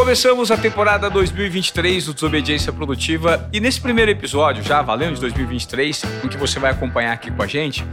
[0.00, 6.02] Começamos a temporada 2023 do Desobediência Produtiva e nesse primeiro episódio, já valendo de 2023,
[6.24, 7.84] em que você vai acompanhar aqui com a gente,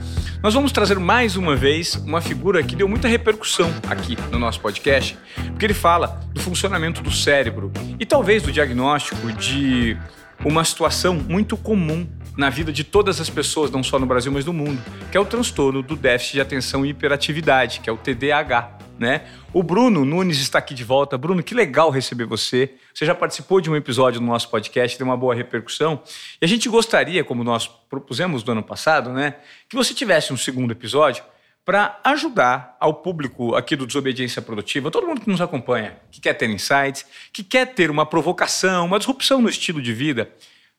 [0.42, 4.62] nós vamos trazer mais uma vez uma figura que deu muita repercussão aqui no nosso
[4.62, 5.18] podcast,
[5.48, 9.98] porque ele fala do funcionamento do cérebro e talvez do diagnóstico de
[10.46, 14.46] uma situação muito comum na vida de todas as pessoas, não só no Brasil, mas
[14.46, 14.82] no mundo,
[15.12, 19.26] que é o transtorno do déficit de atenção e hiperatividade, que é o TDAH né?
[19.54, 21.18] O Bruno Nunes está aqui de volta.
[21.18, 22.74] Bruno, que legal receber você.
[22.94, 26.02] Você já participou de um episódio no nosso podcast, deu uma boa repercussão.
[26.42, 29.36] E a gente gostaria, como nós propusemos no ano passado, né,
[29.70, 31.24] que você tivesse um segundo episódio
[31.64, 36.34] para ajudar ao público aqui do Desobediência Produtiva, todo mundo que nos acompanha, que quer
[36.34, 40.32] ter insights, que quer ter uma provocação, uma disrupção no estilo de vida,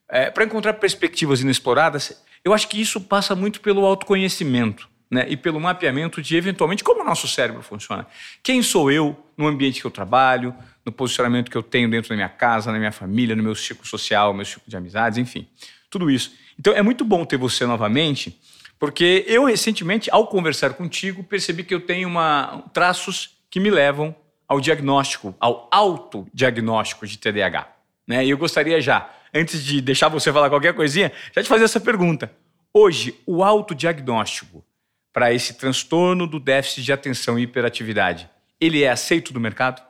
[0.09, 2.25] é, para encontrar perspectivas inexploradas.
[2.43, 7.01] Eu acho que isso passa muito pelo autoconhecimento né, e pelo mapeamento de, eventualmente, como
[7.01, 8.07] o nosso cérebro funciona.
[8.43, 12.15] Quem sou eu no ambiente que eu trabalho, no posicionamento que eu tenho dentro da
[12.15, 15.47] minha casa, na minha família, no meu ciclo social, no meu ciclo de amizades, enfim,
[15.91, 16.33] tudo isso.
[16.59, 18.39] Então, é muito bom ter você novamente,
[18.79, 24.15] porque eu, recentemente, ao conversar contigo, percebi que eu tenho uma, traços que me levam
[24.47, 27.69] ao diagnóstico, ao autodiagnóstico de TDAH.
[28.07, 28.25] Né?
[28.25, 31.81] E eu gostaria já, antes de deixar você falar qualquer coisinha, já te fazer essa
[31.81, 32.33] pergunta.
[32.73, 34.65] Hoje, o autodiagnóstico
[35.19, 38.31] para esse transtorno do déficit de atenção e hiperatividade,
[38.61, 39.83] ele é aceito do mercado?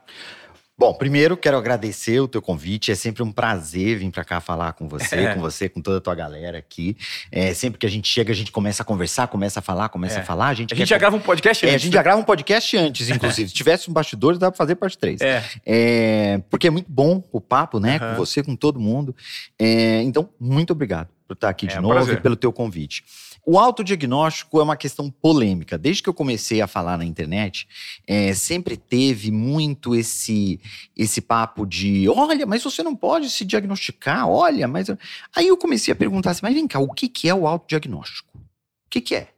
[0.79, 2.91] Bom, primeiro quero agradecer o teu convite.
[2.91, 5.35] É sempre um prazer vir para cá falar com você, é.
[5.35, 6.97] com você, com toda a tua galera aqui.
[7.31, 10.17] É, sempre que a gente chega, a gente começa a conversar, começa a falar, começa
[10.19, 10.23] é.
[10.23, 10.49] a falar.
[10.49, 11.75] A gente, a gente já grava um podcast antes.
[11.75, 13.51] É, a gente já grava um podcast antes, inclusive.
[13.51, 15.21] Se tivesse um bastidor, dá para fazer parte 3.
[15.21, 15.45] É.
[15.67, 16.41] é.
[16.49, 17.99] porque é muito bom o papo, né?
[18.01, 18.11] Uhum.
[18.13, 19.15] Com você, com todo mundo.
[19.61, 23.05] Então, muito obrigado por estar aqui de novo e pelo teu convite.
[23.51, 25.79] O autodiagnóstico é uma questão polêmica.
[25.79, 27.67] Desde que eu comecei a falar na internet,
[28.07, 30.61] é, sempre teve muito esse
[30.95, 34.89] esse papo de, olha, mas você não pode se diagnosticar, olha, mas...
[35.35, 38.37] Aí eu comecei a perguntar assim, mas vem cá, o que, que é o autodiagnóstico?
[38.37, 39.29] O que, que é?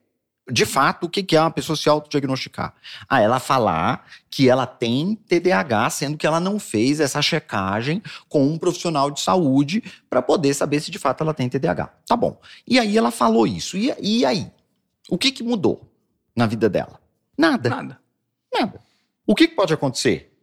[0.51, 2.75] De fato, o que é uma pessoa se autodiagnosticar?
[3.09, 8.47] Ah, ela falar que ela tem TDAH, sendo que ela não fez essa checagem com
[8.47, 11.87] um profissional de saúde para poder saber se de fato ela tem TDAH.
[12.07, 12.41] Tá bom.
[12.67, 13.77] E aí ela falou isso.
[13.77, 14.51] E, e aí?
[15.09, 15.91] O que, que mudou
[16.35, 17.01] na vida dela?
[17.37, 17.69] Nada.
[17.69, 18.01] Nada.
[18.53, 18.81] Nada.
[19.27, 20.37] O que, que pode acontecer?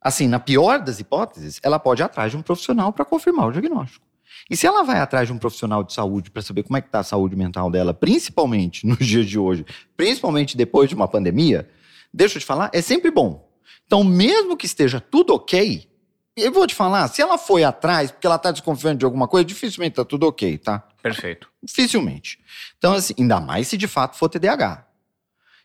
[0.00, 3.52] Assim, na pior das hipóteses, ela pode ir atrás de um profissional para confirmar o
[3.52, 4.03] diagnóstico.
[4.50, 6.88] E se ela vai atrás de um profissional de saúde para saber como é que
[6.88, 9.64] está a saúde mental dela, principalmente nos dias de hoje,
[9.96, 11.68] principalmente depois de uma pandemia,
[12.12, 13.50] deixa eu te falar, é sempre bom.
[13.86, 15.88] Então, mesmo que esteja tudo ok,
[16.36, 19.44] eu vou te falar, se ela foi atrás porque ela está desconfiando de alguma coisa,
[19.44, 20.80] dificilmente está tudo ok, tá?
[21.02, 21.48] Perfeito.
[21.62, 22.38] Dificilmente.
[22.76, 24.86] Então, assim, ainda mais se de fato for TDAH.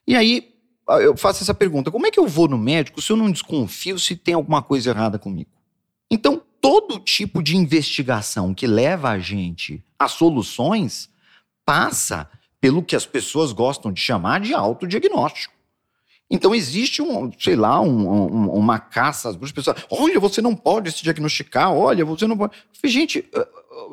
[0.05, 0.53] E aí,
[0.97, 3.97] eu faço essa pergunta: como é que eu vou no médico se eu não desconfio
[3.97, 5.49] se tem alguma coisa errada comigo?
[6.09, 11.09] Então, todo tipo de investigação que leva a gente a soluções
[11.65, 15.53] passa pelo que as pessoas gostam de chamar de autodiagnóstico.
[16.29, 19.77] Então existe um, sei lá, um, um, uma caça às pessoas.
[19.89, 21.73] Olha, você não pode se diagnosticar.
[21.73, 22.53] Olha, você não pode.
[22.83, 23.25] Gente,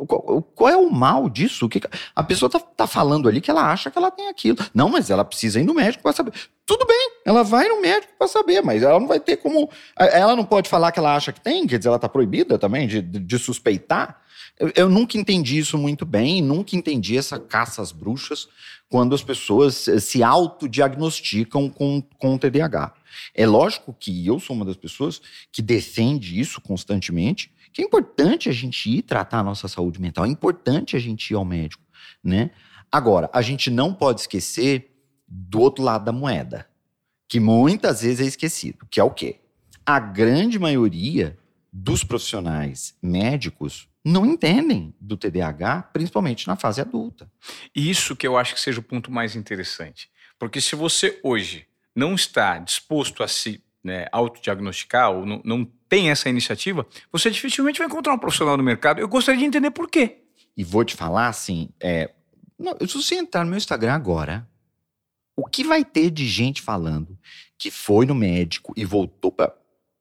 [0.06, 1.68] qual, qual é o mal disso?
[1.68, 1.80] Que
[2.14, 4.58] a pessoa está tá falando ali que ela acha que ela tem aquilo.
[4.74, 6.32] Não, mas ela precisa ir no médico para saber.
[6.64, 9.70] Tudo bem, ela vai no médico para saber, mas ela não vai ter como.
[9.98, 12.88] Ela não pode falar que ela acha que tem, quer dizer, ela está proibida também
[12.88, 14.20] de, de suspeitar.
[14.58, 18.48] Eu, eu, nunca entendi isso muito bem, nunca entendi essa caça às bruxas
[18.88, 22.94] quando as pessoas se autodiagnosticam com, com TDAH.
[23.34, 25.20] É lógico que eu sou uma das pessoas
[25.52, 30.24] que defende isso constantemente, que é importante a gente ir tratar a nossa saúde mental,
[30.24, 31.84] é importante a gente ir ao médico,
[32.24, 32.50] né?
[32.90, 34.96] Agora, a gente não pode esquecer
[35.28, 36.66] do outro lado da moeda,
[37.28, 39.40] que muitas vezes é esquecido, que é o quê?
[39.84, 41.36] A grande maioria
[41.70, 47.30] dos profissionais médicos não entendem do TDAH, principalmente na fase adulta.
[47.74, 50.08] Isso que eu acho que seja o ponto mais interessante.
[50.38, 56.10] Porque se você hoje não está disposto a se né, autodiagnosticar ou não, não tem
[56.10, 59.00] essa iniciativa, você dificilmente vai encontrar um profissional no mercado.
[59.00, 60.24] Eu gostaria de entender por quê.
[60.56, 62.10] E vou te falar assim, é,
[62.58, 64.48] não, se você entrar no meu Instagram agora,
[65.36, 67.16] o que vai ter de gente falando
[67.56, 69.54] que foi no médico e voltou para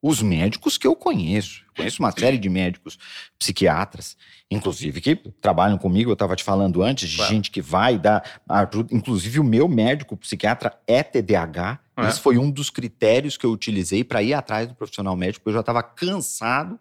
[0.07, 1.63] os médicos que eu conheço.
[1.69, 2.95] Eu conheço uma série de médicos
[3.39, 4.15] psiquiatras,
[4.51, 6.11] inclusive, que trabalham comigo.
[6.11, 7.33] Eu estava te falando antes de claro.
[7.33, 8.93] gente que vai dar ajuda.
[8.93, 11.79] Inclusive, o meu médico psiquiatra é TDAH.
[11.97, 12.07] É.
[12.07, 15.49] Esse foi um dos critérios que eu utilizei para ir atrás do profissional médico.
[15.49, 16.79] Eu já estava cansado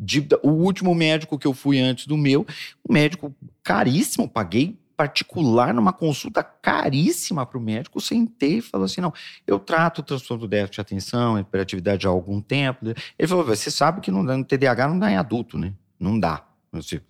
[0.00, 0.26] de.
[0.42, 2.46] O último médico que eu fui antes do meu,
[2.88, 9.00] um médico caríssimo, paguei particular, numa consulta caríssima para o médico, sentei e falou assim:
[9.00, 9.12] não,
[9.46, 12.86] eu trato o transtorno do déficit de atenção, hiperatividade há algum tempo.
[13.18, 15.74] Ele falou: você sabe que não dá, no TDAH não dá em adulto, né?
[15.98, 16.44] Não dá.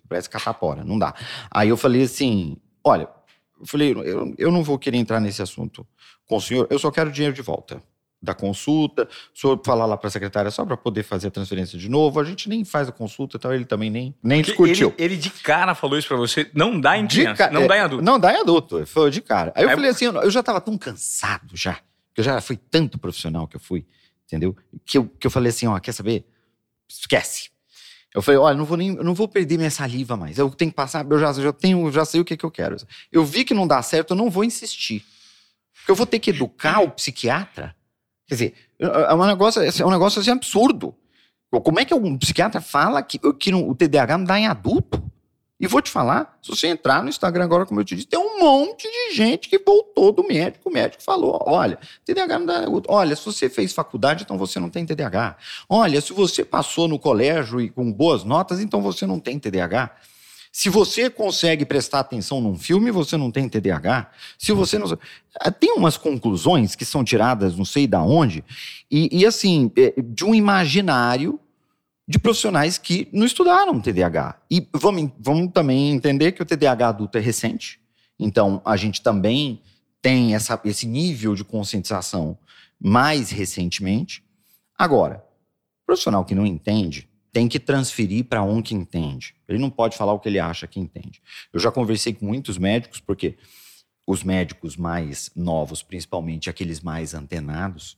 [0.07, 1.13] Parece catapora, não dá.
[1.49, 3.09] Aí eu falei assim: olha,
[3.59, 5.85] eu falei, eu, eu não vou querer entrar nesse assunto
[6.27, 7.81] com o senhor, eu só quero dinheiro de volta
[8.21, 11.77] da consulta, o senhor falar lá para a secretária só para poder fazer a transferência
[11.77, 14.93] de novo, a gente nem faz a consulta, então ele também nem, nem discutiu.
[14.97, 17.77] Ele, ele, de cara falou isso para você, não dá em criança, não é, dá
[17.77, 18.03] em adulto.
[18.03, 19.53] Não dá em adulto, foi de cara.
[19.55, 21.75] Aí eu falei assim, eu já estava tão cansado já,
[22.13, 23.85] que eu já fui tanto profissional que eu fui,
[24.25, 24.55] entendeu?
[24.83, 26.25] Que eu, que eu falei assim, ó, quer saber?
[26.89, 27.51] Esquece.
[28.15, 30.39] Eu falei, olha, não vou nem, não vou perder minha saliva mais.
[30.39, 32.75] Eu tenho que passar, eu já, já tenho, já sei o que, que eu quero.
[33.11, 35.05] Eu vi que não dá certo, eu não vou insistir.
[35.75, 37.75] Porque eu vou ter que educar o psiquiatra
[38.27, 40.93] Quer dizer, é um negócio, é um negócio assim absurdo.
[41.49, 45.01] Como é que um psiquiatra fala que, que o TDAH não dá em adulto?
[45.59, 48.19] E vou te falar, se você entrar no Instagram agora, como eu te disse, tem
[48.19, 50.69] um monte de gente que voltou do médico.
[50.69, 52.65] O médico falou: olha, TDAH não dá.
[52.87, 55.35] Olha, se você fez faculdade, então você não tem TDAH.
[55.67, 59.95] Olha, se você passou no colégio e com boas notas, então você não tem TDAH.
[60.51, 64.11] Se você consegue prestar atenção num filme, você não tem TDAH.
[64.37, 64.87] Se você não.
[65.39, 68.43] Ah, tem umas conclusões que são tiradas, não sei da onde,
[68.89, 71.39] e, e assim, é, de um imaginário
[72.07, 74.39] de profissionais que não estudaram TDAH.
[74.49, 77.79] E vamos, vamos também entender que o TDAH adulto é recente.
[78.17, 79.61] Então, a gente também
[80.01, 82.37] tem essa, esse nível de conscientização
[82.79, 84.23] mais recentemente.
[84.77, 85.23] Agora,
[85.85, 89.35] profissional que não entende, tem que transferir para um que entende.
[89.47, 91.21] Ele não pode falar o que ele acha que entende.
[91.53, 93.37] Eu já conversei com muitos médicos, porque
[94.07, 97.95] os médicos mais novos, principalmente aqueles mais antenados,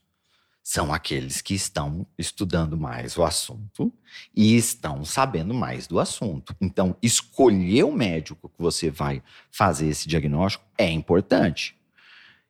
[0.61, 3.93] são aqueles que estão estudando mais o assunto
[4.35, 6.53] e estão sabendo mais do assunto.
[6.59, 11.77] Então, escolher o médico que você vai fazer esse diagnóstico é importante.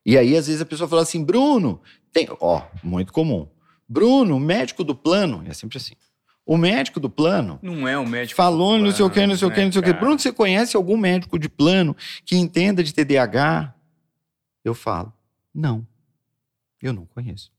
[0.04, 1.80] E aí, às vezes, a pessoa fala assim: Bruno,
[2.12, 2.26] tem.
[2.40, 3.46] Ó, muito comum.
[3.88, 5.44] Bruno, médico do plano.
[5.46, 5.94] É sempre assim.
[6.50, 7.60] O médico do plano.
[7.62, 8.34] Não é um médico.
[8.36, 9.92] Falou não sei o que, não sei o que, não sei o que.
[9.92, 13.72] Bruno, você conhece algum médico de plano que entenda de TDAH?
[14.64, 15.12] Eu falo,
[15.54, 15.86] não.
[16.82, 17.52] Eu não conheço.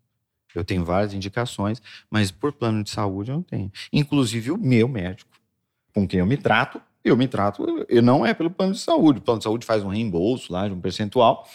[0.53, 3.71] Eu tenho várias indicações, mas por plano de saúde eu não tenho.
[3.93, 5.31] Inclusive o meu médico,
[5.95, 9.19] com quem eu me trato, eu me trato, eu não é pelo plano de saúde.
[9.19, 11.47] O plano de saúde faz um reembolso lá de um percentual,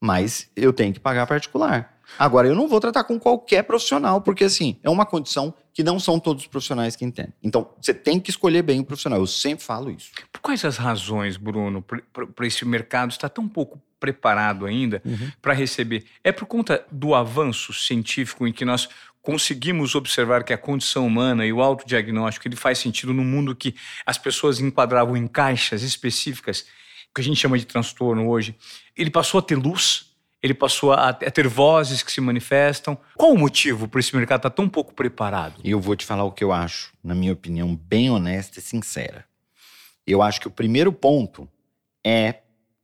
[0.00, 1.95] mas eu tenho que pagar particular.
[2.18, 6.00] Agora, eu não vou tratar com qualquer profissional, porque assim, é uma condição que não
[6.00, 7.34] são todos os profissionais que entendem.
[7.42, 9.18] Então, você tem que escolher bem o profissional.
[9.18, 10.10] Eu sempre falo isso.
[10.32, 15.30] Por quais as razões, Bruno, para esse mercado estar tão pouco preparado ainda uhum.
[15.42, 16.04] para receber?
[16.24, 18.88] É por conta do avanço científico em que nós
[19.26, 23.74] conseguimos observar que a condição humana e o autodiagnóstico ele faz sentido no mundo que
[24.06, 26.64] as pessoas enquadravam em caixas específicas,
[27.12, 28.54] que a gente chama de transtorno hoje.
[28.96, 30.05] Ele passou a ter luz,
[30.46, 32.96] ele passou a, ter vozes que se manifestam.
[33.16, 35.60] Qual o motivo para esse mercado estar tá tão pouco preparado?
[35.64, 39.24] Eu vou te falar o que eu acho, na minha opinião, bem honesta e sincera.
[40.06, 41.48] Eu acho que o primeiro ponto
[42.06, 42.36] é,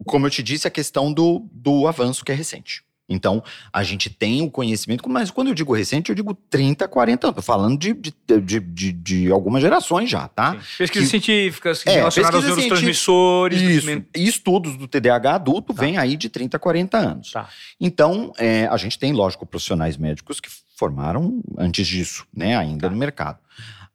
[0.04, 2.84] como eu te disse, a questão do, do avanço que é recente.
[3.12, 3.42] Então,
[3.72, 7.38] a gente tem o conhecimento, mas quando eu digo recente, eu digo 30, 40 anos.
[7.38, 10.56] Estou falando de, de, de, de, de algumas gerações já, tá?
[10.78, 13.60] Pesquisas que, científicas é, relacionadas aos neurotransmissores.
[13.60, 15.82] Isso, e estudos do TDAH adulto tá.
[15.82, 17.32] vêm aí de 30, 40 anos.
[17.32, 17.48] Tá.
[17.80, 22.56] Então, é, a gente tem, lógico, profissionais médicos que formaram antes disso, né?
[22.56, 22.90] Ainda tá.
[22.90, 23.38] no mercado.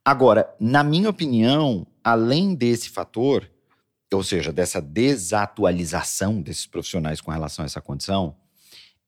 [0.05, 3.49] Agora, na minha opinião, além desse fator,
[4.13, 8.35] ou seja, dessa desatualização desses profissionais com relação a essa condição,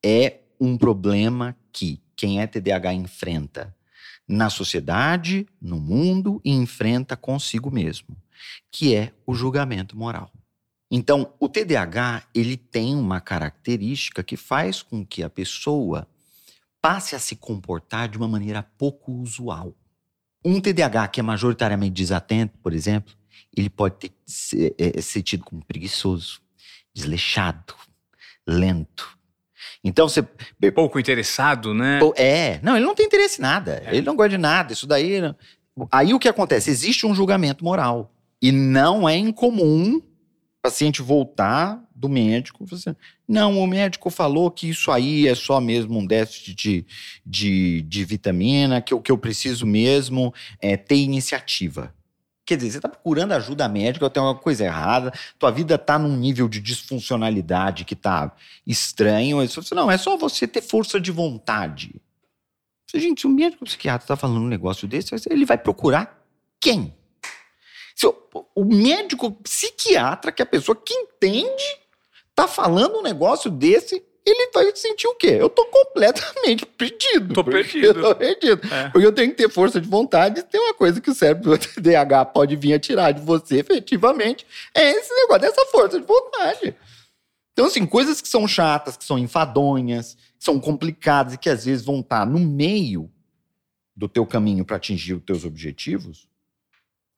[0.04, 3.76] é um problema que quem é TDAH enfrenta
[4.28, 8.16] na sociedade, no mundo e enfrenta consigo mesmo,
[8.72, 10.32] que é o julgamento moral.
[10.92, 16.08] Então, o TDAH, ele tem uma característica que faz com que a pessoa
[16.82, 19.76] passe a se comportar de uma maneira pouco usual.
[20.44, 23.14] Um TDAH que é majoritariamente desatento, por exemplo,
[23.56, 26.42] ele pode ter, ser, é, ser tido como preguiçoso,
[26.94, 27.76] desleixado,
[28.48, 29.19] lento,
[29.84, 30.22] então você.
[30.74, 32.00] Pouco interessado, né?
[32.16, 32.60] É.
[32.62, 33.82] Não, ele não tem interesse em nada.
[33.86, 33.96] É.
[33.96, 34.74] Ele não gosta de nada.
[34.74, 35.22] Isso daí.
[35.92, 36.70] Aí o que acontece?
[36.70, 38.12] Existe um julgamento moral.
[38.42, 40.04] E não é incomum o
[40.62, 42.96] paciente voltar do médico e assim,
[43.28, 46.86] não, o médico falou que isso aí é só mesmo um déficit de,
[47.26, 51.94] de, de vitamina, que o que eu preciso mesmo é ter iniciativa.
[52.50, 56.18] Quer dizer, você está procurando ajuda médica, tem uma coisa errada, tua vida está num
[56.18, 59.48] nível de disfuncionalidade que está estranho.
[59.48, 62.02] Fala, não, é só você ter força de vontade.
[62.92, 66.26] Gente, se o médico psiquiatra está falando um negócio desse, ele vai procurar
[66.60, 66.92] quem?
[68.56, 71.78] O médico psiquiatra, que é a pessoa que entende,
[72.34, 75.38] tá falando um negócio desse ele vai sentir o quê?
[75.40, 77.34] Eu tô completamente perdido.
[77.34, 78.02] Tô perdido.
[78.02, 78.62] tô perdido.
[78.74, 78.90] É.
[78.90, 80.44] Porque eu tenho que ter força de vontade.
[80.44, 84.46] Tem uma coisa que o cérebro do TDAH pode vir a tirar de você, efetivamente,
[84.76, 86.76] é esse negócio dessa força de vontade.
[87.54, 91.66] Então, assim, coisas que são chatas, que são enfadonhas, que são complicadas e que às
[91.66, 93.12] vezes vão estar no meio
[93.96, 96.30] do teu caminho para atingir os teus objetivos,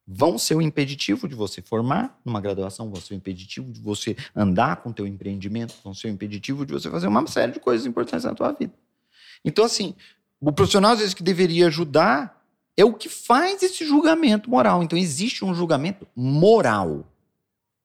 [0.07, 4.15] vão ser o impeditivo de você formar numa graduação, vão ser o impeditivo de você
[4.35, 7.59] andar com o teu empreendimento, vão ser o impeditivo de você fazer uma série de
[7.59, 8.73] coisas importantes na tua vida.
[9.43, 9.95] Então, assim,
[10.39, 12.41] o profissional, às vezes, que deveria ajudar
[12.75, 14.81] é o que faz esse julgamento moral.
[14.83, 17.07] Então, existe um julgamento moral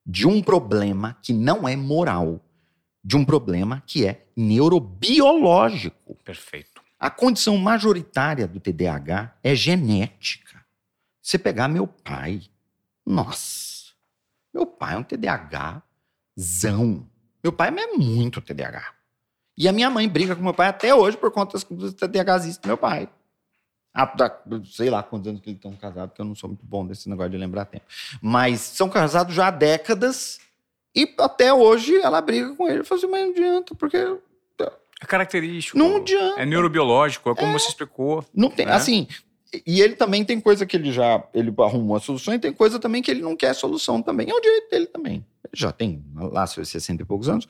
[0.07, 2.41] de um problema que não é moral,
[3.05, 6.15] de um problema que é neurobiológico.
[6.25, 6.81] Perfeito.
[6.99, 10.46] A condição majoritária do TDAH é genética.
[11.27, 12.41] Você pegar meu pai,
[13.05, 13.87] nossa,
[14.55, 15.83] meu pai é um TDAHzão.
[17.43, 18.95] Meu pai é muito TDAH.
[19.59, 22.69] E a minha mãe briga com meu pai até hoje por conta dos TDAHs do
[22.69, 23.09] meu pai.
[23.93, 24.09] Ah,
[24.67, 27.09] sei lá quantos anos que eles estão casados, porque eu não sou muito bom desse
[27.09, 27.87] negócio de lembrar tempo.
[28.23, 30.39] Mas são casados já há décadas
[30.95, 32.79] e até hoje ela briga com ele.
[32.79, 33.97] Eu falo assim, mas não adianta, porque
[35.01, 35.77] é característico.
[35.77, 36.41] Não adianta.
[36.41, 38.25] É neurobiológico, é como é, você explicou.
[38.35, 38.73] Não tem, né?
[38.73, 39.07] assim,
[39.65, 42.79] e ele também tem coisa que ele já ele arrumou a solução e tem coisa
[42.79, 44.29] também que ele não quer solução também.
[44.29, 45.15] É o direito dele também.
[45.45, 47.47] Ele já tem lá seus 60 e poucos anos.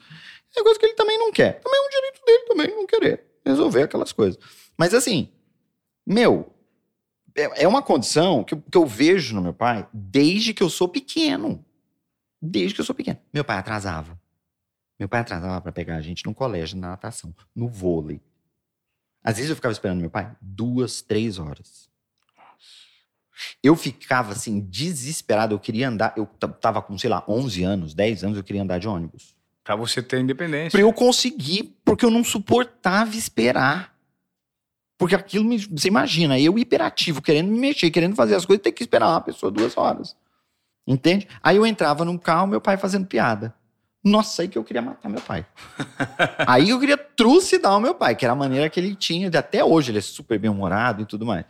[0.57, 1.61] É coisa que ele também não quer.
[1.61, 4.38] Também é um direito dele também não querer resolver aquelas coisas.
[4.76, 5.31] Mas assim,
[6.07, 6.53] meu,
[7.35, 10.88] é, é uma condição que, que eu vejo no meu pai desde que eu sou
[10.88, 11.65] pequeno.
[12.41, 13.19] Desde que eu sou pequeno.
[13.33, 14.21] Meu pai atrasava.
[14.99, 18.21] Meu pai atrasava para pegar a gente no colégio, na natação, no vôlei.
[19.23, 21.86] Às vezes eu ficava esperando meu pai duas, três horas.
[23.62, 25.55] Eu ficava assim, desesperado.
[25.55, 26.14] Eu queria andar.
[26.16, 26.26] Eu
[26.61, 29.35] tava com, sei lá, 11 anos, 10 anos, eu queria andar de ônibus.
[29.62, 30.71] Pra você ter independência.
[30.71, 33.95] Pra eu conseguir, porque eu não suportava esperar.
[34.99, 38.73] Porque aquilo, me, você imagina, eu hiperativo, querendo me mexer, querendo fazer as coisas, ter
[38.73, 40.16] que esperar uma pessoa duas horas.
[40.87, 41.28] Entende?
[41.43, 43.52] Aí eu entrava num carro, meu pai fazendo piada.
[44.05, 45.45] Nossa, aí que eu queria matar meu pai.
[46.47, 49.37] aí eu queria trucidar o meu pai, que era a maneira que ele tinha, de
[49.37, 51.45] até hoje ele é super bem-humorado e tudo mais.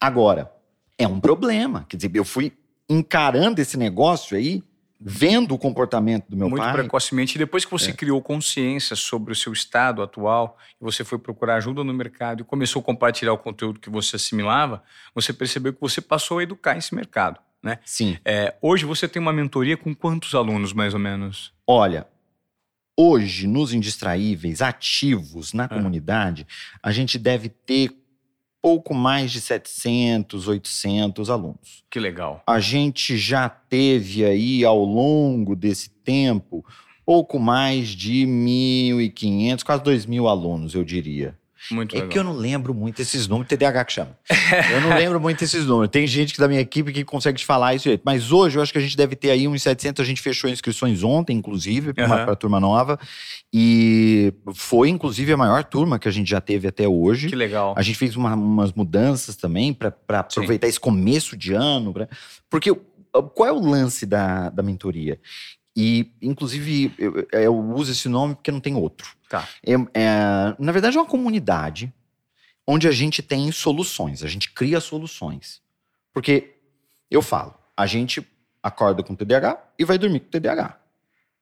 [0.00, 0.50] Agora,
[0.98, 1.86] é um problema.
[1.88, 2.52] Quer dizer, eu fui
[2.88, 4.62] encarando esse negócio aí,
[5.00, 6.72] vendo o comportamento do meu Muito pai.
[6.72, 7.34] Muito precocemente.
[7.34, 7.92] E depois que você é.
[7.92, 12.44] criou consciência sobre o seu estado atual, e você foi procurar ajuda no mercado e
[12.44, 14.82] começou a compartilhar o conteúdo que você assimilava,
[15.14, 17.40] você percebeu que você passou a educar esse mercado.
[17.62, 17.78] Né?
[17.84, 18.18] Sim.
[18.24, 21.52] É, hoje você tem uma mentoria com quantos alunos, mais ou menos?
[21.66, 22.06] Olha,
[22.98, 25.68] hoje, nos indistraíveis, ativos na é.
[25.68, 26.46] comunidade,
[26.82, 28.01] a gente deve ter
[28.62, 31.84] pouco mais de 700, 800 alunos.
[31.90, 32.42] Que legal.
[32.46, 36.64] A gente já teve aí, ao longo desse tempo,
[37.04, 41.36] pouco mais de 1.500, quase 2.000 alunos, eu diria.
[41.70, 42.10] Muito é legal.
[42.10, 44.18] que eu não lembro muito esses números, TDAH que chama.
[44.72, 45.90] eu não lembro muito esses números.
[45.90, 48.02] Tem gente da minha equipe que consegue te falar isso jeito.
[48.04, 50.02] Mas hoje eu acho que a gente deve ter aí uns 700.
[50.02, 52.32] A gente fechou inscrições ontem, inclusive, para uhum.
[52.32, 52.98] a turma nova.
[53.52, 57.28] E foi, inclusive, a maior turma que a gente já teve até hoje.
[57.28, 57.74] Que legal.
[57.76, 60.70] A gente fez uma, umas mudanças também para aproveitar Sim.
[60.70, 61.92] esse começo de ano.
[61.92, 62.08] Pra...
[62.50, 62.74] Porque
[63.34, 65.20] qual é o lance da, da mentoria?
[65.74, 69.16] E, inclusive, eu, eu, uso esse nome porque não tem outro.
[69.28, 69.48] Tá.
[69.64, 71.92] É, é, na verdade, é uma comunidade
[72.66, 75.62] onde a gente tem soluções, a gente cria soluções.
[76.12, 76.56] Porque
[77.10, 78.26] eu falo, a gente
[78.62, 80.78] acorda com TDAH e vai dormir com TDAH.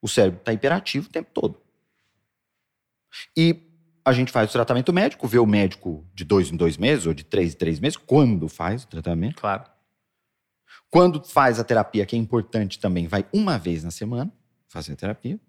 [0.01, 1.61] O cérebro está hiperativo o tempo todo.
[3.35, 3.55] E
[4.03, 7.13] a gente faz o tratamento médico, vê o médico de dois em dois meses, ou
[7.13, 9.35] de três em três meses, quando faz o tratamento.
[9.35, 9.63] Claro.
[10.91, 14.29] Quando faz a terapia, que é importante também, vai uma vez na semana
[14.67, 15.39] fazer a terapia.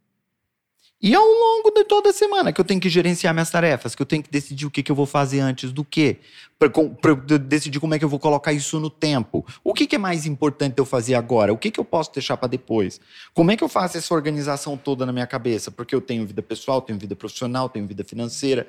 [1.02, 4.00] E ao longo de toda a semana que eu tenho que gerenciar minhas tarefas, que
[4.00, 6.18] eu tenho que decidir o que, que eu vou fazer antes do quê,
[6.56, 9.44] para decidir como é que eu vou colocar isso no tempo.
[9.64, 11.52] O que, que é mais importante eu fazer agora?
[11.52, 13.00] O que, que eu posso deixar para depois?
[13.34, 15.72] Como é que eu faço essa organização toda na minha cabeça?
[15.72, 18.68] Porque eu tenho vida pessoal, tenho vida profissional, tenho vida financeira,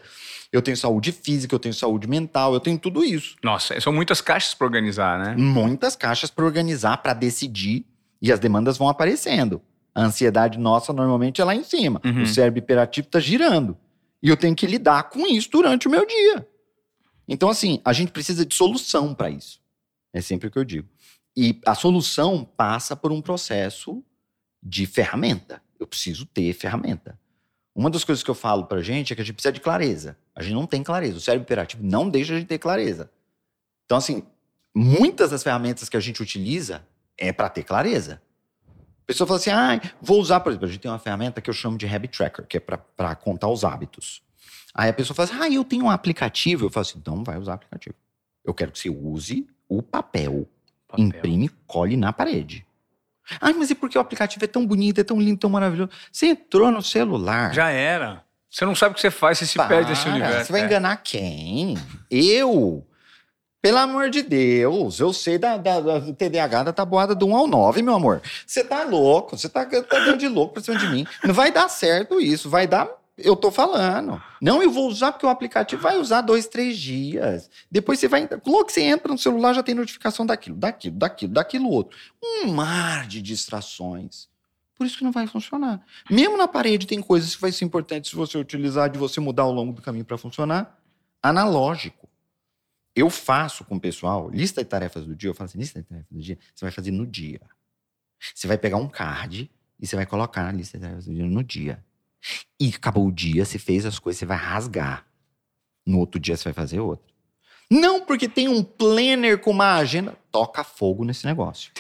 [0.52, 3.36] eu tenho saúde física, eu tenho saúde mental, eu tenho tudo isso.
[3.44, 5.36] Nossa, são muitas caixas para organizar, né?
[5.38, 7.86] Muitas caixas para organizar, para decidir,
[8.20, 9.62] e as demandas vão aparecendo.
[9.94, 12.02] A ansiedade nossa normalmente é lá em cima.
[12.04, 12.24] Uhum.
[12.24, 13.78] O cérebro hiperativo está girando.
[14.22, 16.48] E eu tenho que lidar com isso durante o meu dia.
[17.28, 19.62] Então, assim, a gente precisa de solução para isso.
[20.12, 20.88] É sempre o que eu digo.
[21.36, 24.04] E a solução passa por um processo
[24.62, 25.62] de ferramenta.
[25.80, 27.20] Eu preciso ter ferramenta.
[27.76, 30.18] Uma das coisas que eu falo pra gente é que a gente precisa de clareza.
[30.36, 31.18] A gente não tem clareza.
[31.18, 33.12] O cérebro hiperativo não deixa a gente ter clareza.
[33.86, 34.24] Então, assim,
[34.74, 36.86] muitas das ferramentas que a gente utiliza
[37.18, 38.22] É para ter clareza.
[39.04, 41.50] A pessoa fala assim, ah, vou usar, por exemplo, a gente tem uma ferramenta que
[41.50, 44.24] eu chamo de Habit Tracker, que é para contar os hábitos.
[44.74, 46.66] Aí a pessoa fala assim, ah, eu tenho um aplicativo.
[46.66, 47.96] Eu falo assim, então vai usar aplicativo.
[48.46, 50.48] Eu quero que você use o papel.
[50.88, 51.06] papel.
[51.06, 52.66] Imprime, cole na parede.
[53.42, 55.92] Ai, mas e por que o aplicativo é tão bonito, é tão lindo, tão maravilhoso?
[56.12, 57.54] Você entrou no celular.
[57.54, 58.24] Já era.
[58.50, 60.46] Você não sabe o que você faz, você se Para, perde nesse universo.
[60.46, 60.66] Você vai é.
[60.66, 61.76] enganar quem?
[62.10, 62.86] Eu?
[63.64, 67.48] Pelo amor de Deus, eu sei da, da, da TDAH da tabuada do 1 ao
[67.48, 68.22] 9, meu amor.
[68.46, 71.08] Você tá louco, você tá, tá dando de louco pra cima de mim.
[71.24, 72.90] Não vai dar certo isso, vai dar.
[73.18, 74.22] Eu tô falando.
[74.42, 77.50] Não, eu vou usar porque o aplicativo vai usar dois, três dias.
[77.72, 78.28] Depois você vai.
[78.46, 81.98] Logo que você entra no celular, já tem notificação daquilo, daquilo, daquilo, daquilo outro.
[82.22, 84.28] Um mar de distrações.
[84.76, 85.82] Por isso que não vai funcionar.
[86.10, 89.44] Mesmo na parede tem coisas que vai ser importante se você utilizar, de você mudar
[89.44, 90.78] ao longo do caminho para funcionar.
[91.22, 92.03] Analógico
[92.96, 95.88] eu faço com o pessoal, lista de tarefas do dia, eu falo assim, lista de
[95.88, 97.42] tarefas do dia, você vai fazer no dia.
[98.34, 101.26] Você vai pegar um card e você vai colocar na lista de tarefas do dia
[101.26, 101.84] no dia.
[102.60, 105.06] E acabou o dia, você fez as coisas, você vai rasgar.
[105.86, 107.14] No outro dia você vai fazer outra.
[107.70, 111.72] Não porque tem um planner com uma agenda, toca fogo nesse negócio.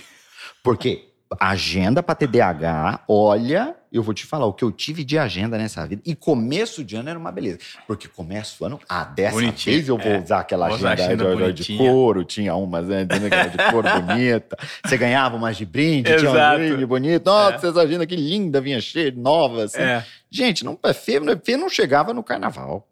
[0.63, 5.57] Porque agenda para TDAH, olha, eu vou te falar, o que eu tive de agenda
[5.57, 6.01] nessa vida.
[6.05, 7.59] E começo de ano era uma beleza.
[7.85, 10.19] Porque começo do ano, ah, dessa Bonitinho, vez eu vou é.
[10.19, 14.57] usar aquela agenda, agenda de, de couro, tinha umas né, de couro bonita.
[14.83, 16.31] Você ganhava umas de brinde, Exato.
[16.31, 17.25] tinha um brinde bonito.
[17.25, 17.69] Nossa, é.
[17.69, 19.65] essa agenda que linda, vinha cheia, nova.
[19.65, 19.81] Assim.
[19.81, 20.03] É.
[20.31, 22.87] Gente, não é feio, não é não chegava no carnaval.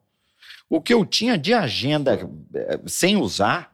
[0.69, 3.73] O que eu tinha de agenda eh, sem usar,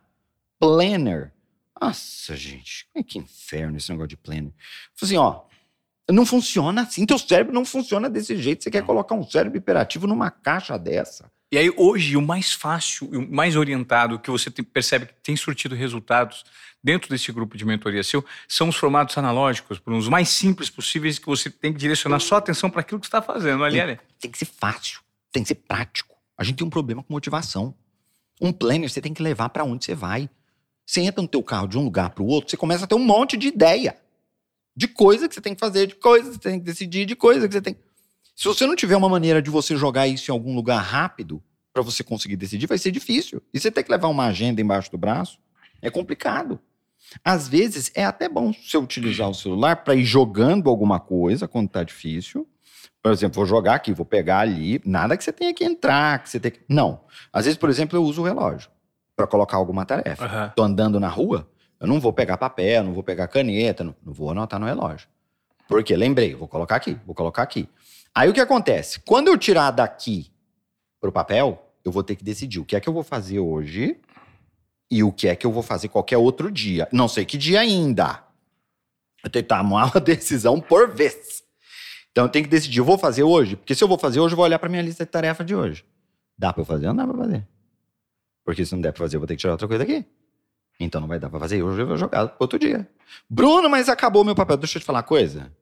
[0.59, 1.31] planner,
[1.81, 4.51] nossa, gente, que inferno esse negócio de planner.
[4.95, 5.43] Falei assim, ó,
[6.09, 7.05] não funciona assim.
[7.05, 8.63] Teu cérebro não funciona desse jeito.
[8.63, 11.29] Você quer colocar um cérebro hiperativo numa caixa dessa.
[11.51, 15.35] E aí, hoje, o mais fácil e o mais orientado que você percebe que tem
[15.35, 16.43] surtido resultados
[16.83, 21.17] dentro desse grupo de mentoria seu são os formatos analógicos, por os mais simples possíveis
[21.17, 23.77] que você tem que direcionar só atenção para aquilo que você está fazendo ali.
[23.77, 24.99] Tem, tem que ser fácil,
[25.31, 26.15] tem que ser prático.
[26.37, 27.73] A gente tem um problema com motivação.
[28.39, 30.29] Um planner você tem que levar para onde você vai.
[30.87, 32.95] Você entra no teu carro de um lugar para o outro, você começa a ter
[32.95, 33.97] um monte de ideia.
[34.73, 37.15] De coisa que você tem que fazer, de coisa que você tem que decidir, de
[37.15, 37.75] coisa que você tem.
[38.33, 41.83] Se você não tiver uma maneira de você jogar isso em algum lugar rápido para
[41.83, 43.41] você conseguir decidir, vai ser difícil.
[43.53, 45.37] E você ter que levar uma agenda embaixo do braço
[45.81, 46.57] é complicado.
[47.21, 51.67] Às vezes é até bom você utilizar o celular para ir jogando alguma coisa quando
[51.67, 52.47] tá difícil.
[53.03, 56.29] Por exemplo, vou jogar aqui, vou pegar ali, nada que você tenha que entrar, que
[56.29, 56.61] você tenha que...
[56.69, 57.01] Não.
[57.33, 58.69] Às vezes, por exemplo, eu uso o relógio
[59.17, 60.23] para colocar alguma tarefa.
[60.23, 60.49] Uhum.
[60.55, 61.49] Tô andando na rua,
[61.79, 65.09] eu não vou pegar papel, não vou pegar caneta, não, não vou anotar no relógio.
[65.67, 67.67] Porque lembrei, vou colocar aqui, vou colocar aqui.
[68.13, 68.99] Aí o que acontece?
[68.99, 70.31] Quando eu tirar daqui
[71.01, 73.99] pro papel, eu vou ter que decidir o que é que eu vou fazer hoje
[74.89, 76.87] e o que é que eu vou fazer qualquer outro dia.
[76.91, 78.23] Não sei que dia ainda.
[79.23, 81.43] Eu tenho que tomar uma decisão por vez.
[82.11, 83.55] Então eu tenho que decidir, eu vou fazer hoje?
[83.55, 85.55] Porque se eu vou fazer hoje, eu vou olhar para minha lista de tarefa de
[85.55, 85.83] hoje.
[86.37, 87.47] Dá para eu fazer ou não dá para fazer?
[88.47, 90.05] Porque se não der pra fazer, eu vou ter que tirar outra coisa aqui.
[90.79, 91.61] Então não vai dar pra fazer.
[91.61, 92.89] Hoje eu vou jogar outro dia.
[93.29, 94.55] Bruno, mas acabou meu papel.
[94.55, 95.53] Deixa eu te falar uma coisa.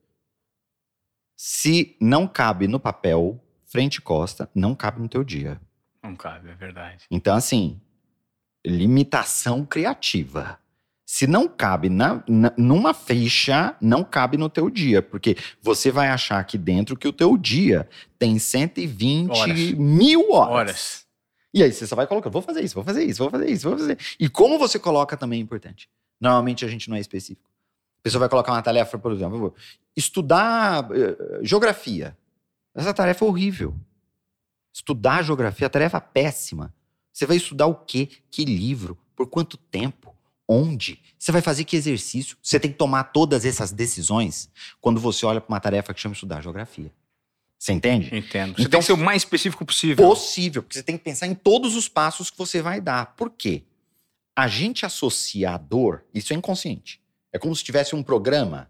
[1.36, 5.60] Se não cabe no papel, frente e costa, não cabe no teu dia.
[6.04, 7.06] Não cabe, é verdade.
[7.10, 7.82] Então, assim,
[8.64, 10.60] limitação criativa.
[11.08, 16.10] Se não cabe na, na, numa ficha, não cabe no teu dia, porque você vai
[16.10, 19.60] achar aqui dentro que o teu dia tem 120 horas.
[19.72, 20.54] mil horas.
[20.54, 21.05] Horas.
[21.56, 23.70] E aí você só vai colocando, vou fazer isso, vou fazer isso, vou fazer isso,
[23.70, 23.98] vou fazer.
[24.20, 25.90] E como você coloca também é importante.
[26.20, 27.50] Normalmente a gente não é específico.
[28.00, 29.56] A pessoa vai colocar uma tarefa, por exemplo,
[29.96, 32.18] estudar uh, geografia.
[32.76, 33.74] Essa tarefa é horrível.
[34.74, 36.74] Estudar geografia, a tarefa é péssima.
[37.14, 38.10] Você vai estudar o quê?
[38.30, 38.98] Que livro?
[39.16, 40.14] Por quanto tempo?
[40.46, 41.02] Onde?
[41.18, 42.36] Você vai fazer que exercício?
[42.44, 44.50] Você tem que tomar todas essas decisões
[44.82, 46.92] quando você olha para uma tarefa que chama estudar geografia.
[47.58, 48.16] Você entende?
[48.16, 48.56] Entendo.
[48.56, 50.08] Você então, tem que ser o mais específico possível.
[50.08, 53.16] Possível, porque você tem que pensar em todos os passos que você vai dar.
[53.16, 53.64] Por quê?
[54.36, 57.02] A gente associa a dor, isso é inconsciente.
[57.32, 58.70] É como se tivesse um programa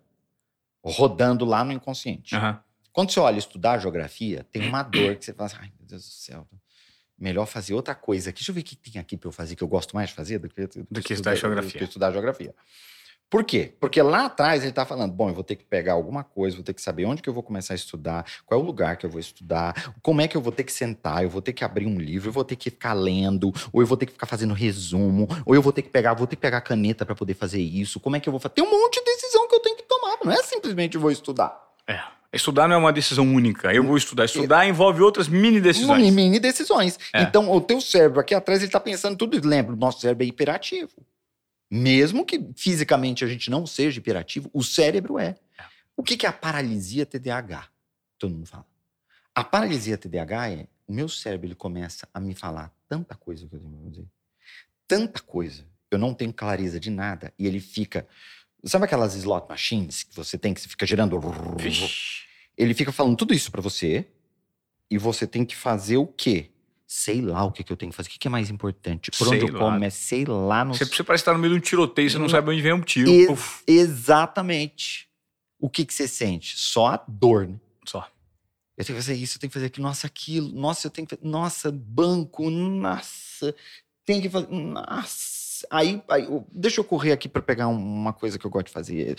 [0.84, 2.36] rodando lá no inconsciente.
[2.36, 2.58] Uhum.
[2.94, 6.04] Quando você olha estudar geografia, tem uma dor que você fala assim, ai meu Deus
[6.04, 6.48] do céu,
[7.18, 8.40] melhor fazer outra coisa aqui.
[8.40, 10.16] Deixa eu ver o que tem aqui para eu fazer, que eu gosto mais de
[10.16, 11.72] fazer do que, do, do que estudar, estudar geografia.
[11.72, 12.56] Do que estudar geografia.
[13.30, 13.74] Por quê?
[13.80, 16.64] Porque lá atrás ele está falando, bom, eu vou ter que pegar alguma coisa, vou
[16.64, 19.06] ter que saber onde que eu vou começar a estudar, qual é o lugar que
[19.06, 21.64] eu vou estudar, como é que eu vou ter que sentar, eu vou ter que
[21.64, 24.28] abrir um livro, eu vou ter que ficar lendo, ou eu vou ter que ficar
[24.28, 27.34] fazendo resumo, ou eu vou ter que pegar, vou ter que pegar caneta para poder
[27.34, 28.54] fazer isso, como é que eu vou fazer?
[28.56, 31.60] Tem um monte de decisão que eu tenho que tomar, não é simplesmente vou estudar.
[31.88, 32.00] É.
[32.32, 33.74] Estudar não é uma decisão única.
[33.74, 34.26] Eu vou estudar.
[34.26, 34.70] Estudar é.
[34.70, 36.00] envolve outras mini decisões.
[36.00, 37.00] Mini, mini decisões.
[37.14, 37.22] É.
[37.22, 39.40] Então, o teu cérebro aqui atrás, ele tá pensando tudo.
[39.48, 40.92] Lembra, o nosso cérebro é hiperativo.
[41.70, 45.36] Mesmo que fisicamente a gente não seja hiperativo, o cérebro é.
[45.98, 47.70] O que que é a paralisia TDAH?
[48.18, 48.66] Todo mundo fala.
[49.34, 53.56] A paralisia TDAH é o meu cérebro ele começa a me falar tanta coisa que
[53.56, 54.08] eu tenho pra dizer.
[54.88, 55.66] Tanta coisa.
[55.90, 57.34] Eu não tenho clareza de nada.
[57.40, 58.08] E ele fica.
[58.64, 61.20] Sabe aquelas slot machines que você tem que você fica girando?
[62.58, 64.08] Ele fica falando tudo isso pra você.
[64.90, 66.52] E você tem que fazer o quê?
[66.88, 68.10] Sei lá o que, que eu tenho que fazer.
[68.10, 69.10] O que, que é mais importante?
[69.12, 69.72] Por Sei onde eu lá.
[69.72, 69.98] começo?
[69.98, 70.64] Sei lá.
[70.64, 72.30] Não Você, você parece estar no meio de um tiroteio, você não Não.
[72.30, 73.10] sabe onde vem um tiro.
[73.12, 75.08] Ex- Exatamente.
[75.60, 76.58] O que, que você sente?
[76.58, 77.56] Só a dor, né?
[77.86, 78.08] só.
[78.78, 81.08] Eu tenho que fazer isso, eu tenho que fazer aquilo, nossa, aquilo, nossa, eu tenho
[81.08, 83.56] que fazer, nossa, banco, nossa,
[84.06, 85.35] tem que fazer, nossa.
[85.70, 88.72] Aí, aí deixa eu correr aqui para pegar um- uma coisa que eu gosto de
[88.74, 89.16] fazer.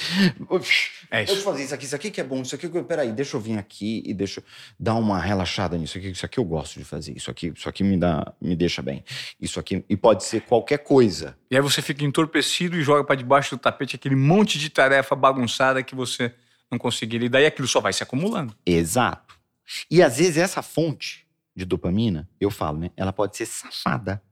[1.11, 1.42] É Deixa eu isso.
[1.44, 3.40] fazer isso aqui, isso aqui que é bom, isso aqui, que eu- peraí, deixa eu
[3.40, 4.44] vir aqui e deixa eu
[4.79, 7.83] dar uma relaxada nisso aqui, isso aqui eu gosto de fazer, isso aqui, isso aqui
[7.85, 9.05] me dá, me deixa bem.
[9.40, 11.37] Isso aqui, e pode ser qualquer coisa.
[11.51, 15.14] E aí você fica entorpecido e joga pra debaixo do tapete aquele monte de tarefa
[15.14, 16.33] bagunçada que você
[16.70, 17.27] não conseguiria.
[17.27, 18.55] E daí aquilo só vai se acumulando.
[18.66, 19.37] Exato.
[19.90, 22.90] E às vezes essa fonte de dopamina, eu falo, né?
[22.96, 24.22] Ela pode ser safada.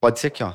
[0.00, 0.54] Pode ser aqui, ó.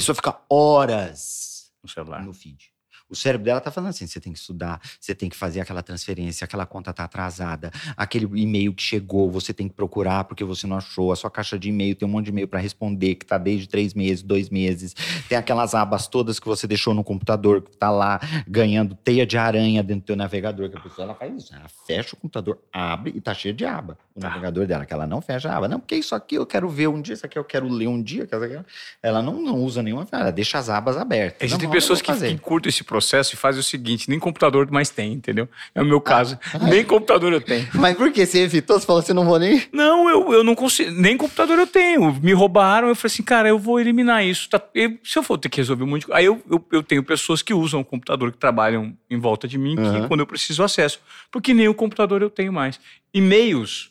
[0.00, 2.24] A pessoa fica horas No celular.
[2.24, 2.69] no feed.
[3.10, 5.82] O cérebro dela tá falando assim: você tem que estudar, você tem que fazer aquela
[5.82, 10.66] transferência, aquela conta tá atrasada, aquele e-mail que chegou, você tem que procurar porque você
[10.66, 13.26] não achou, a sua caixa de e-mail tem um monte de e-mail para responder, que
[13.26, 14.94] tá desde três meses, dois meses.
[15.28, 19.36] Tem aquelas abas todas que você deixou no computador, que tá lá ganhando teia de
[19.36, 21.54] aranha dentro do teu navegador, que a pessoa ela faz isso.
[21.54, 23.98] Ela fecha o computador, abre e tá cheio de aba.
[24.14, 24.28] O Tá.
[24.28, 25.66] navegador dela, que ela não fecha a aba.
[25.68, 28.00] Não, porque isso aqui eu quero ver um dia, isso aqui eu quero ler um
[28.02, 28.24] dia.
[28.24, 28.64] aqui-
[29.02, 31.42] Ela não, não usa nenhuma, ela deixa as abas abertas.
[31.42, 35.12] Existem pessoas que, que curtem esse processo e fazem o seguinte: nem computador mais tem,
[35.12, 35.48] entendeu?
[35.74, 36.38] É o meu caso.
[36.68, 37.68] Nem computador eu tenho.
[37.74, 38.78] Mas por que você evitou?
[38.78, 39.62] Você falou assim, não vou nem.
[39.72, 40.90] Não, eu, eu não consigo.
[40.90, 42.12] Nem computador eu tenho.
[42.22, 44.48] Me roubaram, eu falei assim, cara, eu vou eliminar isso.
[44.48, 46.18] Tá- eu- se eu for ter que resolver um monte de coisa.
[46.18, 49.58] Aí eu, eu, eu tenho pessoas que usam o computador, que trabalham em volta de
[49.58, 50.08] mim, que Aham.
[50.08, 51.00] quando eu preciso acesso.
[51.30, 52.78] Porque nem o computador eu tenho mais.
[53.12, 53.90] E-mails.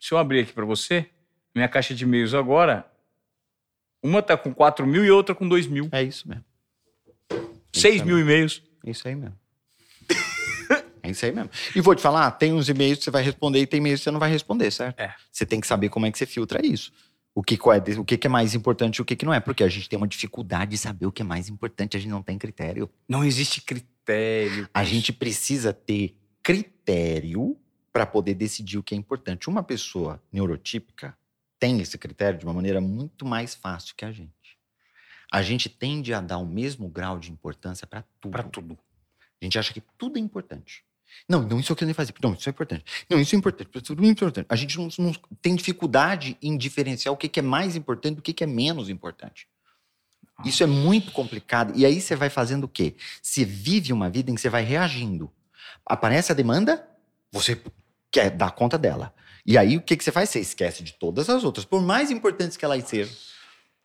[0.00, 1.06] Se eu abrir aqui pra você,
[1.54, 2.84] minha caixa de e-mails agora,
[4.02, 5.88] uma tá com 4 mil e outra com 2 mil.
[5.92, 6.44] É isso mesmo.
[7.72, 8.62] 6 mil e-mails.
[8.84, 9.38] É isso aí mesmo.
[11.02, 11.50] é isso aí mesmo.
[11.74, 14.04] E vou te falar, tem uns e-mails que você vai responder e tem e-mails que
[14.04, 14.98] você não vai responder, certo?
[15.00, 15.14] É.
[15.30, 16.92] Você tem que saber como é que você filtra isso.
[17.34, 19.40] O que, é, o que é mais importante e o que, que não é.
[19.40, 22.10] Porque a gente tem uma dificuldade de saber o que é mais importante, a gente
[22.10, 22.90] não tem critério.
[23.08, 24.68] Não existe critério.
[24.74, 27.56] A gente precisa ter critério
[27.92, 29.48] para poder decidir o que é importante.
[29.48, 31.16] Uma pessoa neurotípica
[31.58, 34.32] tem esse critério de uma maneira muito mais fácil que a gente.
[35.32, 38.32] A gente tende a dar o mesmo grau de importância para tudo.
[38.32, 38.78] Pra tudo.
[39.40, 40.84] A gente acha que tudo é importante.
[41.26, 42.12] Não, não, isso eu quero fazer.
[42.22, 42.84] Não, isso é importante.
[43.08, 43.70] Não, isso é importante.
[43.80, 44.46] Tudo é importante.
[44.50, 48.22] A gente não, não tem dificuldade em diferenciar o que, que é mais importante do
[48.22, 49.48] que, que é menos importante.
[50.44, 51.72] Isso é muito complicado.
[51.74, 52.94] E aí você vai fazendo o quê?
[53.22, 55.32] Você vive uma vida em que você vai reagindo.
[55.86, 56.86] Aparece a demanda,
[57.30, 57.58] você
[58.10, 59.14] quer dar conta dela.
[59.46, 60.28] E aí o que, que você faz?
[60.28, 63.14] Você esquece de todas as outras, por mais importantes que elas sejam.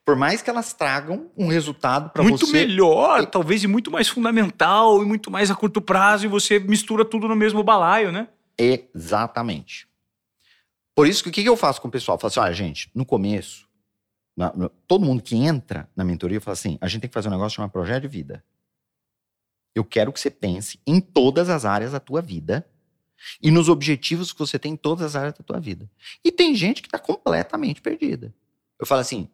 [0.08, 2.52] Por mais que elas tragam um resultado para muito você.
[2.64, 7.04] melhor, talvez, e muito mais fundamental, e muito mais a curto prazo, e você mistura
[7.04, 8.26] tudo no mesmo balaio, né?
[8.56, 9.86] Exatamente.
[10.94, 12.16] Por isso que o que eu faço com o pessoal?
[12.16, 13.68] Eu falo assim, olha, gente, no começo,
[14.34, 17.28] na- no- todo mundo que entra na mentoria fala assim: a gente tem que fazer
[17.28, 18.42] um negócio chamado projeto de vida.
[19.74, 22.66] Eu quero que você pense em todas as áreas da tua vida
[23.42, 25.86] e nos objetivos que você tem em todas as áreas da tua vida.
[26.24, 28.34] E tem gente que está completamente perdida.
[28.80, 29.28] Eu falo assim: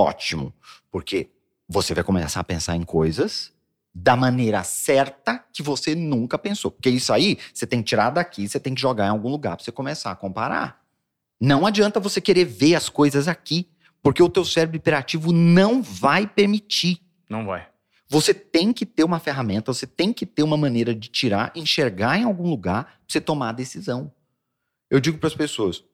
[0.00, 0.52] ótimo,
[0.90, 1.30] porque
[1.68, 3.52] você vai começar a pensar em coisas
[3.94, 6.70] da maneira certa que você nunca pensou.
[6.70, 9.56] Porque isso aí, você tem que tirar daqui, você tem que jogar em algum lugar
[9.56, 10.80] para você começar a comparar.
[11.40, 13.68] Não adianta você querer ver as coisas aqui,
[14.02, 17.00] porque o teu cérebro hiperativo não vai permitir.
[17.28, 17.68] Não vai.
[18.08, 22.18] Você tem que ter uma ferramenta, você tem que ter uma maneira de tirar, enxergar
[22.18, 24.12] em algum lugar pra você tomar a decisão.
[24.90, 25.84] Eu digo para as pessoas,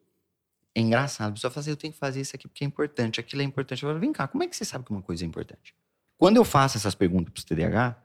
[0.77, 3.19] é engraçado, a pessoa fala assim, eu tenho que fazer isso aqui porque é importante,
[3.19, 3.83] aquilo é importante.
[3.83, 5.75] Eu falo, vem cá, como é que você sabe que uma coisa é importante?
[6.19, 7.97] Quando eu faço essas perguntas para os TDAH,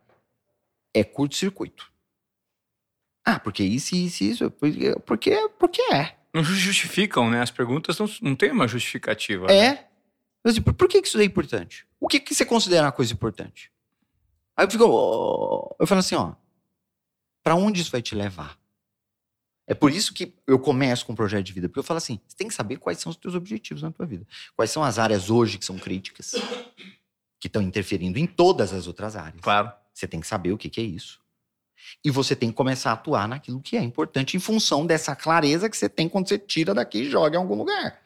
[0.93, 1.91] é curto-circuito.
[3.25, 6.15] Ah, porque isso, isso, isso, porque, porque, porque é.
[6.33, 7.41] Não justificam, né?
[7.41, 9.47] As perguntas não, não têm uma justificativa.
[9.47, 9.53] né?
[9.53, 9.87] É.
[10.41, 11.85] Eu digo, por que isso é importante?
[11.99, 13.69] O que, que você considera uma coisa importante?
[14.55, 16.35] Aí eu fico, ó, eu falo assim, ó,
[17.43, 18.57] para onde isso vai te levar?
[19.71, 22.19] É por isso que eu começo com um projeto de vida, porque eu falo assim,
[22.27, 24.27] você tem que saber quais são os teus objetivos na tua vida.
[24.53, 26.35] Quais são as áreas hoje que são críticas,
[27.39, 29.39] que estão interferindo em todas as outras áreas.
[29.39, 29.71] Claro.
[29.93, 31.21] Você tem que saber o que, que é isso.
[32.03, 35.69] E você tem que começar a atuar naquilo que é importante em função dessa clareza
[35.69, 37.97] que você tem quando você tira daqui e joga em algum lugar.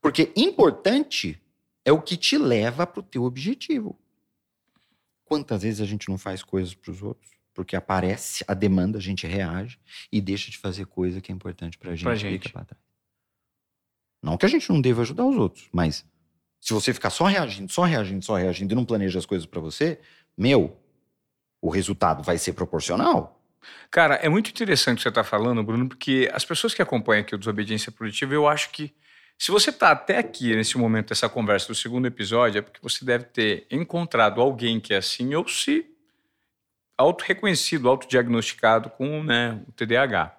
[0.00, 1.38] Porque importante
[1.84, 3.98] é o que te leva para o teu objetivo.
[5.26, 7.39] Quantas vezes a gente não faz coisas para os outros?
[7.54, 9.78] Porque aparece a demanda, a gente reage
[10.10, 12.04] e deixa de fazer coisa que é importante para a gente.
[12.04, 12.42] Pra gente.
[12.42, 12.82] fica pra trás.
[14.22, 16.04] Não que a gente não deva ajudar os outros, mas
[16.60, 19.60] se você ficar só reagindo, só reagindo, só reagindo e não planeja as coisas para
[19.60, 19.98] você,
[20.36, 20.76] meu,
[21.60, 23.42] o resultado vai ser proporcional.
[23.90, 27.22] Cara, é muito interessante o que você está falando, Bruno, porque as pessoas que acompanham
[27.22, 28.94] aqui o Desobediência Produtiva, eu acho que
[29.38, 33.04] se você está até aqui nesse momento dessa conversa do segundo episódio, é porque você
[33.04, 35.89] deve ter encontrado alguém que é assim ou se
[37.00, 40.36] auto-reconhecido, autodiagnosticado com né, o TDAH.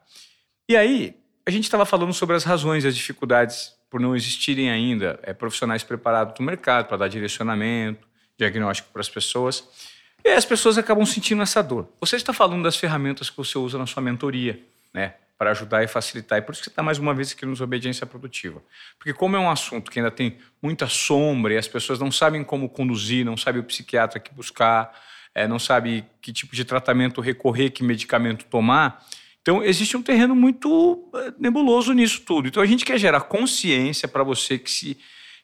[0.69, 5.19] E aí, a gente estava falando sobre as razões as dificuldades por não existirem ainda
[5.23, 9.67] é, profissionais preparados no mercado para dar direcionamento, diagnóstico para as pessoas.
[10.23, 11.89] E aí as pessoas acabam sentindo essa dor.
[11.99, 14.59] Você está falando das ferramentas que você usa na sua mentoria,
[14.93, 15.15] né?
[15.37, 16.37] Para ajudar e facilitar.
[16.37, 18.61] E por isso que está mais uma vez aqui no Desobediência Produtiva.
[18.97, 22.43] Porque como é um assunto que ainda tem muita sombra e as pessoas não sabem
[22.43, 24.95] como conduzir, não sabem o psiquiatra que buscar,
[25.33, 29.05] é, não sabe que tipo de tratamento recorrer, que medicamento tomar.
[29.41, 32.47] Então, existe um terreno muito eh, nebuloso nisso tudo.
[32.47, 34.97] Então, a gente quer gerar consciência para você que se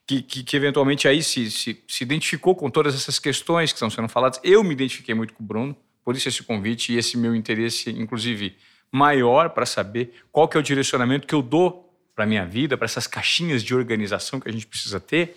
[0.08, 3.90] que, que, que eventualmente aí se, se, se identificou com todas essas questões que estão
[3.90, 4.40] sendo faladas.
[4.42, 7.90] Eu me identifiquei muito com o Bruno, por isso esse convite e esse meu interesse,
[7.90, 8.56] inclusive,
[8.90, 12.78] maior para saber qual que é o direcionamento que eu dou para a minha vida,
[12.78, 15.36] para essas caixinhas de organização que a gente precisa ter.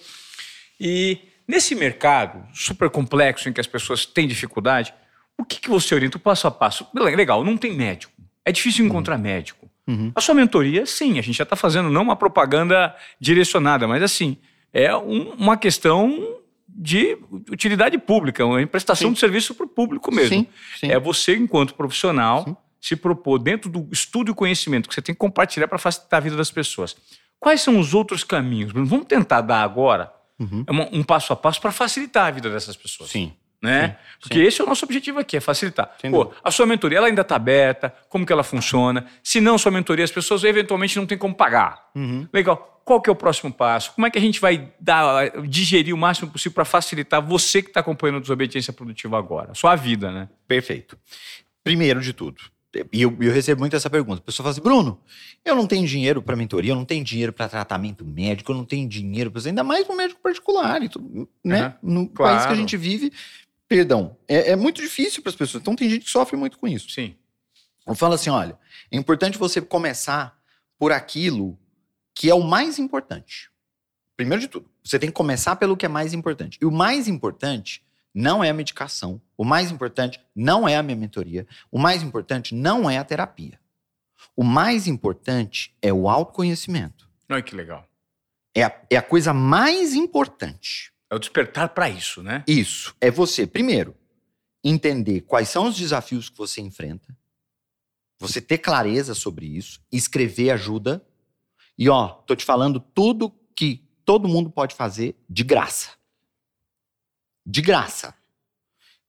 [0.78, 1.18] E
[1.50, 4.94] nesse mercado super complexo em que as pessoas têm dificuldade,
[5.36, 6.86] o que, que você orienta o passo a passo?
[6.94, 8.12] Legal, não tem médico.
[8.44, 9.68] É difícil encontrar médico.
[9.86, 10.12] Uhum.
[10.14, 14.36] A sua mentoria, sim, a gente já está fazendo não uma propaganda direcionada, mas assim,
[14.72, 16.36] é um- uma questão
[16.68, 17.18] de
[17.50, 19.14] utilidade pública, uma prestação Sim.
[19.14, 20.28] de serviço para o público mesmo.
[20.36, 20.46] Sim,
[20.78, 20.90] sim.
[20.92, 22.56] É você, enquanto profissional, Sim.
[22.80, 26.20] se propor dentro do estudo e conhecimento que você tem que compartilhar para facilitar a
[26.20, 26.96] vida das pessoas.
[27.40, 28.72] Quais são os outros caminhos?
[28.72, 30.64] Vamos tentar dar agora Uhum.
[30.68, 33.10] uma- um passo a passo para facilitar a vida dessas pessoas.
[33.10, 33.32] Sim.
[33.62, 33.88] Né?
[33.88, 35.94] Sim, Porque esse é o nosso objetivo aqui, é facilitar.
[36.10, 39.04] Pô, a sua mentoria ela ainda está aberta, como que ela funciona?
[39.22, 41.90] Se não, sua mentoria, as pessoas eventualmente não têm como pagar.
[41.94, 42.26] Uhum.
[42.32, 42.80] Legal.
[42.86, 43.92] Qual que é o próximo passo?
[43.92, 47.68] Como é que a gente vai dar, digerir o máximo possível para facilitar você que
[47.68, 49.52] está acompanhando a desobediência produtiva agora?
[49.54, 50.28] Sua vida, né?
[50.48, 50.96] Perfeito.
[51.62, 52.40] Primeiro de tudo,
[52.92, 54.20] e eu, eu recebo muito essa pergunta.
[54.20, 55.00] A pessoa fala assim: Bruno,
[55.44, 58.64] eu não tenho dinheiro para mentoria, eu não tenho dinheiro para tratamento médico, eu não
[58.64, 61.74] tenho dinheiro para ainda mais para um médico particular, tudo, né?
[61.82, 62.36] No claro.
[62.36, 63.12] país que a gente vive,
[63.66, 65.62] perdão, é, é muito difícil para as pessoas.
[65.62, 66.88] Então tem gente que sofre muito com isso.
[66.90, 67.14] Sim.
[67.86, 68.56] Eu falo assim: olha,
[68.90, 70.38] é importante você começar
[70.78, 71.58] por aquilo
[72.14, 73.50] que é o mais importante.
[74.16, 76.58] Primeiro de tudo, você tem que começar pelo que é mais importante.
[76.60, 77.82] E o mais importante
[78.14, 79.20] não é a medicação.
[79.36, 81.46] O mais importante não é a minha mentoria.
[81.70, 83.58] O mais importante não é a terapia.
[84.36, 87.08] O mais importante é o autoconhecimento.
[87.30, 87.86] Olha que legal.
[88.54, 90.92] É a, é a coisa mais importante.
[91.08, 92.44] É o despertar para isso, né?
[92.46, 92.94] Isso.
[93.00, 93.96] É você, primeiro,
[94.62, 97.16] entender quais são os desafios que você enfrenta,
[98.18, 101.04] você ter clareza sobre isso, escrever ajuda.
[101.78, 105.90] E ó, tô te falando tudo que todo mundo pode fazer de graça.
[107.44, 108.14] De graça.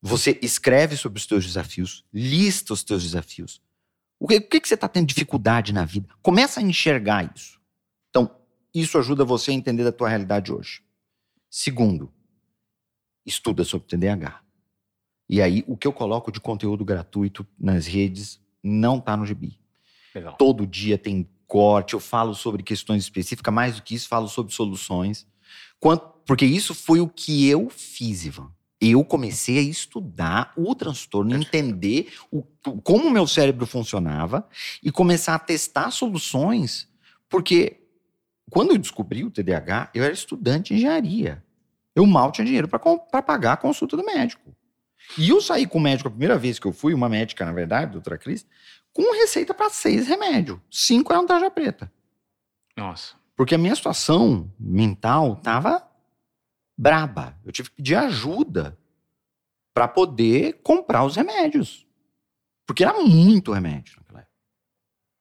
[0.02, 3.62] Você escreve sobre os teus desafios, lista os teus desafios.
[4.20, 6.10] O que, o que, que você está tendo dificuldade na vida?
[6.22, 7.60] Começa a enxergar isso.
[8.10, 8.36] Então,
[8.74, 10.84] isso ajuda você a entender da tua realidade hoje.
[11.50, 12.12] Segundo,
[13.26, 14.42] estuda sobre TDAH.
[15.30, 19.60] E aí, o que eu coloco de conteúdo gratuito nas redes não tá no gibi.
[20.14, 20.36] Legal.
[20.38, 24.54] Todo dia tem corte, eu falo sobre questões específicas, mais do que isso, falo sobre
[24.54, 25.28] soluções.
[25.80, 28.52] Quanto, porque isso foi o que eu fiz, Ivan.
[28.80, 32.42] Eu comecei a estudar o transtorno, entender o,
[32.84, 34.48] como o meu cérebro funcionava
[34.82, 36.90] e começar a testar soluções,
[37.30, 37.82] porque
[38.50, 41.44] quando eu descobri o TDAH, eu era estudante de engenharia.
[41.96, 44.56] Eu mal tinha dinheiro para pagar a consulta do médico.
[45.18, 47.52] E eu saí com o médico a primeira vez que eu fui, uma médica, na
[47.52, 48.46] verdade, doutora Cris,
[48.94, 50.60] com receita para seis remédios.
[50.70, 51.92] Cinco eram tarja preta.
[52.76, 53.16] Nossa.
[53.36, 55.91] Porque a minha situação mental tava
[56.82, 57.38] braba.
[57.46, 58.76] Eu tive que pedir ajuda
[59.74, 61.86] para poder comprar os remédios.
[62.66, 64.32] Porque era muito remédio naquela época.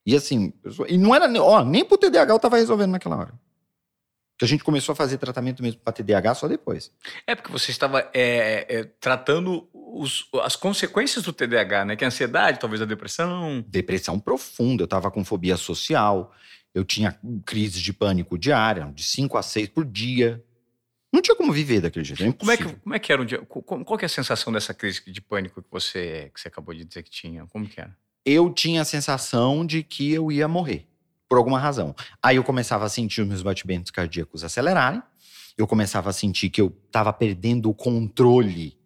[0.07, 3.41] E assim, sou- e não era, ó, nem pro TDAH eu tava resolvendo naquela hora.
[4.39, 6.91] Que a gente começou a fazer tratamento mesmo para TDAH só depois.
[7.27, 11.95] É porque você estava é, é, tratando os- as consequências do TDAH, né?
[11.97, 13.63] Que é a ansiedade, talvez a depressão.
[13.69, 16.33] Depressão profunda, eu tava com fobia social,
[16.75, 20.43] eu tinha crises de pânico diária, de 5 a 6 por dia.
[21.13, 22.23] Não tinha como viver daquele jeito.
[22.23, 23.39] era Como é, que, como é que era um dia?
[23.41, 26.85] Qual, qual é a sensação dessa crise de pânico que você, que você acabou de
[26.85, 27.47] dizer que tinha?
[27.47, 27.97] Como que era?
[28.25, 30.87] eu tinha a sensação de que eu ia morrer,
[31.29, 31.95] por alguma razão.
[32.23, 35.03] Aí eu começava a sentir os meus batimentos cardíacos acelerarem,
[35.57, 38.79] eu começava a sentir que eu estava perdendo o controle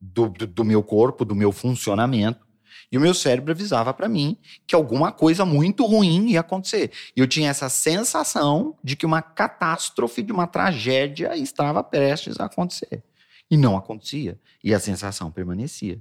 [0.00, 2.46] do, do, do meu corpo, do meu funcionamento.
[2.90, 6.90] E o meu cérebro avisava para mim que alguma coisa muito ruim ia acontecer.
[7.16, 12.46] E eu tinha essa sensação de que uma catástrofe, de uma tragédia estava prestes a
[12.46, 13.02] acontecer.
[13.50, 14.38] E não acontecia.
[14.62, 16.00] E a sensação permanecia.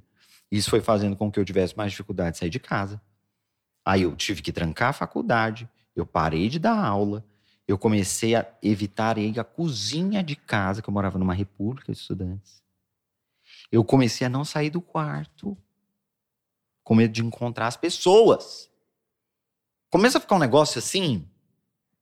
[0.51, 3.01] Isso foi fazendo com que eu tivesse mais dificuldade de sair de casa.
[3.85, 7.25] Aí eu tive que trancar a faculdade, eu parei de dar aula,
[7.67, 11.99] eu comecei a evitar ir à cozinha de casa, que eu morava numa república de
[11.99, 12.63] estudantes.
[13.71, 15.55] Eu comecei a não sair do quarto
[16.89, 18.67] com medo de encontrar as pessoas.
[19.91, 21.23] Começa a ficar um negócio assim,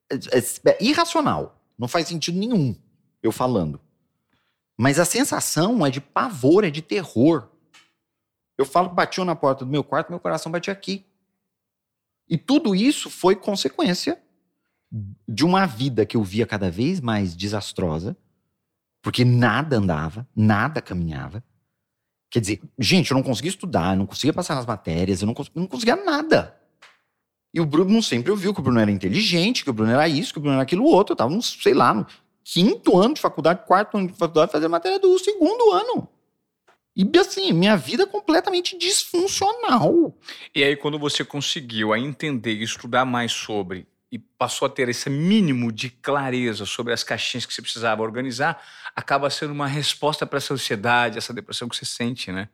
[0.09, 1.61] é, é, é irracional.
[1.77, 2.73] Não faz sentido nenhum
[3.21, 3.81] eu falando.
[4.77, 7.49] Mas a sensação é de pavor, é de terror.
[8.57, 11.05] Eu falo batiam na porta do meu quarto, meu coração batia aqui.
[12.29, 14.23] E tudo isso foi consequência
[15.27, 18.15] de uma vida que eu via cada vez mais desastrosa,
[19.01, 21.43] porque nada andava, nada caminhava.
[22.29, 25.35] Quer dizer, gente, eu não conseguia estudar, eu não conseguia passar nas matérias, eu não,
[25.55, 26.57] não conseguia nada.
[27.53, 30.33] E o Bruno sempre ouviu que o Bruno era inteligente, que o Bruno era isso,
[30.33, 31.13] que o Bruno era aquilo outro.
[31.13, 32.05] Eu tava, no, sei lá, no
[32.43, 36.07] quinto ano de faculdade, quarto ano de faculdade, fazendo matéria do segundo ano.
[36.95, 40.15] E assim, minha vida é completamente disfuncional.
[40.53, 44.87] E aí, quando você conseguiu a entender e estudar mais sobre e passou a ter
[44.89, 48.61] esse mínimo de clareza sobre as caixinhas que você precisava organizar,
[48.95, 52.47] acaba sendo uma resposta para essa ansiedade, essa depressão que você sente, né?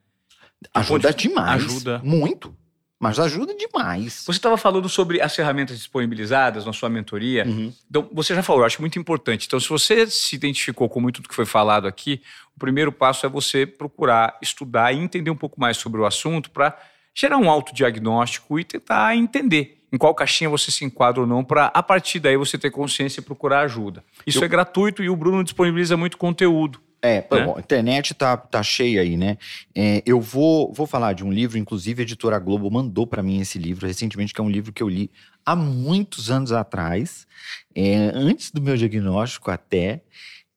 [0.74, 1.64] Ajuda demais.
[1.64, 2.02] Ajuda.
[2.04, 2.56] Muito.
[3.00, 4.24] Mas ajuda demais.
[4.26, 7.46] Você estava falando sobre as ferramentas disponibilizadas na sua mentoria.
[7.46, 7.74] Uhum.
[7.90, 9.46] Então, você já falou, eu acho muito importante.
[9.46, 12.22] Então, se você se identificou com muito do que foi falado aqui,
[12.56, 16.50] o primeiro passo é você procurar estudar e entender um pouco mais sobre o assunto
[16.50, 16.78] para
[17.14, 21.68] gerar um autodiagnóstico e tentar entender em qual caixinha você se enquadra ou não, para
[21.68, 24.04] a partir daí você ter consciência e procurar ajuda.
[24.26, 24.46] Isso Eu...
[24.46, 26.82] é gratuito e o Bruno disponibiliza muito conteúdo.
[27.00, 27.46] É, né?
[27.46, 29.38] bom, a internet tá, tá cheia aí, né?
[29.76, 33.40] É, eu vou, vou falar de um livro, inclusive a editora Globo mandou para mim
[33.40, 35.12] esse livro recentemente, que é um livro que eu li
[35.46, 37.28] há muitos anos atrás,
[37.76, 40.02] é, antes do meu diagnóstico até,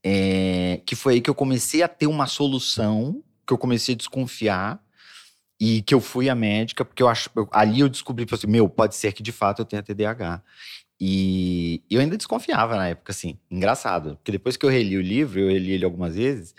[0.03, 3.99] é, que foi aí que eu comecei a ter uma solução, que eu comecei a
[3.99, 4.81] desconfiar,
[5.59, 7.31] e que eu fui à médica, porque eu acho.
[7.35, 10.43] Eu, ali eu descobri, assim, meu, pode ser que de fato eu tenha TDAH.
[11.01, 14.17] E eu ainda desconfiava na época, assim, engraçado.
[14.17, 16.55] Porque depois que eu reli o livro, eu reli ele algumas vezes,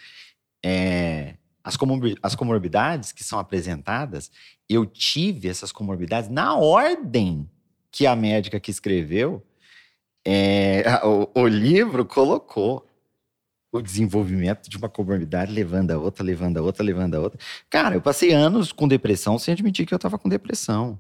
[0.63, 4.31] é, as, comor as comorbidades que são apresentadas,
[4.69, 7.49] eu tive essas comorbidades na ordem
[7.91, 9.43] que a médica que escreveu
[10.25, 12.87] é, o, o livro colocou
[13.77, 17.39] o desenvolvimento de uma comorbidade levando a outra, levando a outra, levando a outra.
[17.69, 20.99] Cara, eu passei anos com depressão sem admitir que eu estava com depressão.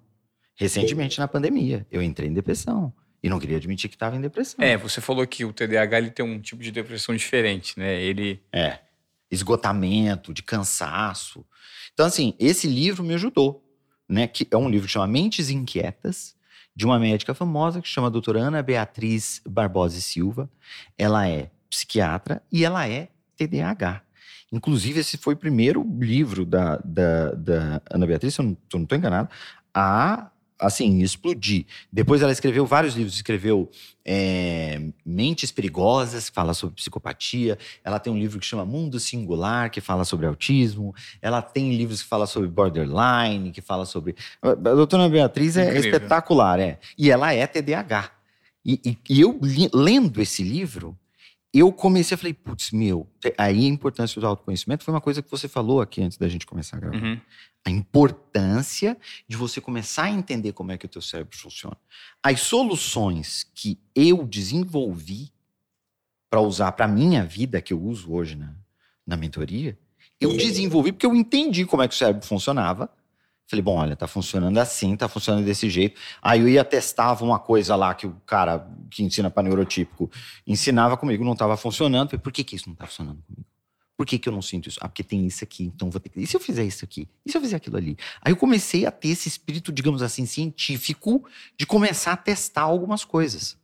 [0.55, 2.91] Recentemente, na pandemia, eu entrei em depressão.
[3.21, 4.63] E não queria admitir que estava em depressão.
[4.63, 7.99] É, você falou que o TDAH ele tem um tipo de depressão diferente, né?
[8.01, 8.41] Ele.
[8.51, 8.79] É.
[9.29, 11.45] Esgotamento, de cansaço.
[11.93, 13.63] Então, assim, esse livro me ajudou.
[14.07, 14.27] Né?
[14.27, 16.35] Que é um livro que chama Mentes Inquietas,
[16.73, 20.49] de uma médica famosa que chama doutora Ana Beatriz Barbosa e Silva.
[20.97, 24.01] Ela é psiquiatra e ela é TDAH.
[24.51, 28.97] Inclusive, esse foi o primeiro livro da, da, da Ana Beatriz, se eu não estou
[28.97, 29.29] enganado,
[29.73, 31.65] a assim, explodir.
[31.91, 33.69] Depois ela escreveu vários livros, escreveu
[34.03, 37.57] é, Mentes Perigosas, que fala sobre psicopatia.
[37.83, 40.95] Ela tem um livro que chama Mundo Singular, que fala sobre autismo.
[41.21, 44.15] Ela tem livros que falam sobre borderline, que fala sobre.
[44.41, 45.91] A doutora Beatriz é Incrível.
[45.91, 46.79] espetacular, é.
[46.97, 48.11] E ela é TDAH.
[48.65, 49.39] E, e, e eu
[49.73, 50.97] lendo esse livro,
[51.53, 53.07] eu comecei a falei, putz, meu,
[53.37, 56.45] aí a importância do autoconhecimento foi uma coisa que você falou aqui antes da gente
[56.45, 56.97] começar a gravar.
[56.97, 57.19] Uhum.
[57.65, 61.77] A importância de você começar a entender como é que o teu cérebro funciona.
[62.21, 65.31] As soluções que eu desenvolvi
[66.29, 68.53] para usar para minha vida, que eu uso hoje na,
[69.05, 69.77] na mentoria,
[70.19, 72.89] eu desenvolvi porque eu entendi como é que o cérebro funcionava
[73.49, 75.99] Falei, bom, olha, tá funcionando assim, tá funcionando desse jeito.
[76.21, 80.11] Aí eu ia testava uma coisa lá que o cara que ensina para neurotípico
[80.45, 82.09] ensinava comigo, não estava funcionando.
[82.09, 83.47] Falei, por que, que isso não tá funcionando comigo?
[83.95, 84.77] Por que, que eu não sinto isso?
[84.81, 86.19] Ah, porque tem isso aqui, então vou ter que.
[86.19, 87.07] E se eu fizer isso aqui?
[87.25, 87.97] E se eu fizer aquilo ali?
[88.21, 91.25] Aí eu comecei a ter esse espírito, digamos assim, científico
[91.57, 93.57] de começar a testar algumas coisas.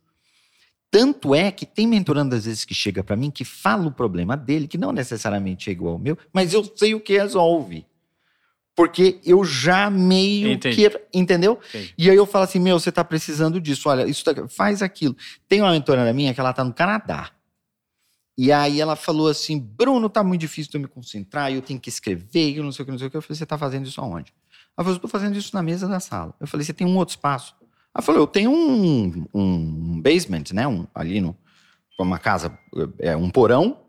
[0.90, 4.36] Tanto é que tem mentorando às vezes que chega para mim que fala o problema
[4.36, 7.86] dele, que não necessariamente é igual ao meu, mas eu sei o que resolve.
[8.76, 10.76] Porque eu já meio Entendi.
[10.90, 11.00] que.
[11.12, 11.60] Entendeu?
[11.68, 11.94] Entendi.
[11.96, 15.16] E aí eu falo assim: meu, você tá precisando disso, olha, isso tá, faz aquilo.
[15.48, 17.30] Tem uma mentora minha que ela tá no Canadá.
[18.36, 21.78] E aí ela falou assim: Bruno, tá muito difícil de eu me concentrar, eu tenho
[21.78, 23.16] que escrever, eu não sei o que, não sei o que.
[23.16, 24.32] Eu falei: você tá fazendo isso aonde?
[24.76, 26.34] Ela falou: eu tô fazendo isso na mesa da sala.
[26.40, 27.54] Eu falei: você tem um outro espaço?
[27.94, 30.66] Ela falou: eu tenho um, um basement, né?
[30.66, 31.36] Um, ali no.
[31.96, 32.58] Uma casa,
[32.98, 33.83] é um porão,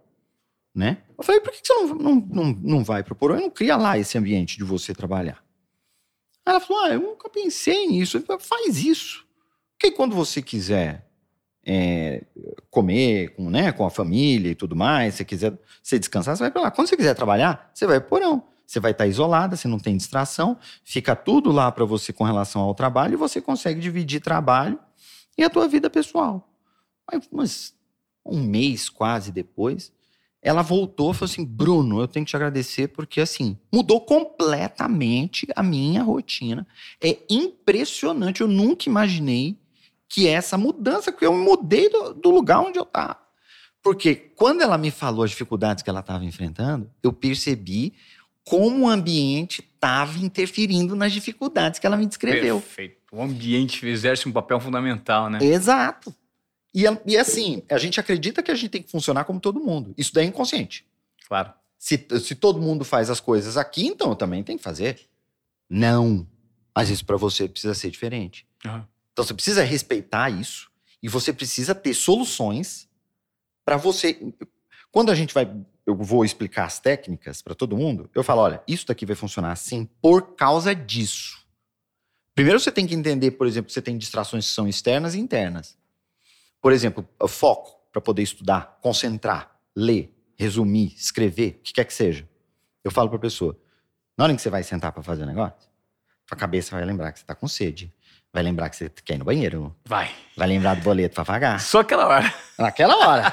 [0.76, 0.97] né?
[1.17, 3.78] Eu falei, por que você não, não, não, não vai pro porão e não cria
[3.78, 5.41] lá esse ambiente de você trabalhar?
[6.45, 8.21] Ela falou, ah, eu nunca pensei nisso.
[8.21, 9.26] Falei, Faz isso.
[9.71, 11.09] Porque quando você quiser
[11.65, 12.23] é,
[12.69, 16.51] comer com, né, com a família e tudo mais, se quiser você descansar, você vai
[16.51, 16.71] para lá.
[16.71, 18.43] Quando você quiser trabalhar, você vai pro porão.
[18.67, 22.61] Você vai estar isolada, você não tem distração, fica tudo lá para você com relação
[22.63, 24.80] ao trabalho e você consegue dividir trabalho
[25.38, 26.49] e a tua vida pessoal.
[27.07, 27.76] Aí, mas
[28.26, 29.93] um mês quase depois,
[30.45, 35.47] ela voltou e falou assim: Bruno, eu tenho que te agradecer porque assim mudou completamente
[35.55, 36.67] a minha rotina.
[37.03, 38.41] É impressionante.
[38.41, 39.57] Eu nunca imaginei
[40.07, 43.17] que essa mudança, que eu mudei do, do lugar onde eu estava.
[43.81, 47.93] Porque quando ela me falou as dificuldades que ela estava enfrentando, eu percebi
[48.43, 52.61] como o ambiente estava interferindo nas dificuldades que ela me descreveu.
[52.61, 52.97] Perfeito.
[53.11, 55.39] O ambiente exerce um papel fundamental, né?
[55.41, 56.13] Exato.
[56.76, 59.93] E, e assim, a gente acredita que a gente tem que funcionar como todo mundo.
[59.97, 60.86] Isso daí é inconsciente.
[61.26, 61.53] Claro.
[61.80, 64.99] Se, se todo mundo faz as coisas aqui, então eu também tenho que fazer.
[65.69, 66.28] Não.
[66.76, 68.45] Mas isso para você precisa ser diferente.
[68.65, 68.84] Uhum.
[69.13, 70.69] Então você precisa respeitar isso
[71.01, 72.89] e você precisa ter soluções
[73.63, 74.19] para você.
[74.91, 75.49] Quando a gente vai,
[75.86, 79.53] eu vou explicar as técnicas para todo mundo, eu falo, olha, isso daqui vai funcionar
[79.53, 81.45] assim por causa disso.
[82.34, 85.19] Primeiro você tem que entender, por exemplo, que você tem distrações que são externas e
[85.19, 85.78] internas.
[86.66, 92.28] Por exemplo, foco para poder estudar, concentrar, ler, resumir, escrever, o que quer que seja.
[92.84, 93.55] Eu falo para a pessoa,
[94.18, 95.70] na hora que você vai sentar para fazer o negócio,
[96.28, 97.93] sua cabeça vai lembrar que você está com sede.
[98.34, 99.76] Vai lembrar que você quer ir no banheiro.
[99.86, 100.09] Vai.
[100.36, 101.59] Vai lembrar do boleto para pagar.
[101.61, 102.34] Só aquela hora.
[102.57, 103.32] Naquela hora.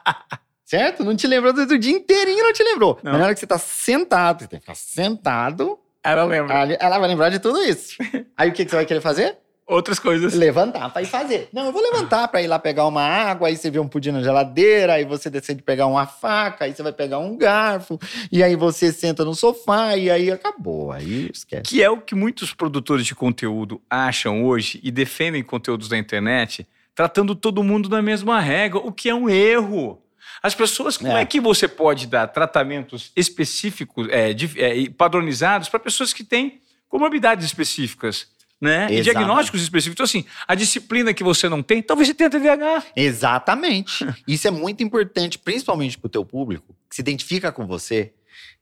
[0.62, 1.02] certo?
[1.02, 3.00] Não te lembrou do dia inteirinho, não te lembrou.
[3.02, 3.12] Não.
[3.12, 6.54] Mas na hora que você tá sentado, você tem que ficar sentado, Ela lembra.
[6.54, 7.96] ela ela vai lembrar de tudo isso.
[8.36, 9.38] Aí o que, que você vai querer fazer?
[9.66, 10.32] Outras coisas.
[10.34, 11.48] Levantar pra ir fazer.
[11.52, 14.12] Não, eu vou levantar pra ir lá pegar uma água, aí você vê um pudim
[14.12, 17.98] na geladeira, aí você decide pegar uma faca, aí você vai pegar um garfo,
[18.30, 20.92] e aí você senta no sofá, e aí acabou.
[20.92, 21.64] Aí esquece.
[21.64, 26.64] Que é o que muitos produtores de conteúdo acham hoje e defendem conteúdos da internet,
[26.94, 30.00] tratando todo mundo da mesma regra, o que é um erro.
[30.42, 31.24] As pessoas, como é, É.
[31.26, 36.60] que você pode dar tratamentos específicos, é, de- é, e padronizados para pessoas que têm
[36.88, 38.28] comorbidades específicas,
[38.60, 38.82] né?
[38.90, 39.02] E Exatamente.
[39.02, 39.94] diagnósticos específicos.
[39.94, 42.84] Então, assim, a disciplina que você não tem, talvez você tenha TDAH.
[42.94, 44.06] Exatamente.
[44.26, 48.12] Isso é muito importante, principalmente pro teu público, que se identifica com você,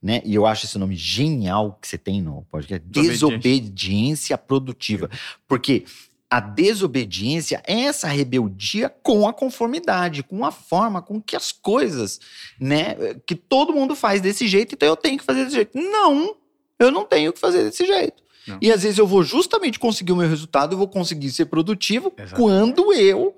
[0.02, 0.20] né?
[0.24, 3.38] E eu acho esse nome genial que você tem no podcast, Desobediência.
[3.38, 5.08] desobediência produtiva.
[5.46, 5.84] Porque
[6.28, 12.18] a desobediência é essa rebeldia com a conformidade, com a forma com que as coisas,
[12.58, 15.78] né, que todo mundo faz desse jeito, então eu tenho que fazer desse jeito.
[15.78, 16.36] Não,
[16.78, 18.24] eu não tenho que fazer desse jeito.
[18.46, 18.58] Não.
[18.60, 22.12] E às vezes eu vou justamente conseguir o meu resultado, eu vou conseguir ser produtivo
[22.34, 23.36] quando eu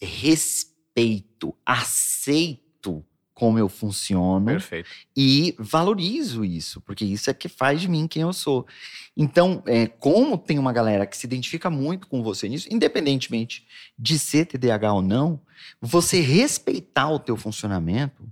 [0.00, 4.88] respeito, aceito como eu funciono Perfeito.
[5.16, 8.64] e valorizo isso, porque isso é que faz de mim quem eu sou.
[9.16, 13.66] Então, é, como tem uma galera que se identifica muito com você nisso, independentemente
[13.98, 15.40] de ser TDAH ou não,
[15.80, 18.24] você respeitar o teu funcionamento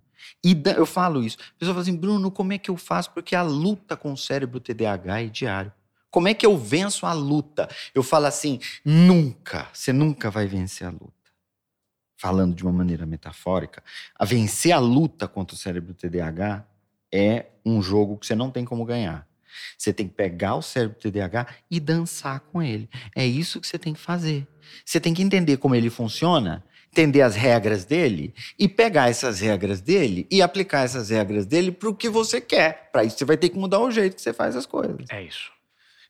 [0.45, 1.39] e eu falo isso.
[1.41, 3.11] A pessoa fala assim, Bruno, como é que eu faço?
[3.13, 5.73] Porque a luta com o cérebro TDAH é diário.
[6.11, 7.69] Como é que eu venço a luta?
[7.95, 11.13] Eu falo assim, nunca, você nunca vai vencer a luta.
[12.19, 13.83] Falando de uma maneira metafórica,
[14.15, 16.67] a vencer a luta contra o cérebro TDAH
[17.11, 19.27] é um jogo que você não tem como ganhar.
[19.77, 22.89] Você tem que pegar o cérebro TDAH e dançar com ele.
[23.15, 24.47] É isso que você tem que fazer.
[24.85, 29.81] Você tem que entender como ele funciona, entender as regras dele e pegar essas regras
[29.81, 32.91] dele e aplicar essas regras dele para o que você quer.
[32.93, 35.07] Para isso, você vai ter que mudar o jeito que você faz as coisas.
[35.11, 35.51] É isso.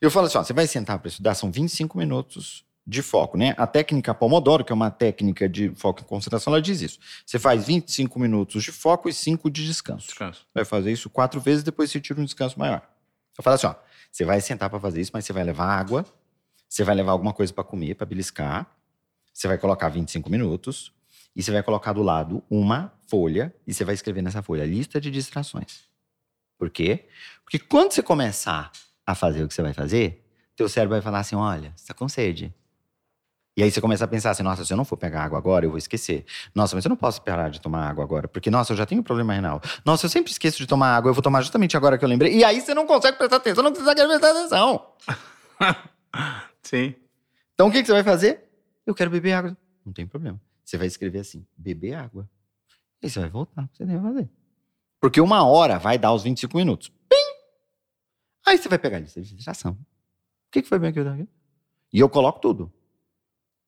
[0.01, 3.55] Eu falo assim, ó, você vai sentar para estudar, são 25 minutos de foco, né?
[3.57, 6.99] A técnica Pomodoro, que é uma técnica de foco e concentração, ela diz isso.
[7.25, 10.07] Você faz 25 minutos de foco e 5 de descanso.
[10.07, 10.45] Descanso.
[10.53, 12.83] Vai fazer isso quatro vezes, depois você tira um descanso maior.
[13.39, 13.77] Eu falo assim, ó,
[14.11, 16.05] você vai sentar para fazer isso, mas você vai levar água,
[16.69, 18.67] você vai levar alguma coisa para comer, para beliscar,
[19.33, 20.93] você vai colocar 25 minutos
[21.35, 25.01] e você vai colocar do lado uma folha e você vai escrever nessa folha lista
[25.01, 25.85] de distrações.
[26.59, 27.07] Por quê?
[27.43, 28.71] Porque quando você começar
[29.07, 30.25] a fazer o que você vai fazer,
[30.55, 32.55] teu cérebro vai falar assim, olha, você tá com sede.
[33.57, 35.67] E aí você começa a pensar assim, nossa, se eu não for pegar água agora,
[35.67, 36.25] eu vou esquecer.
[36.55, 39.03] Nossa, mas eu não posso parar de tomar água agora, porque, nossa, eu já tenho
[39.03, 39.61] problema renal.
[39.85, 42.35] Nossa, eu sempre esqueço de tomar água, eu vou tomar justamente agora que eu lembrei.
[42.35, 44.87] E aí você não consegue prestar atenção, não consegue prestar atenção.
[46.63, 46.95] Sim.
[47.55, 48.52] Então o que, que você vai fazer?
[48.87, 49.57] Eu quero beber água.
[49.85, 50.41] Não tem problema.
[50.65, 52.29] Você vai escrever assim, beber água.
[53.03, 54.31] E você vai voltar, você deve fazer.
[55.01, 56.89] Porque uma hora vai dar os 25 minutos.
[56.89, 57.17] Pim!
[58.47, 59.73] Aí você vai pegar a lista de distração.
[59.73, 61.29] O que, que foi bem aqui?
[61.93, 62.73] E eu coloco tudo.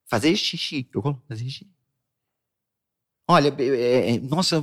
[0.06, 0.88] Fazer xixi.
[0.94, 1.68] Eu coloco fazer xixi.
[3.26, 4.62] Olha, é, é, nossa,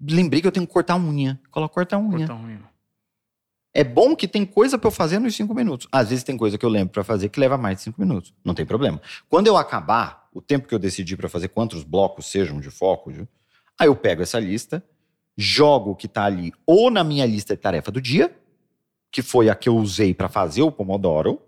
[0.00, 1.40] lembrei que eu tenho que cortar a unha.
[1.50, 2.18] Coloca cortar a unha.
[2.18, 2.71] Cortar a unha.
[3.74, 5.88] É bom que tem coisa para eu fazer nos cinco minutos.
[5.90, 8.34] Às vezes tem coisa que eu lembro para fazer que leva mais de cinco minutos.
[8.44, 9.00] Não tem problema.
[9.28, 13.10] Quando eu acabar, o tempo que eu decidi para fazer, quantos blocos sejam de foco,
[13.78, 14.84] aí eu pego essa lista,
[15.36, 18.34] jogo o que está ali ou na minha lista de tarefa do dia,
[19.10, 21.40] que foi a que eu usei para fazer o Pomodoro,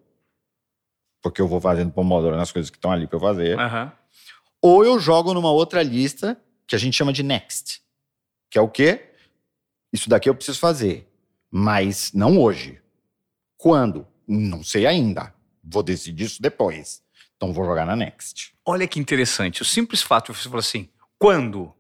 [1.22, 3.59] porque eu vou fazendo Pomodoro nas coisas que estão ali para eu fazer.
[3.59, 3.91] Uhum.
[4.62, 7.83] Ou eu jogo numa outra lista que a gente chama de next,
[8.51, 9.11] que é o quê?
[9.93, 11.14] Isso daqui eu preciso fazer
[11.57, 12.81] mas não hoje.
[13.57, 14.05] Quando?
[14.27, 15.33] Não sei ainda.
[15.63, 17.01] Vou decidir isso depois.
[17.37, 18.53] Então vou jogar na Next.
[18.67, 19.63] Olha que interessante.
[19.63, 21.73] O simples fato de você falar assim, quando?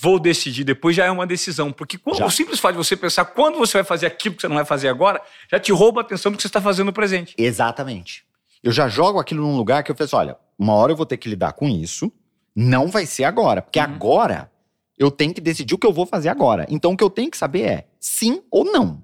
[0.00, 1.70] Vou decidir depois já é uma decisão.
[1.70, 4.56] Porque o simples fato de você pensar quando você vai fazer aquilo que você não
[4.56, 7.32] vai fazer agora, já te rouba a atenção do que você está fazendo no presente.
[7.38, 8.26] Exatamente.
[8.60, 11.16] Eu já jogo aquilo num lugar que eu penso, olha, uma hora eu vou ter
[11.16, 12.10] que lidar com isso,
[12.56, 13.62] não vai ser agora.
[13.62, 13.84] Porque uhum.
[13.84, 14.50] agora
[14.98, 16.66] eu tenho que decidir o que eu vou fazer agora.
[16.68, 19.00] Então o que eu tenho que saber é sim ou não.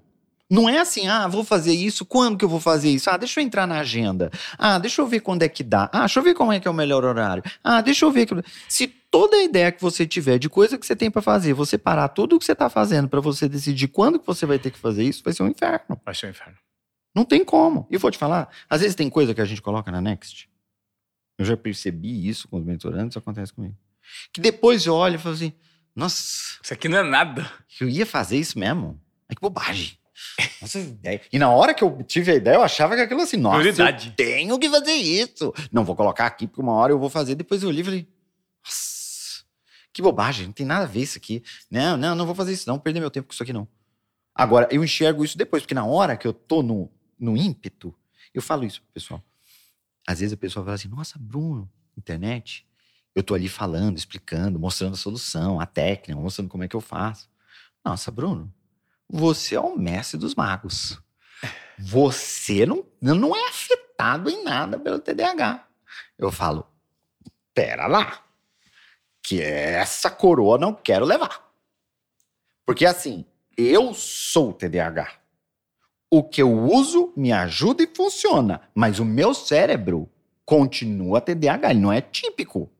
[0.50, 3.10] Não é assim, ah, vou fazer isso, quando que eu vou fazer isso?
[3.10, 4.30] Ah, deixa eu entrar na agenda.
[4.56, 5.90] Ah, deixa eu ver quando é que dá.
[5.92, 7.42] Ah, deixa eu ver como é que é o melhor horário.
[7.62, 8.24] Ah, deixa eu ver.
[8.24, 8.34] Que...
[8.66, 11.76] Se toda a ideia que você tiver de coisa que você tem para fazer, você
[11.76, 14.70] parar tudo o que você tá fazendo para você decidir quando que você vai ter
[14.70, 16.00] que fazer isso, vai ser um inferno.
[16.02, 16.56] Vai ser um inferno.
[17.14, 17.86] Não tem como.
[17.90, 20.48] E vou te falar, às vezes tem coisa que a gente coloca na Next.
[21.38, 23.76] Eu já percebi isso com os mentorandos, isso acontece comigo.
[24.32, 25.52] Que depois eu olho e falo assim,
[25.94, 26.58] nossa.
[26.62, 27.50] Isso aqui não é nada.
[27.80, 29.00] Eu ia fazer isso mesmo.
[29.28, 29.98] Ai, que bobagem.
[30.60, 31.20] Nossa, ideia.
[31.32, 34.08] E na hora que eu tive a ideia, eu achava que aquilo assim, nossa, Prioridade.
[34.08, 35.52] eu tenho que fazer isso.
[35.72, 37.34] Não vou colocar aqui, porque uma hora eu vou fazer.
[37.34, 38.08] Depois eu li e falei,
[38.64, 39.44] nossa,
[39.92, 41.42] que bobagem, não tem nada a ver isso aqui.
[41.70, 43.66] Não, não, não vou fazer isso não, perder meu tempo com isso aqui não.
[44.34, 46.88] Agora, eu enxergo isso depois, porque na hora que eu tô no,
[47.18, 47.94] no ímpeto,
[48.32, 49.22] eu falo isso pro pessoal.
[50.06, 52.64] Às vezes a pessoa fala assim, nossa, Bruno, internet,
[53.14, 56.80] eu tô ali falando, explicando, mostrando a solução, a técnica, mostrando como é que eu
[56.80, 57.28] faço.
[57.84, 58.52] Nossa, Bruno,
[59.08, 61.00] você é o mestre dos magos.
[61.78, 65.64] Você não, não é afetado em nada pelo TDAH.
[66.18, 66.66] Eu falo,
[67.54, 68.22] pera lá,
[69.22, 71.48] que essa coroa não quero levar.
[72.66, 73.24] Porque assim,
[73.56, 75.12] eu sou TDAH.
[76.10, 80.10] O que eu uso me ajuda e funciona, mas o meu cérebro
[80.44, 82.70] continua TDAH, ele não é típico.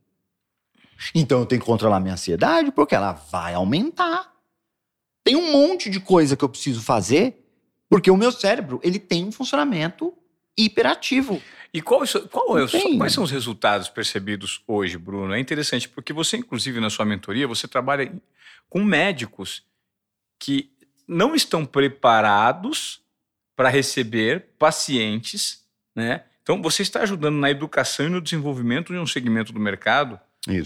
[1.14, 4.32] Então eu tenho que controlar minha ansiedade porque ela vai aumentar.
[5.28, 7.44] Tem um monte de coisa que eu preciso fazer,
[7.86, 10.14] porque o meu cérebro ele tem um funcionamento
[10.56, 11.42] hiperativo.
[11.70, 12.00] E qual,
[12.30, 12.66] qual é,
[12.96, 15.34] quais são os resultados percebidos hoje, Bruno?
[15.34, 18.10] É interessante porque você, inclusive, na sua mentoria, você trabalha
[18.70, 19.62] com médicos
[20.38, 20.70] que
[21.06, 23.02] não estão preparados
[23.54, 25.62] para receber pacientes,
[25.94, 26.24] né?
[26.42, 30.18] Então, você está ajudando na educação e no desenvolvimento de um segmento do mercado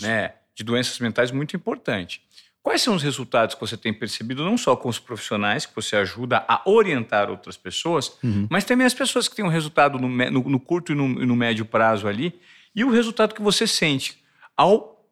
[0.02, 2.22] né, de doenças mentais muito importante.
[2.62, 5.96] Quais são os resultados que você tem percebido, não só com os profissionais, que você
[5.96, 8.46] ajuda a orientar outras pessoas, uhum.
[8.48, 11.34] mas também as pessoas que têm um resultado no, no, no curto e no, no,
[11.34, 12.38] médio prazo ali,
[12.74, 14.22] e o resultado que você sente
[14.56, 15.04] ao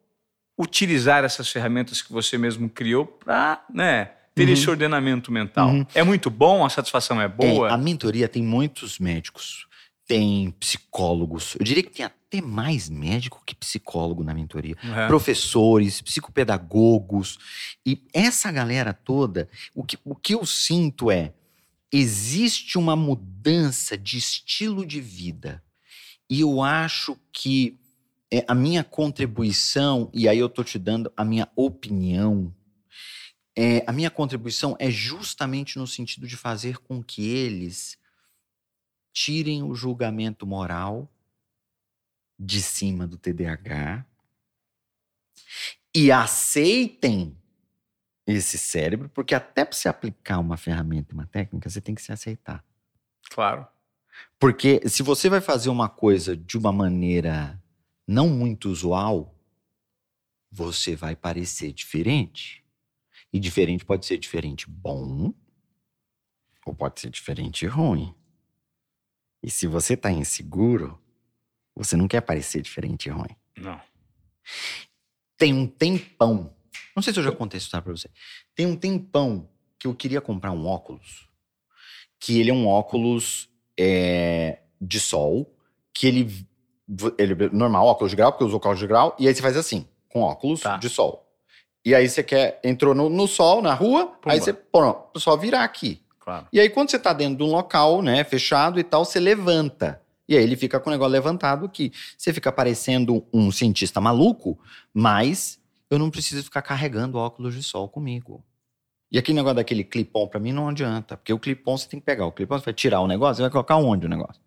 [0.56, 4.52] utilizar essas ferramentas que você mesmo criou para né, ter uhum.
[4.52, 5.70] esse ordenamento mental.
[5.70, 5.86] Uhum.
[5.92, 7.68] É muito bom, a satisfação é boa?
[7.68, 9.68] É, a mentoria tem muitos médicos
[10.10, 11.54] tem psicólogos.
[11.54, 14.76] Eu diria que tem até mais médico que psicólogo na mentoria.
[14.84, 15.06] Uhum.
[15.08, 17.38] Professores, psicopedagogos.
[17.84, 21.32] E essa galera toda, o que, o que eu sinto é:
[21.90, 25.62] existe uma mudança de estilo de vida.
[26.28, 27.76] E eu acho que
[28.30, 32.54] é, a minha contribuição, e aí eu tô te dando a minha opinião,
[33.56, 37.98] é, a minha contribuição é justamente no sentido de fazer com que eles
[39.12, 41.10] tirem o julgamento moral
[42.40, 44.06] de cima do TDAH
[45.94, 47.36] e aceitem
[48.26, 52.12] esse cérebro, porque até para se aplicar uma ferramenta, uma técnica, você tem que se
[52.12, 52.64] aceitar.
[53.28, 53.66] Claro.
[54.38, 57.62] Porque se você vai fazer uma coisa de uma maneira
[58.06, 59.34] não muito usual,
[60.50, 62.64] você vai parecer diferente.
[63.32, 65.34] E diferente pode ser diferente bom
[66.64, 68.14] ou pode ser diferente ruim.
[69.42, 71.00] E se você tá inseguro,
[71.84, 73.34] você não quer parecer diferente e ruim.
[73.56, 73.80] Não.
[75.36, 76.52] Tem um tempão.
[76.94, 78.08] Não sei se eu já contei isso pra você.
[78.54, 81.28] Tem um tempão que eu queria comprar um óculos.
[82.18, 85.50] Que ele é um óculos é, de sol.
[85.94, 86.46] Que ele,
[87.16, 87.48] ele.
[87.50, 89.16] Normal, óculos de grau, porque eu uso óculos de grau.
[89.18, 90.76] E aí você faz assim, com óculos tá.
[90.76, 91.26] de sol.
[91.82, 92.60] E aí você quer.
[92.62, 94.06] Entrou no, no sol, na rua.
[94.06, 94.34] Pumba.
[94.34, 94.52] Aí você.
[94.52, 96.02] Pronto, só virar aqui.
[96.18, 96.46] Claro.
[96.52, 99.99] E aí, quando você está dentro de um local, né, fechado e tal, você levanta.
[100.30, 101.92] E aí ele fica com o negócio levantado aqui.
[102.16, 104.56] Você fica parecendo um cientista maluco,
[104.94, 105.58] mas
[105.90, 108.44] eu não preciso ficar carregando óculos de sol comigo.
[109.10, 112.06] E aquele negócio daquele clip-on pra mim não adianta, porque o clip-on você tem que
[112.06, 112.26] pegar.
[112.26, 114.40] O clip-on você vai tirar o negócio, você vai colocar onde o negócio?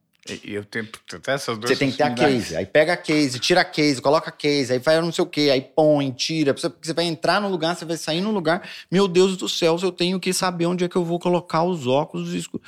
[0.45, 2.55] E eu tenho até essas duas Você tem que ter a case.
[2.55, 5.27] Aí pega a case, tira a case, coloca a case, aí vai não sei o
[5.27, 6.53] quê, aí põe, tira.
[6.53, 8.65] Você, você vai entrar no lugar, você vai sair no lugar.
[8.89, 11.85] Meu Deus do céu, eu tenho que saber onde é que eu vou colocar os
[11.87, 12.65] óculos escuros.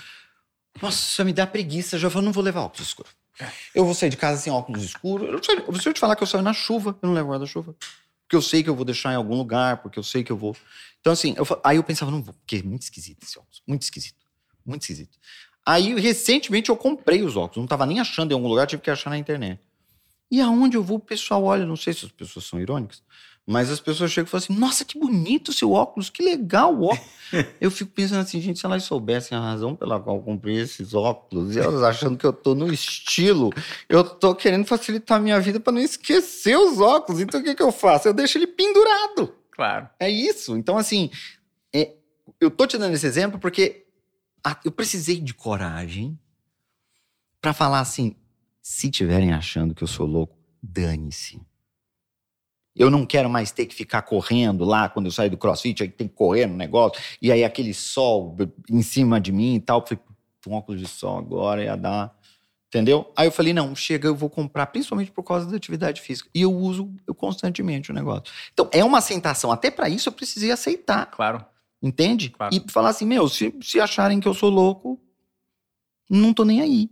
[0.81, 1.97] Nossa, me dá preguiça.
[1.97, 3.11] Já falo, não vou levar óculos escuros.
[3.73, 5.27] Eu vou sair de casa sem óculos escuros.
[5.27, 7.75] Eu, não se eu te falar que eu saio na chuva, eu não levo guarda-chuva.
[8.23, 10.37] Porque eu sei que eu vou deixar em algum lugar, porque eu sei que eu
[10.37, 10.55] vou.
[10.99, 13.61] Então, assim, eu, aí eu pensava, não vou, porque é muito esquisito esse óculos.
[13.67, 14.17] Muito esquisito.
[14.65, 15.17] Muito esquisito.
[15.65, 17.57] Aí, recentemente, eu comprei os óculos.
[17.57, 19.61] Não estava nem achando em algum lugar, tive que achar na internet.
[20.31, 23.03] E aonde eu vou, o pessoal olha, não sei se as pessoas são irônicas,
[23.47, 26.73] mas as pessoas chegam e falam assim: Nossa, que bonito o seu óculos, que legal
[26.73, 27.15] o óculos.
[27.61, 30.93] eu fico pensando assim, gente, se elas soubessem a razão pela qual eu comprei esses
[30.93, 33.51] óculos, e elas achando que eu tô no estilo,
[33.87, 37.21] eu tô querendo facilitar a minha vida para não esquecer os óculos.
[37.21, 38.07] Então o que, que eu faço?
[38.07, 39.35] Eu deixo ele pendurado.
[39.51, 39.89] Claro.
[39.99, 40.57] É isso.
[40.57, 41.09] Então, assim,
[41.73, 41.93] é,
[42.39, 43.85] eu tô te dando esse exemplo porque
[44.63, 46.19] eu precisei de coragem
[47.39, 48.15] para falar assim:
[48.61, 51.39] se tiverem achando que eu sou louco, dane-se.
[52.75, 55.89] Eu não quero mais ter que ficar correndo lá quando eu saio do crossfit, aí
[55.89, 58.35] tem que correr no negócio, e aí aquele sol
[58.69, 59.79] em cima de mim e tal.
[59.79, 60.03] Eu falei,
[60.47, 62.13] um óculos de sol agora ia dar.
[62.67, 63.09] Entendeu?
[63.15, 66.29] Aí eu falei, não, chega, eu vou comprar, principalmente por causa da atividade física.
[66.35, 68.25] E eu uso eu constantemente o negócio.
[68.51, 69.49] Então, é uma aceitação.
[69.49, 71.05] Até para isso eu precisei aceitar.
[71.05, 71.45] Claro.
[71.81, 72.31] Entende?
[72.31, 72.53] Claro.
[72.53, 74.99] E falar assim, meu, se, se acharem que eu sou louco,
[76.09, 76.89] não tô nem aí.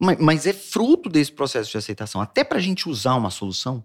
[0.00, 2.20] Mas, mas é fruto desse processo de aceitação.
[2.20, 3.84] Até pra gente usar uma solução,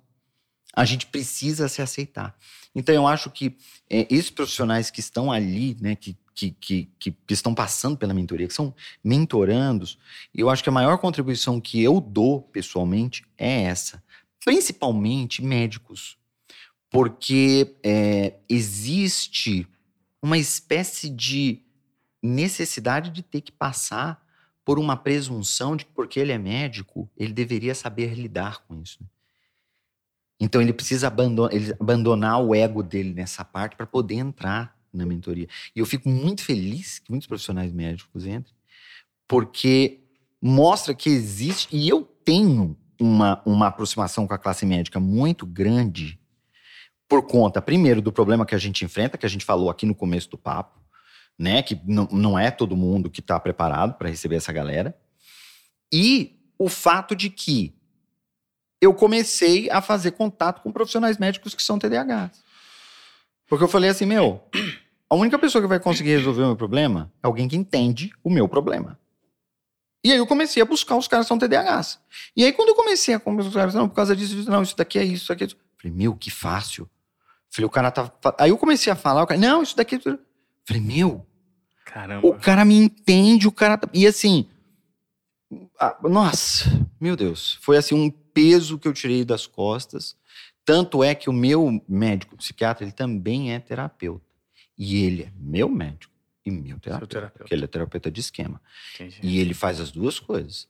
[0.75, 2.37] a gente precisa se aceitar.
[2.73, 3.57] Então eu acho que
[3.89, 8.47] é, esses profissionais que estão ali, né, que, que, que, que, estão passando pela mentoria,
[8.47, 9.97] que são mentorandos,
[10.33, 14.03] eu acho que a maior contribuição que eu dou pessoalmente é essa.
[14.45, 16.17] Principalmente médicos.
[16.89, 19.67] Porque é, existe
[20.21, 21.61] uma espécie de
[22.21, 24.25] necessidade de ter que passar
[24.65, 28.99] por uma presunção de que porque ele é médico, ele deveria saber lidar com isso.
[30.39, 35.05] Então ele precisa abandonar, ele abandonar o ego dele nessa parte para poder entrar na
[35.05, 35.47] mentoria.
[35.75, 38.55] E eu fico muito feliz que muitos profissionais médicos entrem,
[39.27, 39.99] porque
[40.41, 46.19] mostra que existe, e eu tenho uma, uma aproximação com a classe médica muito grande
[47.07, 49.95] por conta, primeiro, do problema que a gente enfrenta, que a gente falou aqui no
[49.95, 50.79] começo do papo,
[51.37, 51.63] né?
[51.63, 54.95] Que não é todo mundo que está preparado para receber essa galera.
[55.91, 57.73] E o fato de que
[58.81, 62.31] eu comecei a fazer contato com profissionais médicos que são TDAH.
[63.47, 64.41] Porque eu falei assim, meu,
[65.09, 68.29] a única pessoa que vai conseguir resolver o meu problema é alguém que entende o
[68.29, 68.99] meu problema.
[70.03, 71.99] E aí eu comecei a buscar os caras que são TDAHs.
[72.35, 74.61] E aí quando eu comecei a conversar com os caras, não, por causa disso, não,
[74.61, 75.57] isso daqui é isso, isso aqui é isso.
[75.77, 76.89] Falei, meu, que fácil.
[77.49, 78.11] Falei, o cara tá.
[78.37, 79.95] Aí eu comecei a falar, o cara, não, isso daqui.
[79.95, 79.99] É
[80.65, 81.25] Falei, meu.
[81.85, 82.27] Caramba.
[82.27, 83.77] O cara me entende, o cara.
[83.77, 84.47] Tá, e assim.
[86.03, 87.57] Nossa, meu Deus.
[87.61, 90.15] Foi assim um peso que eu tirei das costas.
[90.65, 94.25] Tanto é que o meu médico psiquiatra, ele também é terapeuta.
[94.77, 96.13] E ele é meu médico
[96.45, 97.13] e meu terapeuta.
[97.13, 97.39] terapeuta.
[97.39, 98.61] Porque ele é terapeuta de esquema.
[98.95, 99.19] Entendi.
[99.21, 100.67] E ele faz as duas coisas.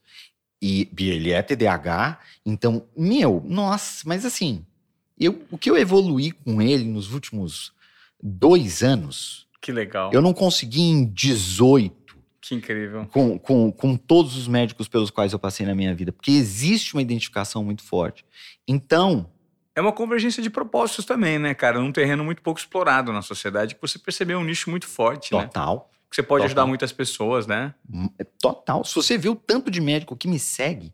[0.61, 4.65] E, e ele é TDAH, então, meu, nossa, mas assim,
[5.17, 7.71] eu, o que eu evoluí com ele nos últimos
[8.21, 9.47] dois anos.
[9.61, 10.11] Que legal.
[10.13, 11.95] Eu não consegui em 18.
[12.49, 13.05] Que incrível.
[13.11, 16.11] Com, com, com todos os médicos pelos quais eu passei na minha vida.
[16.11, 18.25] Porque existe uma identificação muito forte.
[18.67, 19.29] Então.
[19.75, 21.79] É uma convergência de propósitos também, né, cara?
[21.79, 25.41] Num terreno muito pouco explorado na sociedade, que você percebeu um nicho muito forte, Total.
[25.41, 25.47] né?
[25.47, 25.91] Total.
[26.09, 26.45] Que você pode Total.
[26.47, 27.75] ajudar muitas pessoas, né?
[27.87, 28.83] Hum, é total.
[28.83, 30.91] Se você vê o tanto de médico que me segue,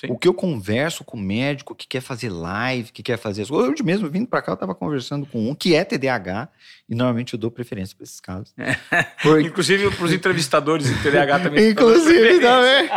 [0.00, 0.12] Sim.
[0.12, 3.48] O que eu converso com o médico que quer fazer live, que quer fazer as
[3.50, 3.68] coisas.
[3.68, 6.48] Hoje mesmo, vindo para cá, eu estava conversando com um que é TDAH
[6.88, 8.54] e normalmente eu dou preferência para esses casos.
[8.56, 8.74] É.
[9.20, 9.40] Por...
[9.42, 11.70] Inclusive para os entrevistadores de TDAH também.
[11.70, 12.88] Inclusive também.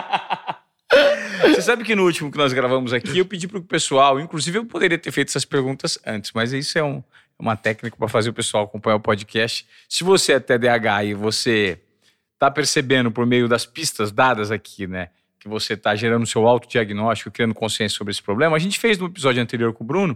[1.56, 4.60] Você sabe que no último que nós gravamos aqui, eu pedi para o pessoal, inclusive
[4.60, 7.02] eu poderia ter feito essas perguntas antes, mas isso é um,
[7.40, 9.66] uma técnica para fazer o pessoal acompanhar o podcast.
[9.90, 11.80] Se você é TDAH e você
[12.36, 15.10] está percebendo por meio das pistas dadas aqui, né?
[15.42, 18.56] Que você está gerando seu autodiagnóstico, criando consciência sobre esse problema.
[18.56, 20.16] A gente fez no episódio anterior com o Bruno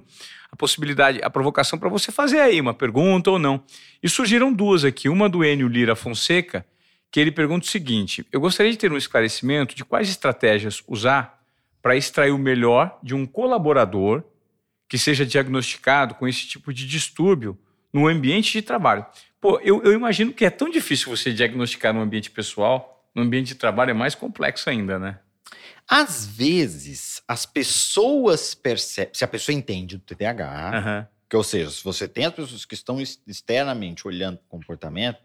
[0.52, 3.64] a possibilidade, a provocação para você fazer aí uma pergunta ou não.
[4.04, 5.10] E surgiram duas aqui.
[5.10, 6.64] Uma do Enio Lira Fonseca,
[7.12, 11.44] que ele pergunta o seguinte: Eu gostaria de ter um esclarecimento de quais estratégias usar
[11.82, 14.24] para extrair o melhor de um colaborador
[14.88, 17.58] que seja diagnosticado com esse tipo de distúrbio
[17.92, 19.04] no ambiente de trabalho.
[19.42, 23.48] Pô, eu, eu imagino que é tão difícil você diagnosticar no ambiente pessoal no ambiente
[23.48, 25.20] de trabalho é mais complexo ainda, né?
[25.88, 29.14] Às vezes, as pessoas percebem.
[29.14, 31.16] Se a pessoa entende do TDAH, uhum.
[31.28, 35.18] Que, ou seja, se você tem as pessoas que estão ex- externamente olhando o comportamento,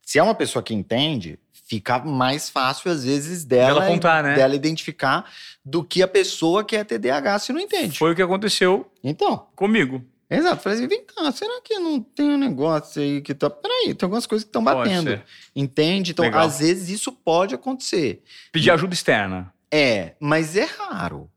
[0.00, 1.36] se é uma pessoa que entende,
[1.66, 4.34] fica mais fácil, às vezes, dela, Dela apontar, né?
[4.36, 5.28] dela identificar
[5.64, 7.98] do que a pessoa que é TDAH se não entende.
[7.98, 10.04] Foi o que aconteceu Então, comigo.
[10.30, 10.62] Exato.
[10.62, 13.48] Falei assim, vem cá, será que não tem um negócio aí que tá...
[13.48, 15.20] Peraí, tem algumas coisas que estão batendo.
[15.54, 16.12] Entende?
[16.12, 16.46] Então, Legal.
[16.46, 18.22] às vezes, isso pode acontecer.
[18.52, 19.52] Pedir ajuda externa.
[19.70, 21.30] É, mas é raro.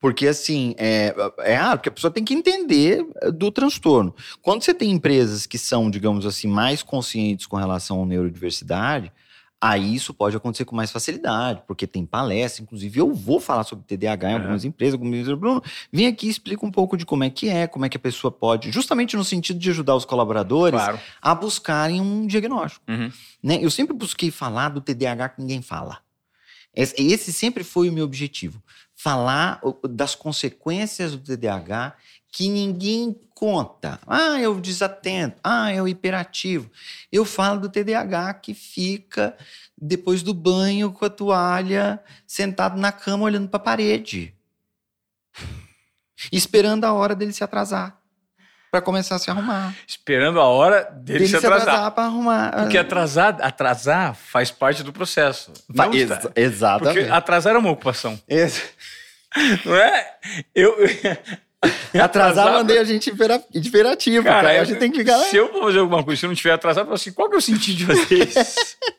[0.00, 4.14] Porque, assim, é, é raro, porque a pessoa tem que entender do transtorno.
[4.42, 9.10] Quando você tem empresas que são, digamos assim, mais conscientes com relação à neurodiversidade,
[9.66, 12.62] aí isso pode acontecer com mais facilidade, porque tem palestra.
[12.62, 16.26] Inclusive, eu vou falar sobre TDAH em algumas empresas, como diz o Bruno, vem aqui
[16.26, 18.70] e explica um pouco de como é que é, como é que a pessoa pode,
[18.70, 21.00] justamente no sentido de ajudar os colaboradores Claro.
[21.22, 23.10] a buscarem um diagnóstico Uhum.
[23.42, 23.58] né?
[23.62, 25.98] Eu sempre busquei falar do TDAH que ninguém fala.
[26.76, 28.60] Esse, sempre foi o meu objetivo.
[28.94, 31.94] Falar das consequências do TDAH
[32.32, 33.98] que ninguém conta.
[34.06, 35.36] Ah, é o desatento.
[35.42, 36.70] Ah, é o hiperativo.
[37.12, 39.36] Eu falo do TDAH que fica
[39.76, 44.34] depois do banho com a toalha, sentado na cama olhando para a parede.
[46.32, 47.98] Esperando a hora dele se atrasar
[48.70, 49.72] para começar a se arrumar.
[49.86, 51.90] Esperando a hora dele, Dele se atrasar.
[51.92, 52.52] para arrumar.
[52.56, 55.52] Porque atrasar, atrasar faz parte do processo.
[55.76, 56.32] Fa- ex- está.
[56.34, 56.98] exatamente.
[56.98, 58.20] Porque atrasar é uma ocupação.
[58.26, 58.62] Esse-
[59.64, 60.16] Não é?
[60.54, 60.76] Eu.
[62.00, 64.48] Atrasar, mandei a gente impera- imperativo, cara.
[64.48, 65.18] Cara, a gente tem que ficar.
[65.18, 67.28] Se eu for fazer alguma coisa, se eu não tiver atrasado, eu falo assim, qual
[67.28, 68.76] que é o sentido de fazer isso?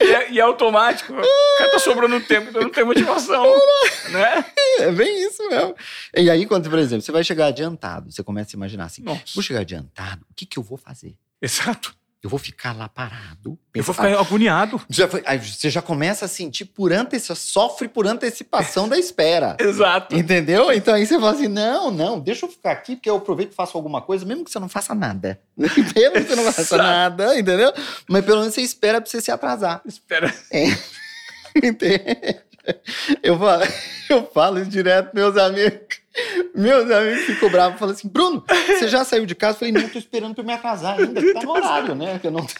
[0.00, 1.12] e, é, e é automático.
[1.12, 3.44] O cara tá sobrando tempo, então não tem motivação.
[4.10, 4.44] né?
[4.78, 5.74] É bem isso mesmo.
[6.16, 9.22] E aí, quando, por exemplo, você vai chegar adiantado, você começa a imaginar assim: Nossa.
[9.34, 11.14] vou chegar adiantado, o que, que eu vou fazer?
[11.40, 11.94] Exato.
[12.24, 13.58] Eu vou ficar lá parado.
[13.74, 14.80] Eu vou ficar agoniado.
[14.88, 19.54] Já você já começa a sentir por antecipação, sofre por antecipação da espera.
[19.60, 20.16] Exato.
[20.16, 20.72] Entendeu?
[20.72, 23.54] Então aí você fala assim: não, não, deixa eu ficar aqui, porque eu aproveito e
[23.54, 25.38] faço alguma coisa, mesmo que você não faça nada.
[25.54, 27.70] mesmo que você não faça nada, entendeu?
[28.08, 29.82] Mas pelo menos você espera pra você se atrasar.
[29.84, 30.34] Espera.
[31.54, 32.40] Entende?
[33.22, 33.64] Eu falo,
[34.08, 36.03] eu falo direto, meus amigos.
[36.54, 39.56] Meus amigos ficam bravos, falam assim: Bruno, você já saiu de casa?
[39.56, 42.18] Eu falei: não, tô esperando pra eu me atrasar ainda, que tá no horário, né?
[42.20, 42.54] Que eu não tô...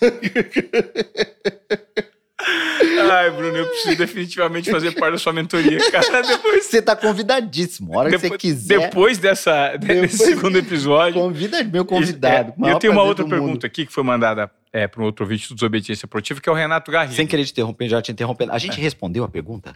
[3.10, 6.22] Ai, Bruno, eu preciso definitivamente fazer parte da sua mentoria, cara.
[6.22, 7.94] Depois, Você tá convidadíssimo.
[7.94, 11.20] A hora que você depois, quiser, depois dessa, desse Depois- segundo episódio.
[11.20, 12.52] convida meu convidado.
[12.66, 13.64] É, eu tenho uma outra pergunta mundo.
[13.66, 16.54] aqui que foi mandada é, para um outro ouvinte do Desobediência Produtiva, que é o
[16.54, 17.14] Renato Garrido.
[17.14, 18.52] Sem querer te interromper, já te interrompendo.
[18.52, 18.58] A É.
[18.58, 19.74] gente respondeu a pergunta?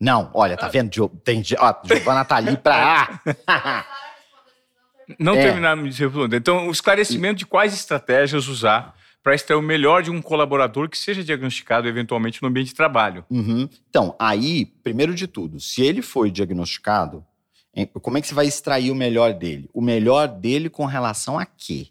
[0.00, 0.30] Não.
[0.34, 0.92] Olha, tá vendo?
[0.94, 3.20] Jo- Tem, ó, Giovana tá ali pra.
[5.18, 5.42] Não É.
[5.42, 6.36] terminamos de responder.
[6.36, 10.98] Então, o esclarecimento de quais estratégias usar para extrair o melhor de um colaborador que
[10.98, 13.24] seja diagnosticado eventualmente no ambiente de trabalho.
[13.30, 13.68] Uhum.
[13.88, 17.24] Então, aí, primeiro de tudo, se ele foi diagnosticado,
[18.02, 19.68] como é que você vai extrair o melhor dele?
[19.72, 21.88] O melhor dele com relação a quê?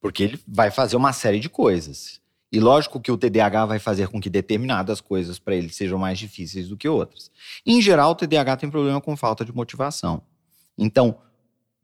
[0.00, 2.19] Porque ele vai fazer uma série de coisas.
[2.52, 6.18] E lógico que o TDAH vai fazer com que determinadas coisas para ele sejam mais
[6.18, 7.30] difíceis do que outras.
[7.64, 10.22] Em geral, o TDAH tem problema com falta de motivação.
[10.76, 11.18] Então,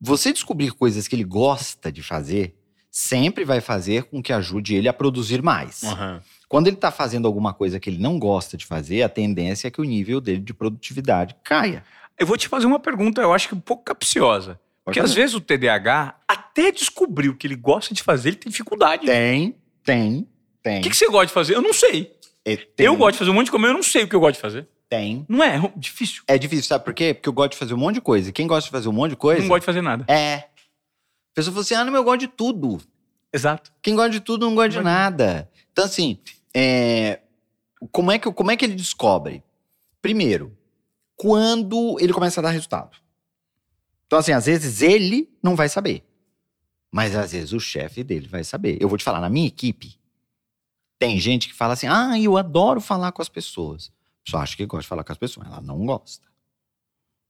[0.00, 2.56] você descobrir coisas que ele gosta de fazer
[2.90, 5.82] sempre vai fazer com que ajude ele a produzir mais.
[6.48, 9.70] Quando ele está fazendo alguma coisa que ele não gosta de fazer, a tendência é
[9.70, 11.84] que o nível dele de produtividade caia.
[12.18, 14.58] Eu vou te fazer uma pergunta, eu acho que um pouco capciosa.
[14.84, 18.50] Porque às vezes o TDAH, até descobrir o que ele gosta de fazer, ele tem
[18.50, 19.04] dificuldade.
[19.04, 20.26] Tem, tem,
[20.66, 20.80] tem.
[20.80, 21.54] O que, que você gosta de fazer?
[21.54, 22.12] Eu não sei.
[22.44, 24.20] Tem, Eu gosto de fazer um monte de coisa, eu não sei o que eu
[24.20, 24.68] gosto de fazer.
[24.88, 25.24] Tem.
[25.28, 25.56] Não é?
[25.56, 26.22] É difícil.
[26.26, 27.14] É difícil, sabe por quê?
[27.14, 28.28] Porque eu gosto de fazer um monte de coisa.
[28.28, 29.40] E quem gosta de fazer um monte de coisa.
[29.40, 30.04] Não gosto de fazer nada.
[30.08, 30.34] É.
[30.34, 30.44] A
[31.34, 32.80] pessoa fala assim: ah, não, eu gosto de tudo.
[33.32, 33.72] Exato.
[33.80, 35.50] Quem gosta de tudo não gosta de gosta nada.
[35.72, 36.18] Então, assim,
[36.54, 37.20] é,
[37.92, 39.42] como, é que, como é que ele descobre?
[40.00, 40.56] Primeiro,
[41.16, 42.96] quando ele começa a dar resultado.
[44.06, 46.04] Então, assim, às vezes ele não vai saber.
[46.92, 48.78] Mas às vezes o chefe dele vai saber.
[48.80, 49.95] Eu vou te falar, na minha equipe,
[50.98, 53.90] tem gente que fala assim: ah, eu adoro falar com as pessoas.
[54.22, 55.46] A pessoa acha que gosta de falar com as pessoas.
[55.46, 56.26] Ela não gosta.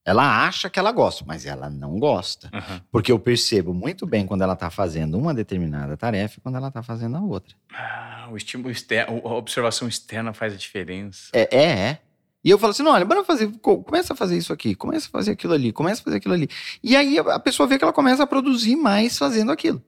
[0.05, 2.49] Ela acha que ela gosta, mas ela não gosta.
[2.53, 2.81] Aham.
[2.93, 6.69] Porque eu percebo muito bem quando ela está fazendo uma determinada tarefa e quando ela
[6.69, 7.57] está fazendo a outra.
[7.75, 11.31] Ah, o estímulo externo, a observação externa faz a diferença.
[11.33, 11.99] É, é, é.
[12.45, 15.09] E eu falo assim: não, olha, bora fazer, co- começa a fazer isso aqui, começa
[15.09, 16.49] a fazer aquilo ali, começa a fazer aquilo ali.
[16.85, 19.83] E aí a pessoa vê que ela começa a produzir mais fazendo aquilo.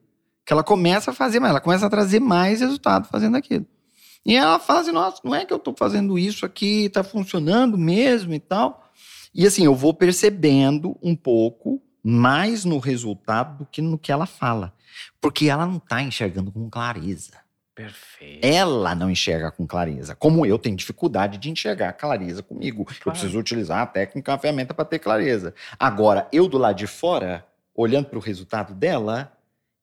[0.48, 3.66] Que ela começa a fazer mais, ela começa a trazer mais resultado fazendo aquilo.
[4.24, 7.76] E ela fala assim: nossa, não é que eu tô fazendo isso aqui, tá funcionando
[7.76, 8.82] mesmo e tal.
[9.34, 14.24] E assim, eu vou percebendo um pouco mais no resultado do que no que ela
[14.24, 14.72] fala.
[15.20, 17.32] Porque ela não tá enxergando com clareza.
[17.74, 18.42] Perfeito.
[18.42, 20.16] Ela não enxerga com clareza.
[20.16, 22.86] Como eu tenho dificuldade de enxergar clareza comigo.
[22.88, 23.18] Eu Claro.
[23.18, 25.54] preciso utilizar a técnica, a ferramenta para ter clareza.
[25.78, 27.44] Agora, eu do lado de fora,
[27.74, 29.30] olhando para o resultado dela,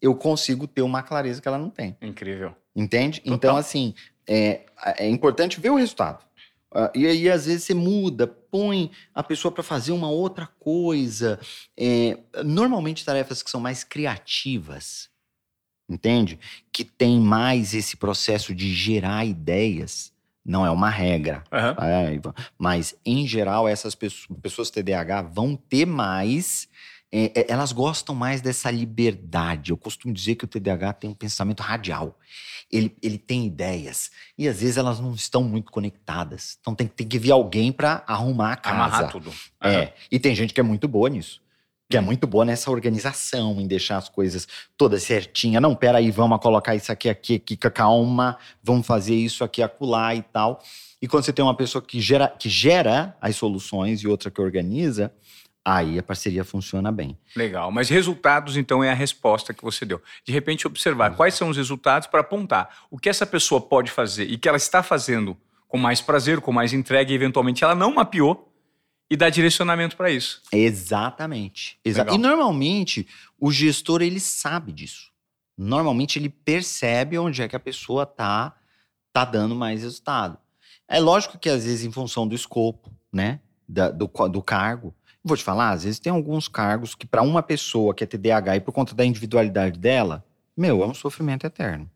[0.02, 1.98] eu consigo ter uma clareza que ela não tem.
[2.02, 2.56] Incrível.
[2.76, 3.20] Entende?
[3.22, 3.36] Total.
[3.36, 3.94] Então, assim,
[4.28, 4.66] é,
[4.98, 6.26] é importante ver o resultado.
[6.74, 11.40] Ah, e aí, às vezes, você muda, põe a pessoa para fazer uma outra coisa.
[11.78, 15.10] É, normalmente, tarefas que são mais criativas,
[15.90, 16.38] entende?
[16.74, 20.14] Que tem mais esse processo de gerar ideias.
[20.46, 21.44] Não é uma regra.
[21.52, 21.76] Aham.
[21.80, 22.20] É.
[22.58, 26.68] Mas, em geral, essas pessoas, pessoas TDAH vão ter mais.
[27.12, 29.72] É, é, elas gostam mais dessa liberdade.
[29.72, 32.18] Eu costumo dizer que o TDAH tem um pensamento radial.
[32.72, 34.12] Ele, ele tem ideias.
[34.38, 36.58] E às vezes elas não estão muito conectadas.
[36.60, 38.76] Então tem, tem que vir alguém para arrumar a casa.
[38.76, 39.32] Amarrar tudo.
[39.62, 39.74] Aham.
[39.74, 39.94] É.
[40.12, 41.42] E tem gente que é muito boa nisso.
[41.88, 45.62] Que é muito boa nessa organização, em deixar as coisas todas certinhas.
[45.62, 50.24] Não, peraí, vamos colocar isso aqui, aqui, aqui, calma, vamos fazer isso aqui, acolá e
[50.24, 50.64] tal.
[51.00, 54.42] E quando você tem uma pessoa que gera, que gera as soluções e outra que
[54.42, 55.14] organiza,
[55.66, 57.18] aí a parceria funciona bem.
[57.36, 57.72] Legal.
[57.72, 60.00] Mas resultados, então, é a resposta que você deu.
[60.24, 64.30] De repente, observar quais são os resultados para apontar o que essa pessoa pode fazer
[64.30, 65.36] e que ela está fazendo
[65.68, 68.54] com mais prazer, com mais entrega e, eventualmente, ela não mapeou
[69.10, 70.42] e dar direcionamento para isso.
[70.52, 71.80] Exatamente.
[71.84, 73.08] Exa e normalmente
[73.40, 75.12] o gestor ele sabe disso.
[75.58, 78.56] Normalmente ele percebe onde é que a pessoa tá
[79.14, 80.38] tá dando mais resultado.
[80.88, 84.94] É lógico que às vezes em função do escopo, né, da- do, do cargo.
[85.28, 88.58] Vou te falar, às vezes tem alguns cargos que para uma pessoa que é TDAH
[88.58, 90.24] e por conta da individualidade dela,
[90.56, 91.90] meu, é um sofrimento eterno.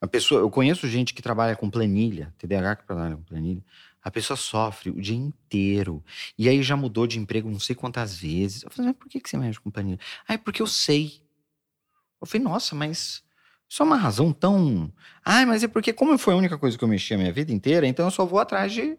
[0.00, 3.62] A pessoa, eu conheço gente que trabalha com planilha, TDAH que trabalha com planilha.
[4.02, 6.02] A pessoa sofre o dia inteiro.
[6.38, 8.62] E aí já mudou de emprego não sei quantas vezes.
[8.62, 10.00] Eu falei, mas por que, você mexe com planilha?
[10.26, 11.22] Ah, é porque eu sei.
[12.22, 13.22] Eu falei, nossa, mas
[13.68, 14.90] isso é uma razão tão.
[15.22, 17.52] Ah, mas é porque, como foi a única coisa que eu mexi a minha vida
[17.52, 18.96] inteira, então eu só vou atrás de.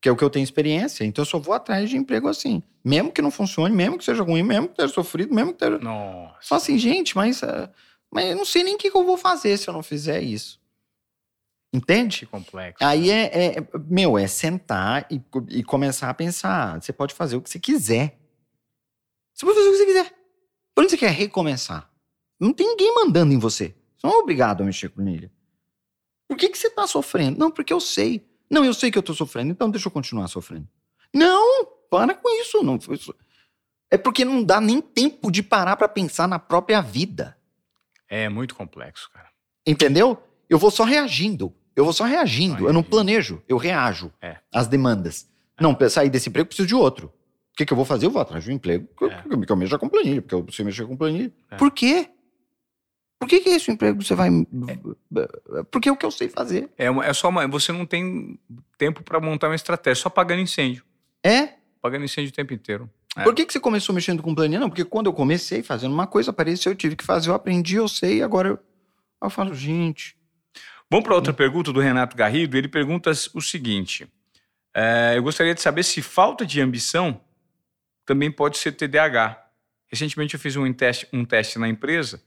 [0.00, 2.62] Que é o que eu tenho experiência, então eu só vou atrás de emprego assim.
[2.84, 5.78] Mesmo que não funcione, mesmo que seja ruim, mesmo que tenha sofrido, mesmo que tenha.
[5.78, 6.36] Nossa.
[6.40, 7.42] Só assim, gente, mas.
[7.42, 7.68] ah,
[8.10, 10.20] mas eu não sei nem o que, que eu vou fazer se eu não fizer
[10.22, 10.60] isso.
[11.72, 12.20] Entende?
[12.20, 12.82] Que complexo.
[12.82, 16.80] Aí é, é- meu, é sentar e, e começar a pensar.
[16.80, 18.18] Você pode fazer o que você quiser.
[19.34, 20.14] Você pode fazer o que você quiser.
[20.74, 21.90] Por onde você quer recomeçar?
[22.40, 23.74] Não tem ninguém mandando em você.
[23.96, 25.30] Você não é obrigado a mexer com ele.
[26.26, 27.38] Por que, que você tá sofrendo?
[27.38, 28.26] Não, porque eu sei.
[28.50, 30.66] Não, eu sei que eu tô sofrendo, então deixa eu continuar sofrendo.
[31.14, 32.62] Não, para com isso.
[32.62, 33.14] Não, isso-
[33.90, 37.36] é porque não dá nem tempo de parar pra pensar na própria vida.
[38.08, 39.28] É muito complexo, cara.
[39.66, 40.22] Entendeu?
[40.48, 41.54] Eu vou só reagindo.
[41.76, 42.66] Eu vou só reagindo.
[42.66, 44.38] Eu não planejo, eu reajo É.
[44.52, 45.28] às demandas.
[45.60, 47.06] Não, pra sair desse emprego, eu preciso de outro.
[47.52, 48.06] O que, que eu vou fazer?
[48.06, 49.22] Eu vou atrás de um emprego que, eu- É.
[49.28, 51.32] eu- que eu mexo com planilha, porque eu preciso mexer com planilha.
[51.50, 51.56] É.
[51.56, 52.08] Por quê?
[53.18, 54.30] Por que, que esse emprego você vai.
[55.70, 56.70] Porque é o que eu sei fazer.
[56.78, 57.46] É, é só uma.
[57.48, 58.38] Você não tem
[58.76, 60.84] tempo para montar uma estratégia, só apagando incêndio.
[61.22, 61.54] É?
[61.80, 62.88] Apagando incêndio o tempo inteiro.
[63.16, 63.24] É.
[63.24, 64.60] Por que, que você começou mexendo com planilha?
[64.60, 67.74] Não, porque quando eu comecei fazendo uma coisa, apareceu, eu tive que fazer, eu aprendi,
[67.74, 68.58] eu sei, agora eu,
[69.20, 70.16] eu falo, gente.
[70.88, 72.56] Vamos para outra pergunta do Renato Garrido.
[72.56, 74.06] Ele pergunta o seguinte:
[74.72, 77.20] é, eu gostaria de saber se falta de ambição
[78.06, 79.44] também pode ser TDAH.
[79.88, 82.22] Recentemente eu fiz um teste, um teste na empresa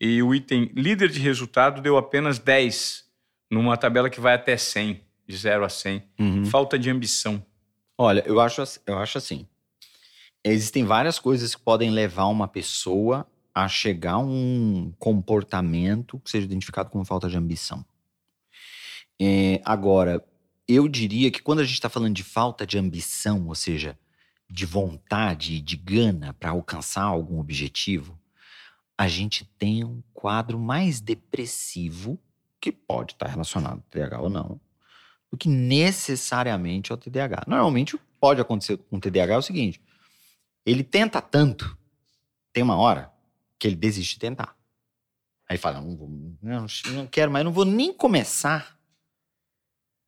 [0.00, 3.04] e o item líder de resultado deu apenas 10
[3.50, 6.02] numa tabela que vai até 100, de 0 a 100.
[6.46, 7.44] Falta de ambição.
[7.96, 9.46] Olha, eu acho, eu acho assim.
[10.44, 16.46] Existem várias coisas que podem levar uma pessoa a chegar a um comportamento que seja
[16.46, 17.84] identificado como falta de ambição.
[19.20, 20.24] É, agora,
[20.66, 23.98] eu diria que quando a gente está falando de falta de ambição, ou seja,
[24.48, 28.17] de vontade, de gana para alcançar algum objetivo,
[28.98, 32.20] a gente tem um quadro mais depressivo,
[32.60, 34.60] que pode estar relacionado ao TDAH ou não,
[35.30, 37.44] do que necessariamente ao TDAH.
[37.46, 39.80] Normalmente o que pode acontecer com o TDAH é o seguinte:
[40.66, 41.78] ele tenta tanto,
[42.52, 43.12] tem uma hora
[43.56, 44.56] que ele desiste de tentar.
[45.48, 46.08] Aí fala: não, vou,
[46.42, 48.76] não, não quero mais, não vou nem começar,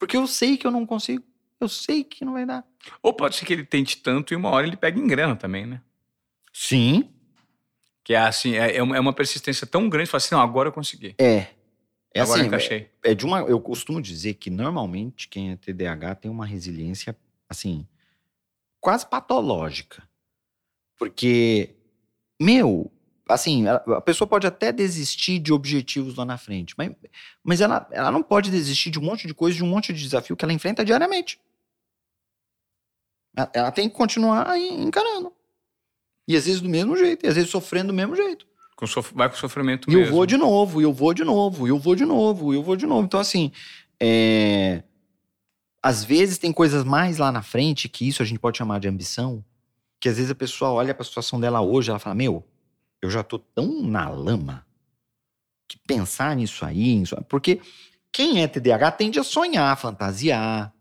[0.00, 1.24] porque eu sei que eu não consigo,
[1.60, 2.66] eu sei que não vai dar.
[3.00, 5.64] Ou pode ser que ele tente tanto e uma hora ele pega em grana também,
[5.64, 5.80] né?
[6.52, 7.08] Sim,
[8.10, 10.72] Que é assim, é, é uma é persistência tão grande, fala assim, não, agora eu
[10.72, 11.14] consegui.
[11.16, 11.46] é.
[12.12, 12.90] É agora assim, encaixei.
[13.04, 17.16] é de uma, eu costumo dizer que normalmente quem é TDAH tem uma resiliência
[17.48, 17.86] assim
[18.80, 20.02] quase patológica.
[20.98, 21.76] Porque
[22.42, 22.90] meu,
[23.28, 26.92] assim, a pessoa pode até desistir de objetivos lá na frente, mas,
[27.44, 30.02] mas ela, ela não pode desistir de um monte de coisa, de um monte de
[30.02, 31.38] desafio que ela enfrenta diariamente.
[33.36, 35.32] Ela, ela tem que continuar encarando.
[36.30, 38.46] E às vezes do mesmo jeito, e às vezes sofrendo do mesmo jeito.
[38.76, 40.14] Com sof- vai com sofrimento E eu mesmo.
[40.14, 42.62] vou de novo, e eu vou de novo, e eu vou de novo, e eu
[42.62, 43.04] vou de novo.
[43.04, 43.50] Então, assim,
[43.98, 44.82] é,
[45.82, 48.86] às vezes tem coisas mais lá na frente, que isso a gente pode chamar de
[48.88, 49.44] ambição,
[49.98, 52.46] que às vezes a pessoa olha para a situação dela hoje, ela fala, meu,
[53.02, 54.64] eu já tô tão na lama
[55.68, 57.60] que pensar nisso aí, porque
[58.12, 60.72] quem é TDAH tende a sonhar, fantasiar.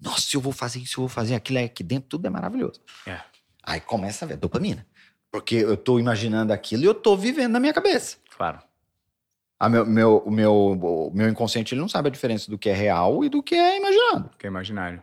[0.00, 2.80] Nossa, eu vou fazer isso, eu vou fazer aquilo é aqui dentro, tudo é maravilhoso.
[3.06, 3.20] É.
[3.62, 4.86] Aí começa a ver dopamina.
[5.30, 8.18] Porque eu tô imaginando aquilo e eu tô vivendo na minha cabeça.
[8.36, 8.60] Claro.
[9.58, 12.68] A meu, meu, o, meu, o meu inconsciente ele não sabe a diferença do que
[12.68, 14.30] é real e do que é imaginado.
[14.36, 15.02] Que é imaginário.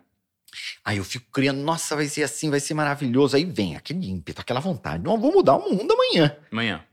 [0.84, 3.36] Aí eu fico criando, nossa, vai ser assim, vai ser maravilhoso.
[3.36, 5.04] Aí vem aquele ímpeto, aquela vontade.
[5.04, 6.38] Não, vou mudar o mundo amanhã.
[6.52, 6.86] Amanhã.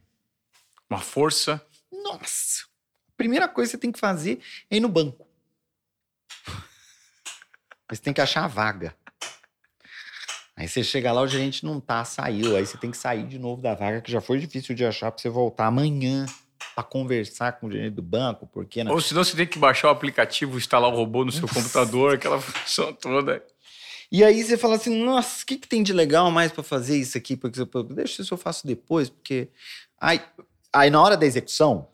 [0.89, 1.61] Uma força.
[1.91, 2.65] Nossa.
[3.17, 4.41] Primeira coisa que você tem que fazer
[4.71, 5.27] é ir no banco.
[7.91, 8.95] Você tem que achar a vaga.
[10.57, 12.57] Aí você chega lá, o gerente não tá, saiu.
[12.57, 15.13] Aí você tem que sair de novo da vaga, que já foi difícil de achar
[15.13, 16.25] pra você voltar amanhã
[16.75, 18.83] para conversar com o gerente do banco, porque...
[18.83, 22.41] Ou senão você tem que baixar o aplicativo, instalar o robô no seu computador, aquela
[22.41, 23.45] função toda.
[24.11, 26.97] E aí você fala assim, nossa, o que, que tem de legal mais para fazer
[26.97, 27.37] isso aqui?
[27.37, 27.61] Porque
[27.95, 29.49] deixa isso eu faço depois, porque...
[30.01, 30.21] Aí,
[30.73, 31.89] aí na hora da execução,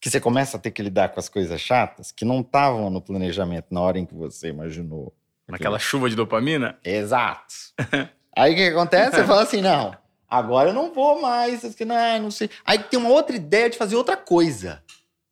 [0.00, 3.00] que você começa a ter que lidar com as coisas chatas, que não estavam no
[3.00, 5.12] planejamento na hora em que você imaginou
[5.48, 6.78] Naquela chuva de dopamina?
[6.84, 7.54] Exato.
[8.36, 9.16] Aí o que acontece?
[9.16, 9.96] Você fala assim, não,
[10.28, 12.50] agora eu não vou mais, não, não sei.
[12.64, 14.82] Aí tem uma outra ideia de fazer outra coisa.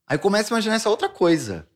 [0.07, 1.67] Aí começa a imaginar essa outra coisa.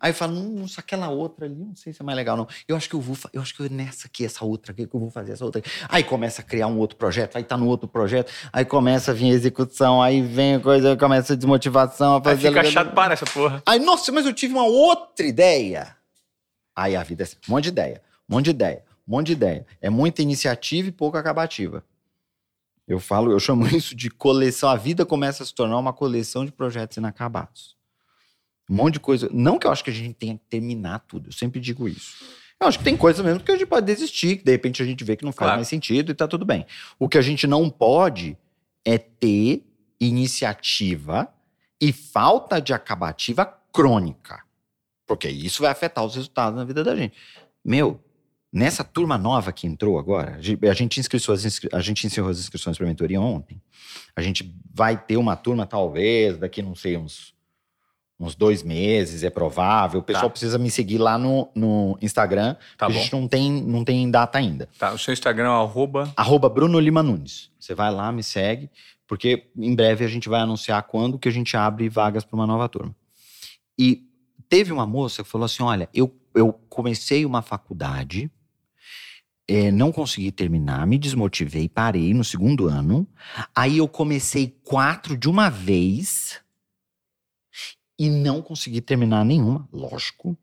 [0.00, 2.46] Aí fala, nossa, aquela outra ali, não sei se é mais legal, não.
[2.66, 4.94] Eu acho que eu vou, eu acho que eu, nessa aqui, essa outra aqui, que
[4.94, 5.70] eu vou fazer essa outra aqui.
[5.88, 9.14] Aí começa a criar um outro projeto, aí tá no outro projeto, aí começa a
[9.14, 12.16] vir a execução, aí vem a coisa, aí começa a desmotivação.
[12.16, 13.62] A fazer aí fica chato, para essa porra.
[13.66, 15.96] Aí, nossa, mas eu tive uma outra ideia.
[16.76, 19.26] Aí a vida é assim, um monte de ideia, um monte de ideia, um monte
[19.28, 19.66] de ideia.
[19.80, 21.82] É muita iniciativa e pouca acabativa.
[22.86, 24.68] Eu falo, eu chamo isso de coleção.
[24.68, 27.74] A vida começa a se tornar uma coleção de projetos inacabados.
[28.68, 29.30] Um monte de coisa.
[29.32, 32.24] Não que eu acho que a gente tenha que terminar tudo, eu sempre digo isso.
[32.60, 34.86] Eu acho que tem coisas mesmo que a gente pode desistir, que de repente a
[34.86, 35.56] gente vê que não faz claro.
[35.56, 36.66] mais sentido e tá tudo bem.
[36.98, 38.36] O que a gente não pode
[38.84, 39.62] é ter
[40.00, 41.28] iniciativa
[41.80, 44.45] e falta de acabativa crônica.
[45.06, 47.14] Porque isso vai afetar os resultados na vida da gente.
[47.64, 48.00] Meu,
[48.52, 52.86] nessa turma nova que entrou agora, a gente, inscrições, a gente encerrou as inscrições para
[52.86, 53.60] a mentoria ontem.
[54.14, 57.34] A gente vai ter uma turma, talvez, daqui, não sei, uns,
[58.18, 60.00] uns dois meses, é provável.
[60.00, 60.30] O pessoal tá.
[60.30, 62.56] precisa me seguir lá no, no Instagram.
[62.78, 64.68] Tá a gente não tem, não tem data ainda.
[64.78, 66.12] Tá, o seu Instagram é arroba...
[66.16, 67.50] Arroba Bruno Lima Nunes.
[67.60, 68.70] Você vai lá, me segue,
[69.06, 72.46] porque em breve a gente vai anunciar quando que a gente abre vagas para uma
[72.46, 72.94] nova turma.
[73.78, 74.05] E
[74.48, 78.30] teve uma moça que falou assim: olha, eu, eu comecei uma faculdade,
[79.48, 83.06] é, não consegui terminar, me desmotivei, parei no segundo ano.
[83.54, 86.40] Aí eu comecei quatro de uma vez
[87.98, 90.36] e não consegui terminar nenhuma, lógico.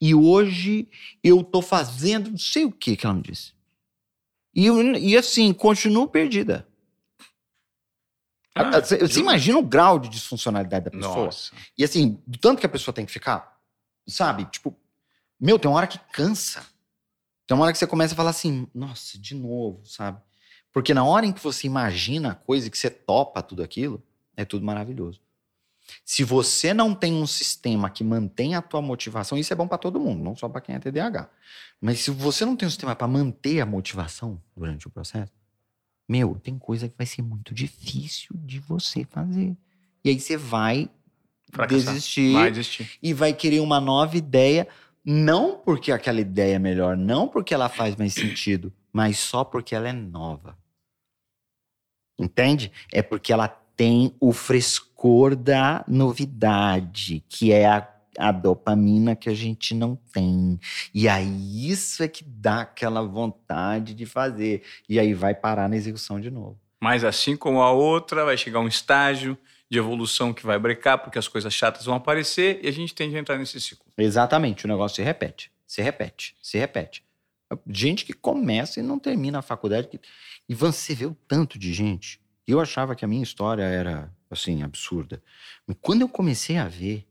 [0.00, 0.88] E hoje
[1.22, 3.54] eu tô fazendo não sei o que que ela me disse.
[4.54, 4.66] E,
[4.98, 6.68] e assim, continuo perdida.
[8.54, 11.26] Ah, você, você imagina o grau de disfuncionalidade da pessoa?
[11.26, 11.52] Nossa.
[11.76, 13.58] E assim, do tanto que a pessoa tem que ficar,
[14.06, 14.44] sabe?
[14.46, 14.76] Tipo,
[15.40, 16.64] meu, tem uma hora que cansa.
[17.46, 20.20] Tem uma hora que você começa a falar assim, nossa, de novo, sabe?
[20.72, 24.02] Porque na hora em que você imagina a coisa, que você topa tudo aquilo,
[24.36, 25.20] é tudo maravilhoso.
[26.04, 29.78] Se você não tem um sistema que mantém a tua motivação, isso é bom para
[29.78, 31.28] todo mundo, não só para quem é TDAH.
[31.80, 35.32] Mas se você não tem um sistema para manter a motivação durante o processo,
[36.12, 39.56] meu, tem coisa que vai ser muito difícil de você fazer.
[40.04, 40.90] E aí você vai
[41.50, 41.94] Fracassar.
[41.94, 44.68] desistir, vai desistir e vai querer uma nova ideia,
[45.02, 49.74] não porque aquela ideia é melhor, não porque ela faz mais sentido, mas só porque
[49.74, 50.58] ela é nova.
[52.18, 52.70] Entende?
[52.92, 57.88] É porque ela tem o frescor da novidade, que é a
[58.18, 60.58] a dopamina que a gente não tem.
[60.94, 64.62] E aí isso é que dá aquela vontade de fazer.
[64.88, 66.58] E aí vai parar na execução de novo.
[66.80, 69.38] Mas assim como a outra, vai chegar um estágio
[69.70, 73.10] de evolução que vai brecar, porque as coisas chatas vão aparecer e a gente tem
[73.10, 73.86] que entrar nesse ciclo.
[73.96, 77.04] Exatamente, o negócio se repete, se repete, se repete.
[77.66, 79.88] Gente que começa e não termina a faculdade.
[80.48, 82.20] E você vê o tanto de gente.
[82.46, 85.22] Eu achava que a minha história era, assim, absurda.
[85.66, 87.06] Mas quando eu comecei a ver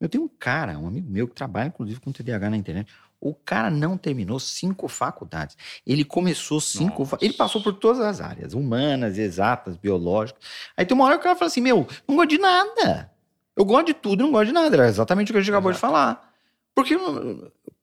[0.00, 2.92] eu tenho um cara, um amigo meu, que trabalha inclusive com TDAH na internet.
[3.20, 5.56] O cara não terminou cinco faculdades.
[5.84, 7.04] Ele começou cinco.
[7.04, 7.18] Fa...
[7.20, 10.40] Ele passou por todas as áreas: humanas, exatas, biológicas.
[10.76, 13.10] Aí tem uma hora que o cara fala assim: Meu, não gosto de nada.
[13.56, 14.74] Eu gosto de tudo, não gosto de nada.
[14.74, 15.86] Era exatamente o que a gente acabou Exato.
[15.86, 16.32] de falar.
[16.76, 16.96] Porque,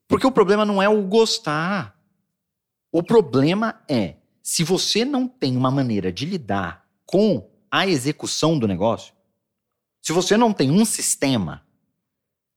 [0.07, 1.99] porque o problema não é o gostar.
[2.89, 8.69] O problema é se você não tem uma maneira de lidar com a execução do
[8.69, 9.13] negócio,
[10.01, 11.64] se você não tem um sistema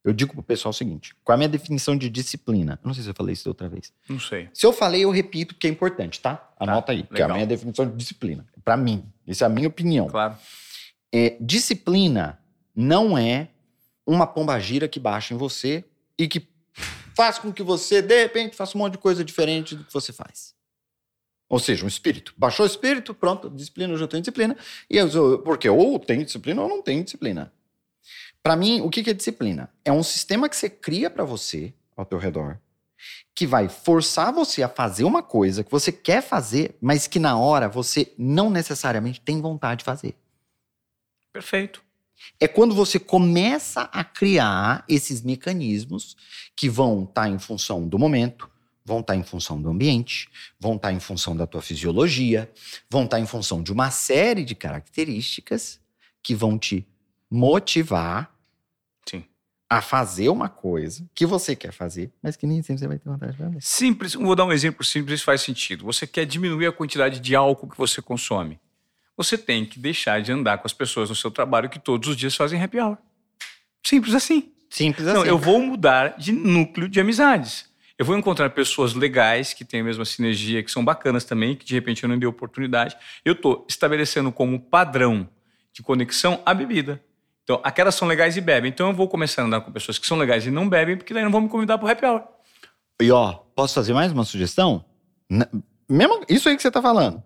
[0.05, 2.78] Eu digo pro pessoal o seguinte: qual é a minha definição de disciplina?
[2.82, 3.92] Eu não sei se eu falei isso da outra vez.
[4.09, 4.49] Não sei.
[4.53, 6.51] Se eu falei, eu repito, porque é importante, tá?
[6.59, 7.36] Anota aí, que é a legal.
[7.36, 8.46] minha definição de disciplina.
[8.64, 9.05] Pra mim.
[9.26, 10.09] Isso é a minha opinião.
[10.09, 10.36] Claro.
[11.12, 12.38] É, disciplina
[12.74, 13.49] não é
[14.07, 15.84] uma pombagira que baixa em você
[16.18, 16.49] e que
[17.14, 20.12] faz com que você, de repente, faça um monte de coisa diferente do que você
[20.12, 20.55] faz.
[21.49, 22.34] Ou seja, um espírito.
[22.36, 24.57] Baixou o espírito, pronto, disciplina, eu já tenho disciplina.
[24.88, 27.53] E eu, porque ou tem disciplina ou não tem disciplina.
[28.43, 29.70] Para mim, o que é disciplina?
[29.84, 32.59] É um sistema que você cria para você, ao teu redor,
[33.34, 37.39] que vai forçar você a fazer uma coisa que você quer fazer, mas que na
[37.39, 40.16] hora você não necessariamente tem vontade de fazer.
[41.32, 41.82] Perfeito.
[42.41, 46.16] É quando você começa a criar esses mecanismos
[46.57, 48.51] que vão estar em função do momento,
[48.84, 50.28] vão estar em função do ambiente,
[50.59, 52.51] vão estar em função da tua fisiologia,
[52.91, 55.78] vão estar em função de uma série de características
[56.22, 56.86] que vão te
[57.31, 58.33] motivar
[59.07, 59.24] Sim.
[59.68, 63.09] a fazer uma coisa que você quer fazer, mas que nem sempre você vai ter
[63.09, 63.59] vontade de fazer.
[63.61, 65.85] Simples, vou dar um exemplo simples, faz sentido.
[65.85, 68.59] Você quer diminuir a quantidade de álcool que você consome.
[69.16, 72.16] Você tem que deixar de andar com as pessoas no seu trabalho que todos os
[72.16, 72.97] dias fazem happy hour.
[73.85, 74.53] Simples assim.
[74.70, 75.31] Simples Não, assim.
[75.31, 77.68] eu vou mudar de núcleo de amizades.
[77.99, 81.64] Eu vou encontrar pessoas legais, que têm a mesma sinergia, que são bacanas também, que
[81.64, 82.97] de repente eu não dei oportunidade.
[83.24, 85.29] Eu estou estabelecendo como padrão
[85.72, 87.03] de conexão a bebida.
[87.49, 88.68] Então, aquelas são legais e bebem.
[88.68, 91.14] Então, eu vou começar a andar com pessoas que são legais e não bebem, porque
[91.14, 92.22] daí não vão me convidar para o happy hour.
[93.01, 94.84] E ó, posso fazer mais uma sugestão?
[95.30, 95.49] Na-
[95.88, 97.22] mesmo isso aí que você tá falando.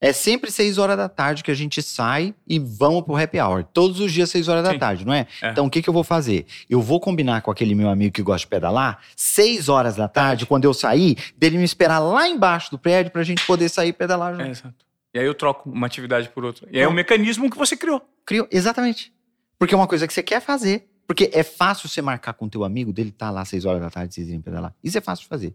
[0.00, 3.64] É sempre seis horas da tarde que a gente sai e vamos pro happy hour.
[3.64, 4.78] Todos os dias, seis horas da Sim.
[4.78, 5.26] tarde, não é?
[5.42, 5.50] É.
[5.50, 6.46] Então, o que, que eu vou fazer?
[6.70, 10.46] Eu vou combinar com aquele meu amigo que gosta de pedalar, seis horas da tarde,
[10.46, 13.92] quando eu sair, dele me esperar lá embaixo do prédio pra gente poder sair e
[13.92, 14.46] pedalar junto.
[14.46, 14.86] É, exato.
[15.12, 16.68] E aí eu troco uma atividade por outra.
[16.70, 16.92] E aí é Não.
[16.92, 18.00] um mecanismo que você criou.
[18.24, 19.12] Criou, exatamente.
[19.60, 20.90] Porque é uma coisa que você quer fazer.
[21.06, 24.14] Porque é fácil você marcar com teu amigo dele tá lá seis horas da tarde,
[24.14, 24.74] vocês irem pedalar.
[24.82, 25.54] Isso é fácil de fazer.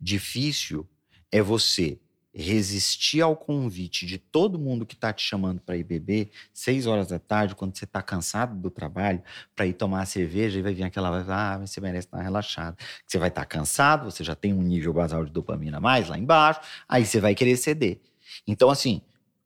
[0.00, 0.84] Difícil
[1.30, 2.00] é você
[2.34, 7.06] resistir ao convite de todo mundo que tá te chamando para ir beber seis horas
[7.06, 9.22] da tarde, quando você tá cansado do trabalho,
[9.54, 12.20] para ir tomar a cerveja e vai vir aquela, vai ah, mas você merece estar
[12.20, 12.76] relaxado.
[13.06, 16.60] Você vai estar cansado, você já tem um nível basal de dopamina mais lá embaixo,
[16.88, 18.00] aí você vai querer ceder.
[18.44, 19.00] Então, assim,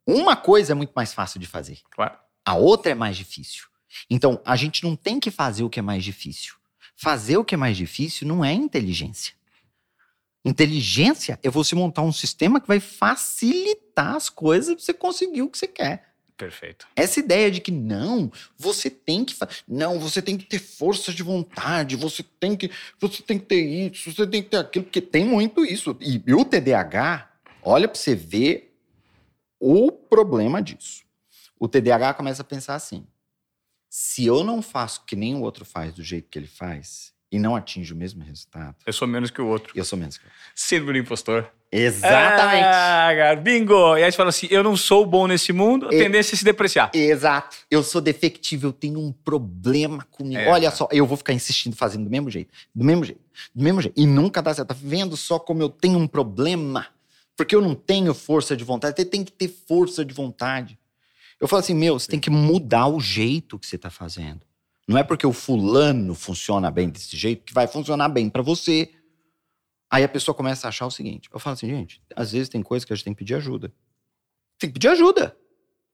[0.07, 1.79] uma coisa é muito mais fácil de fazer.
[1.91, 2.17] Claro.
[2.45, 3.70] A outra é mais difícil.
[4.09, 6.55] Então, a gente não tem que fazer o que é mais difícil.
[6.97, 9.34] Fazer o que é mais difícil não é inteligência.
[10.45, 15.51] Inteligência é você montar um sistema que vai facilitar as coisas para você conseguir o
[15.51, 16.11] que você quer.
[16.36, 16.86] Perfeito.
[16.97, 19.36] Essa ideia de que não, você tem que
[19.68, 23.61] não, você tem que ter força de vontade, você tem que você tem que ter
[23.61, 25.95] isso, você tem que ter aquilo, porque tem muito isso.
[26.01, 27.30] E, e o TDAH,
[27.62, 28.74] olha para você ver
[29.59, 31.05] o problema disso.
[31.59, 33.07] O TDAH começa a pensar assim:
[33.91, 37.38] se eu não faço que nem o outro faz do jeito que ele faz e
[37.38, 39.72] não atinge o mesmo resultado, Eu sou menos que o outro.
[39.76, 40.32] eu sou menos que ele.
[40.55, 41.51] Síndrome do impostor.
[41.72, 42.64] Exatamente.
[42.66, 43.97] Ah, cara, bingo!
[43.97, 46.45] E aí você fala assim: eu não sou bom nesse mundo, a tendência é se
[46.45, 46.91] depreciar.
[46.93, 47.57] Exato.
[47.70, 50.41] Eu sou defectivo, eu tenho um problema comigo.
[50.41, 50.76] É, Olha cara.
[50.76, 53.20] só, eu vou ficar insistindo fazendo do mesmo jeito, do mesmo jeito,
[53.55, 54.01] do mesmo jeito.
[54.01, 54.68] E nunca dá certo.
[54.68, 56.86] Tá vendo só como eu tenho um problema?
[57.36, 58.97] Porque eu não tenho força de vontade.
[58.97, 60.76] Você tem que ter força de vontade.
[61.41, 64.43] Eu falo assim, meu, você tem que mudar o jeito que você tá fazendo.
[64.86, 68.93] Não é porque o fulano funciona bem desse jeito que vai funcionar bem pra você.
[69.91, 71.30] Aí a pessoa começa a achar o seguinte.
[71.32, 73.72] Eu falo assim, gente, às vezes tem coisa que a gente tem que pedir ajuda.
[74.59, 75.36] Tem que pedir ajuda.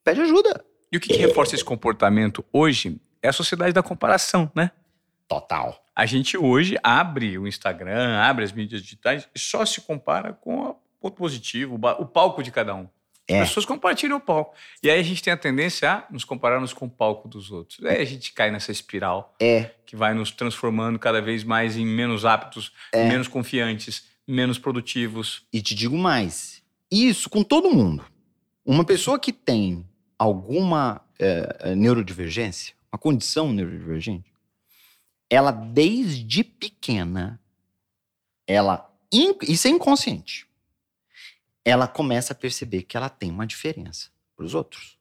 [0.03, 0.64] Pede ajuda.
[0.90, 4.70] E o que, que reforça esse comportamento hoje é a sociedade da comparação, né?
[5.28, 5.84] Total.
[5.94, 10.60] A gente hoje abre o Instagram, abre as mídias digitais e só se compara com
[10.60, 12.89] o ponto positivo, o palco de cada um.
[13.28, 13.40] É.
[13.40, 14.55] As pessoas compartilham o palco.
[14.82, 17.85] E aí a gente tem a tendência a nos compararmos com o palco dos outros.
[17.85, 19.70] Aí a gente cai nessa espiral É.
[19.85, 23.09] que vai nos transformando cada vez mais em menos aptos, É.
[23.09, 25.43] menos confiantes, menos produtivos.
[25.53, 28.05] E te digo mais: isso com todo mundo.
[28.65, 29.85] Uma pessoa que tem
[30.19, 34.32] alguma eh, neurodivergência, uma condição neurodivergente,
[35.31, 37.40] ela desde pequena,
[38.47, 38.89] ela,
[39.43, 40.45] isso é inconsciente,
[41.66, 44.97] ela começa a perceber que ela tem uma diferença para os outros.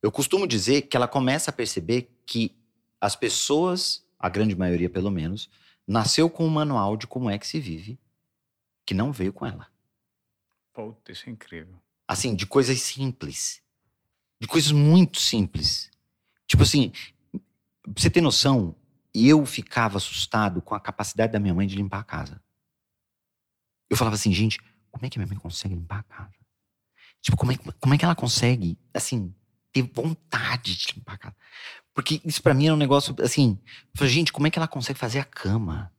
[0.00, 2.56] Eu costumo dizer que ela começa a perceber que
[3.00, 5.50] as pessoas, a grande maioria pelo menos,
[5.84, 7.98] nasceu com um manual de como é que se vive,
[8.86, 9.66] que não veio com ela.
[10.72, 11.74] Puta, isso é incrível.
[12.06, 13.60] Assim, de coisas simples.
[14.40, 15.90] De coisas muito simples.
[16.46, 16.92] Tipo assim,
[17.82, 18.72] pra você ter noção,
[19.12, 22.40] eu ficava assustado com a capacidade da minha mãe de limpar a casa.
[23.90, 24.60] Eu falava assim, gente,
[24.98, 26.34] como é que minha mãe consegue limpar a casa?
[27.22, 29.32] Tipo, como é, como é que ela consegue, assim,
[29.72, 31.36] ter vontade de limpar a casa?
[31.94, 33.58] Porque isso pra mim era um negócio assim.
[33.64, 35.92] Eu falei, gente, como é que ela consegue fazer a cama?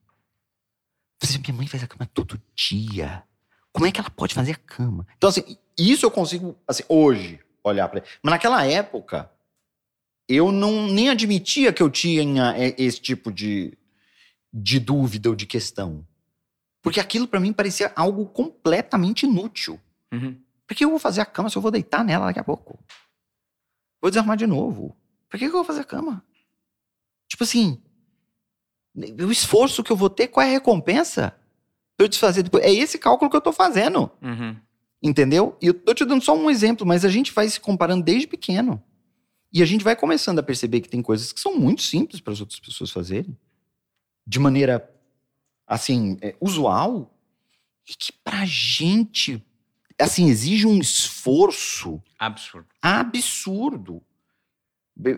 [1.22, 3.24] Falei, minha mãe faz a cama todo dia.
[3.72, 5.08] Como é que ela pode fazer a cama?
[5.18, 9.32] Então, assim, isso eu consigo, assim, hoje, olhar pra Mas naquela época,
[10.28, 13.78] eu não nem admitia que eu tinha é, esse tipo de,
[14.54, 16.06] de dúvida ou de questão.
[16.82, 19.80] Porque aquilo pra mim parecia algo completamente inútil.
[20.12, 20.40] Uhum.
[20.66, 22.80] Por que eu vou fazer a cama se eu vou deitar nela daqui a pouco?
[24.02, 24.96] Vou desarmar de novo.
[25.30, 26.24] Por que eu vou fazer a cama?
[27.28, 27.82] Tipo assim,
[28.96, 31.36] o esforço que eu vou ter, qual é a recompensa?
[31.98, 32.64] Pra eu desfazer depois.
[32.64, 34.10] É esse cálculo que eu tô fazendo.
[34.22, 34.56] Uhum.
[35.02, 35.58] Entendeu?
[35.62, 38.28] E eu tô te dando só um exemplo, mas a gente vai se comparando desde
[38.28, 38.82] pequeno.
[39.52, 42.34] E a gente vai começando a perceber que tem coisas que são muito simples para
[42.34, 43.38] as outras pessoas fazerem.
[44.26, 44.90] De maneira,
[45.70, 47.14] assim, é, usual.
[47.88, 49.42] E que pra gente,
[50.00, 52.68] assim, exige um esforço Absurdo.
[52.82, 54.04] absurdo.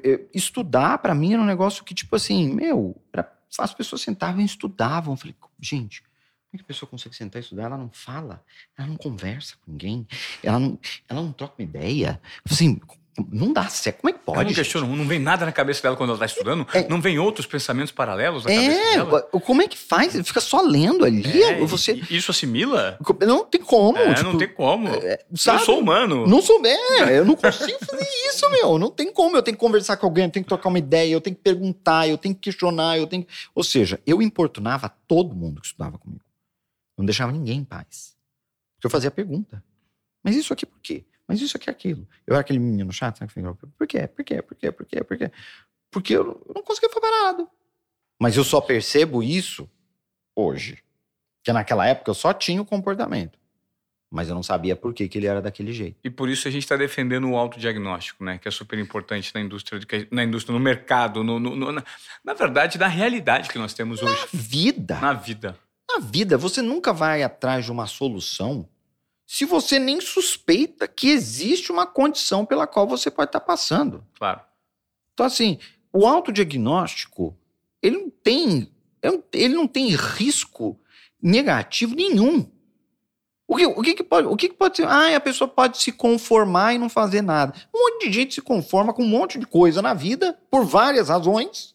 [0.03, 4.41] É, Estudar, pra mim, era um negócio que, tipo assim, meu, era- as pessoas sentavam
[4.41, 5.13] e estudavam.
[5.13, 6.11] Eu falei, gente, como
[6.53, 7.63] é que a pessoa consegue sentar e estudar?
[7.63, 8.43] Ela não fala,
[8.77, 10.07] ela não conversa com ninguém,
[10.43, 10.79] ela não,
[11.09, 12.21] ela não troca uma ideia.
[12.49, 12.79] Assim,
[13.31, 14.01] não dá certo.
[14.01, 14.37] Como é que pode?
[14.39, 14.55] não gente?
[14.55, 16.65] questiona, não vem nada na cabeça dela quando ela está estudando?
[16.73, 16.87] É.
[16.87, 19.21] Não vem outros pensamentos paralelos na cabeça É, dela?
[19.21, 20.13] como é que faz?
[20.25, 21.43] Fica só lendo ali.
[21.43, 21.93] É, você.
[22.09, 22.97] Isso assimila?
[23.27, 23.97] Não tem como.
[23.97, 24.87] É, tipo, não tem como.
[25.35, 25.61] sabe?
[25.61, 26.25] Eu sou humano.
[26.25, 28.77] Não sou é, eu não consigo fazer isso, meu.
[28.77, 29.35] Não tem como.
[29.35, 31.41] Eu tenho que conversar com alguém, eu tenho que trocar uma ideia, eu tenho que
[31.41, 33.33] perguntar, eu tenho que questionar, eu tenho que...
[33.53, 36.23] Ou seja, eu importunava todo mundo que estudava comigo.
[36.97, 38.15] Não deixava ninguém em paz.
[38.75, 39.63] Porque eu fazia pergunta.
[40.23, 41.03] Mas isso aqui por quê?
[41.31, 42.05] Mas isso aqui é aquilo.
[42.27, 43.31] Eu era aquele menino chato, sabe?
[43.77, 44.05] Por quê?
[44.05, 44.41] Por quê?
[44.41, 44.69] Por quê?
[44.71, 45.01] Por quê?
[45.03, 45.31] Por quê?
[45.89, 47.47] Porque eu não- conseguia falar nada.
[48.21, 49.69] Mas eu só percebo isso
[50.35, 50.83] hoje.
[51.39, 53.39] Porque naquela época eu só tinha o comportamento.
[54.13, 55.97] Mas eu não sabia por que, que ele era daquele jeito.
[56.03, 58.37] E por isso a gente está defendendo o autodiagnóstico, né?
[58.37, 59.79] Que é super importante na indústria,
[60.11, 61.81] na indústria, no mercado, no, no- no- na,
[62.25, 64.99] na verdade, na realidade que nós temos hoje, Vida.
[64.99, 65.57] na vida.
[65.89, 68.67] Na vida, você nunca vai atrás de uma solução
[69.31, 74.05] se você nem suspeita que existe uma condição pela qual você pode estar passando.
[74.19, 74.41] Claro.
[75.13, 75.57] Então, assim,
[75.93, 77.33] o autodiagnóstico,
[77.81, 78.69] ele não tem,
[79.31, 80.77] ele não tem risco
[81.23, 82.45] negativo nenhum.
[83.47, 84.85] O que, o que, que pode, o que, que pode ser?
[84.85, 87.53] Ah, a pessoa pode se conformar e não fazer nada.
[87.73, 91.07] Um monte de gente se conforma com um monte de coisa na vida, por várias
[91.07, 91.73] razões.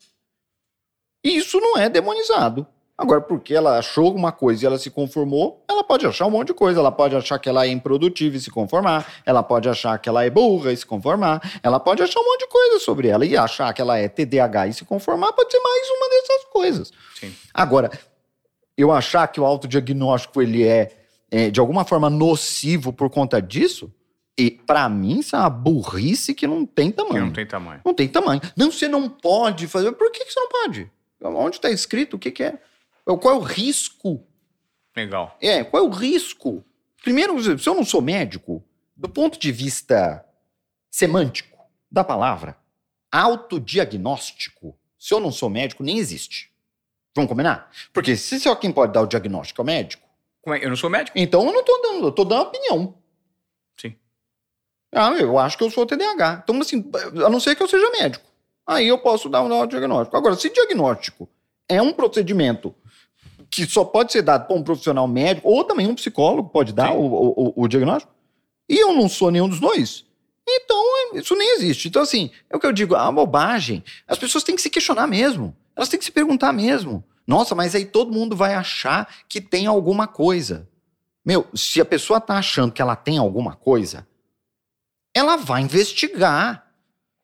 [1.24, 2.66] E isso não é demonizado.
[2.98, 6.48] Agora, porque ela achou uma coisa e ela se conformou, ela pode achar um monte
[6.48, 6.80] de coisa.
[6.80, 9.06] Ela pode achar que ela é improdutiva e se conformar.
[9.26, 11.42] Ela pode achar que ela é burra e se conformar.
[11.62, 13.26] Ela pode achar um monte de coisa sobre ela.
[13.26, 16.92] E achar que ela é TDAH e se conformar pode ser mais uma dessas coisas.
[17.20, 17.34] Sim.
[17.52, 17.90] Agora,
[18.78, 20.96] eu achar que o autodiagnóstico ele é,
[21.30, 23.92] é, de alguma forma nocivo por conta disso,
[24.38, 27.26] e para mim isso é uma burrice que não tem Que tamanho.
[27.26, 27.80] não tem tamanho.
[27.84, 28.40] Não tem tamanho.
[28.56, 29.92] Não, você não pode fazer.
[29.92, 30.90] Por que, que você não pode?
[31.22, 32.16] Onde está escrito?
[32.16, 32.58] O que, que é?
[33.06, 34.26] Qual é o risco?
[34.96, 35.36] Legal.
[35.40, 36.64] É, qual é o risco?
[37.02, 38.64] Primeiro, se eu não sou médico,
[38.96, 40.24] do ponto de vista
[40.90, 41.56] semântico
[41.90, 42.56] da palavra,
[43.12, 46.50] autodiagnóstico, se eu não sou médico, nem existe.
[47.14, 47.70] Vamos combinar?
[47.92, 50.06] Porque se só quem pode dar o diagnóstico é o médico,
[50.54, 50.64] é?
[50.64, 51.18] Eu não sou médico?
[51.18, 52.94] então eu não tô dando, eu tô dando opinião.
[53.76, 53.96] Sim.
[54.92, 56.42] Ah, eu acho que eu sou TDAH.
[56.44, 56.88] Então, assim,
[57.24, 58.24] a não ser que eu seja médico.
[58.66, 60.16] Aí eu posso dar um diagnóstico.
[60.16, 61.28] Agora, se diagnóstico
[61.68, 62.74] é um procedimento
[63.50, 66.92] que só pode ser dado por um profissional médico, ou também um psicólogo pode dar
[66.92, 68.12] o, o- o- diagnóstico,
[68.68, 70.04] e eu não sou nenhum dos dois,
[70.48, 70.76] então
[71.14, 71.88] é- isso nem existe.
[71.88, 75.06] Então, assim, é o que eu digo, a bobagem, as pessoas têm que se questionar
[75.06, 75.56] mesmo.
[75.74, 77.04] Elas têm que se perguntar mesmo.
[77.26, 80.68] Nossa, mas aí todo mundo vai achar que tem alguma coisa.
[81.24, 84.06] Meu, se a pessoa tá achando que ela tem alguma coisa,
[85.14, 86.66] ela vai investigar.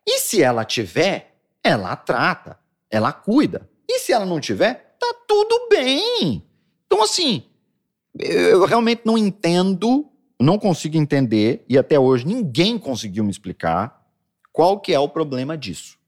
[0.07, 2.59] E se ela tiver, ela trata,
[2.91, 3.69] ela cuida.
[3.89, 6.43] E se ela não tiver, tá tudo bem.
[6.87, 7.43] Então, assim,
[8.19, 10.09] eu realmente não entendo,
[10.41, 14.01] não consigo entender, e até hoje ninguém conseguiu me explicar
[14.53, 15.99] qual que é o problema disso.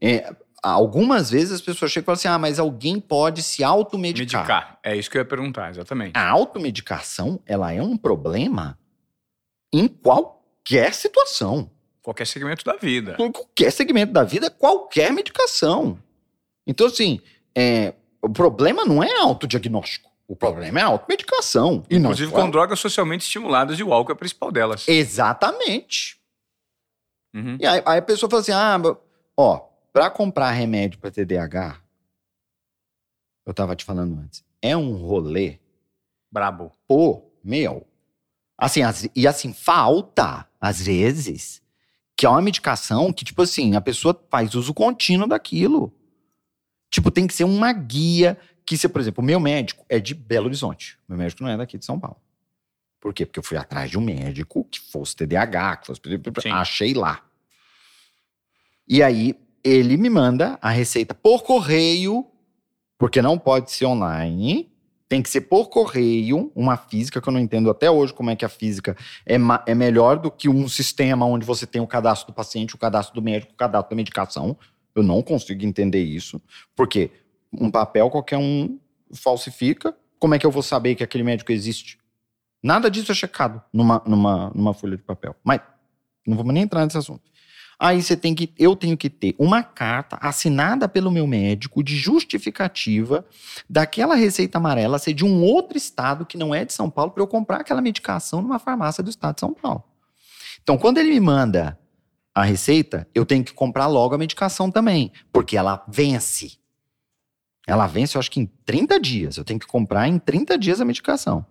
[0.00, 4.42] É, algumas vezes as pessoas chegam e falam assim: ah, mas alguém pode se automedicar.
[4.42, 4.78] Medicar.
[4.82, 6.16] É isso que eu ia perguntar, exatamente.
[6.16, 8.78] A automedicação, ela é um problema
[9.72, 11.70] em qualquer situação.
[12.02, 13.16] Qualquer segmento da vida.
[13.18, 15.98] Em qualquer segmento da vida, qualquer medicação.
[16.66, 17.20] Então, assim,
[17.56, 17.94] é,
[18.24, 20.10] o problema não é autodiagnóstico.
[20.26, 21.84] O problema é a automedicação.
[21.90, 24.88] E não Inclusive só- com drogas socialmente estimuladas e o álcool é a principal delas.
[24.88, 26.18] Exatamente.
[27.34, 27.58] Uhum.
[27.60, 28.80] E aí, aí a pessoa fala assim: ah,
[29.36, 29.60] ó,
[29.92, 31.78] pra comprar remédio pra TDAH,
[33.46, 35.58] eu tava te falando antes, é um rolê
[36.32, 36.72] Brabo.
[36.88, 37.86] pô, meu.
[38.56, 41.62] Assim, as- e assim, falta, às vezes,
[42.16, 45.92] Que é uma medicação que, tipo assim, a pessoa faz uso contínuo daquilo.
[46.94, 50.14] Tipo, tem que ser uma guia que, se, por exemplo, o meu médico é de
[50.14, 50.96] Belo Horizonte.
[51.08, 52.18] Meu médico não é daqui de São Paulo.
[53.00, 53.26] Por quê?
[53.26, 56.00] Porque eu fui atrás de um médico que fosse TDAH, que fosse.
[56.40, 56.50] Sim.
[56.52, 57.20] Achei lá.
[58.86, 59.34] E aí,
[59.64, 62.24] ele me manda a receita por correio,
[62.96, 64.70] porque não pode ser online.
[65.08, 68.36] Tem que ser por correio, uma física que eu não entendo até hoje como é
[68.36, 68.96] que a física
[69.26, 69.34] é,
[69.66, 73.16] é melhor do que um sistema onde você tem o cadastro do paciente, o cadastro
[73.16, 74.56] do médico, o cadastro da medicação.
[74.94, 76.40] Eu não consigo entender isso.
[76.74, 77.10] Porque
[77.52, 78.78] um papel qualquer um
[79.12, 79.96] falsifica.
[80.18, 81.98] Como é que eu vou saber que aquele médico existe?
[82.62, 85.36] Nada disso é checado numa, numa, numa folha de papel.
[85.44, 85.60] Mas
[86.26, 87.22] não vamos nem entrar nesse assunto.
[87.78, 91.96] Aí você tem que, eu tenho que ter uma carta assinada pelo meu médico de
[91.96, 93.26] justificativa
[93.68, 97.22] daquela receita amarela ser de um outro estado que não é de São Paulo para
[97.22, 99.82] eu comprar aquela medicação numa farmácia do estado de São Paulo.
[100.62, 101.78] Então, quando ele me manda
[102.34, 106.58] a receita, eu tenho que comprar logo a medicação também, porque ela vence.
[107.66, 109.36] Ela vence, eu acho que em 30 dias.
[109.36, 111.46] Eu tenho que comprar em 30 dias a medicação.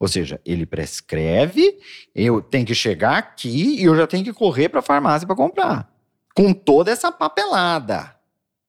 [0.00, 1.78] Ou seja, ele prescreve,
[2.14, 5.36] eu tenho que chegar aqui e eu já tenho que correr para a farmácia para
[5.36, 5.92] comprar.
[6.34, 8.16] Com toda essa papelada.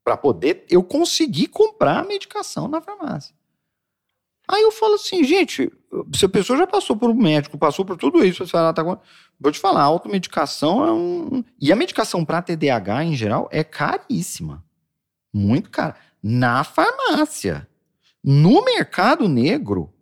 [0.03, 3.33] Para poder eu conseguir comprar a medicação na farmácia.
[4.47, 5.71] Aí eu falo assim, gente,
[6.13, 8.83] se a pessoa já passou por um médico, passou por tudo isso, você fala, tá
[8.83, 8.97] com...
[9.39, 11.43] vou te falar, a automedicação é um.
[11.59, 14.63] E a medicação para TDAH em geral é caríssima.
[15.33, 15.95] Muito cara.
[16.21, 17.67] Na farmácia.
[18.23, 19.93] No mercado negro,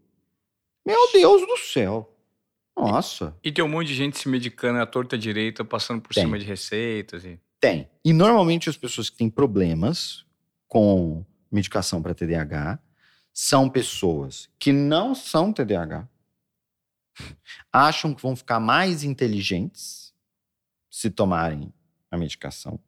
[0.85, 2.07] meu Deus do céu.
[2.77, 3.35] Nossa.
[3.43, 6.23] E tem um monte de gente se medicando à torta direita, passando por Tem.
[6.23, 7.23] cima de receitas.
[7.25, 7.39] E...
[7.59, 7.89] Tem.
[8.03, 10.25] E normalmente as pessoas que têm problemas
[10.67, 12.79] com medicação para TDAH
[13.33, 16.07] são pessoas que não são TDAH,
[17.71, 20.13] acham que vão ficar mais inteligentes
[20.89, 21.73] se tomarem
[22.09, 22.79] a medicação,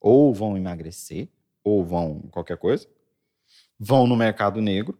[0.00, 1.28] ou vão emagrecer,
[1.62, 2.86] ou vão qualquer coisa,
[3.78, 4.98] vão no mercado negro,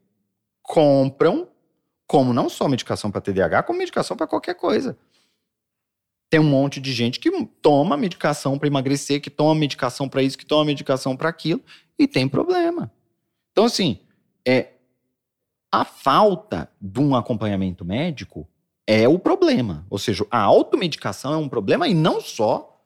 [0.63, 1.49] compram,
[2.07, 4.99] como não só medicação para TDAH, como medicação para qualquer coisa.
[6.31, 7.31] Tem um monte de gente que
[7.63, 11.63] toma medicação para emagrecer, que toma medicação para isso, que toma medicação para aquilo,
[11.99, 12.91] e tem problema.
[13.53, 14.01] Então, assim,
[14.47, 14.73] é,
[15.71, 18.49] a falta de um acompanhamento médico
[18.87, 19.87] é o problema.
[19.91, 22.81] Ou seja, a automedicação é um problema e não só.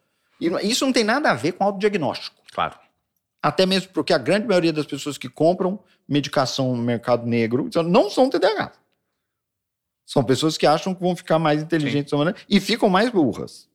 [0.62, 2.36] Isso não tem nada a ver com autodiagnóstico.
[2.52, 2.78] Claro.
[3.42, 5.78] Até mesmo porque a grande maioria das pessoas que compram
[6.08, 8.72] medicação no mercado negro não são TDAH.
[10.06, 13.68] São pessoas que acham que vão ficar mais inteligentes maneira e ficam mais burras.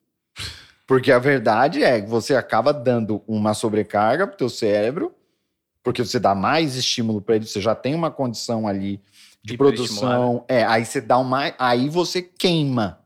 [0.88, 5.14] Porque a verdade é que você acaba dando uma sobrecarga pro teu cérebro,
[5.84, 9.00] porque você dá mais estímulo para ele, você já tem uma condição ali
[9.44, 10.46] de produção.
[10.48, 11.54] É, aí você dá uma.
[11.60, 13.00] Aí você queima.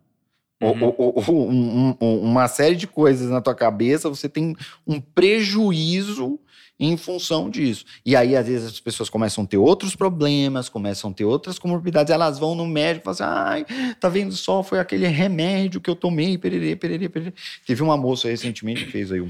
[0.60, 0.96] Uhum.
[1.28, 4.56] um- um- uma série de coisas na tua cabeça, você tem
[4.88, 6.40] um prejuízo
[6.80, 7.86] em função disso.
[8.06, 11.58] E aí, às vezes, as pessoas começam a ter outros problemas, começam a ter outras
[11.60, 15.82] comorbidades, elas vão no médico e falam assim, ai, tá vendo só, foi aquele remédio
[15.82, 17.34] que eu tomei, pererê, pererê, pererê.
[17.66, 19.30] Teve uma moça recentemente que fez aí um,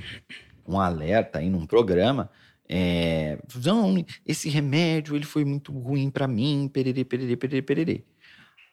[0.67, 2.29] um alerta aí num programa,
[2.69, 8.03] é, não, esse remédio, ele foi muito ruim pra mim, pererê, pererê, pererê, pererê.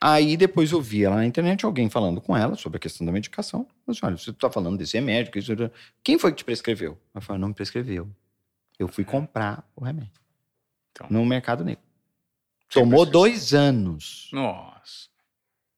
[0.00, 3.12] Aí depois eu vi ela na internet, alguém falando com ela sobre a questão da
[3.12, 3.66] medicação.
[3.86, 5.52] Eu disse, olha, você tá falando desse remédio, que isso,
[6.02, 6.98] quem foi que te prescreveu?
[7.14, 8.10] Ela falou, não me prescreveu.
[8.78, 10.20] Eu fui comprar o remédio.
[10.90, 11.06] Então.
[11.08, 11.82] No mercado negro.
[12.68, 14.28] Tomou dois anos.
[14.32, 15.08] Nossa.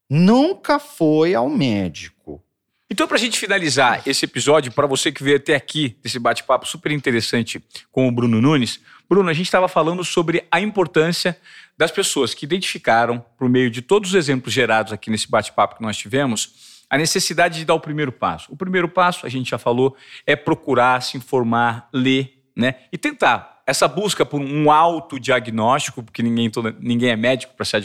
[0.08, 2.42] Nunca foi ao médico.
[2.88, 6.66] Então, para a gente finalizar esse episódio, para você que veio até aqui, desse bate-papo
[6.68, 7.60] super interessante
[7.90, 11.36] com o Bruno Nunes, Bruno, a gente estava falando sobre a importância
[11.76, 15.82] das pessoas que identificaram, por meio de todos os exemplos gerados aqui nesse bate-papo que
[15.82, 18.52] nós tivemos, a necessidade de dar o primeiro passo.
[18.52, 22.76] O primeiro passo, a gente já falou, é procurar se informar, ler, né?
[22.92, 27.76] E tentar essa busca por um autodiagnóstico, porque ninguém, toda- ninguém é médico para se,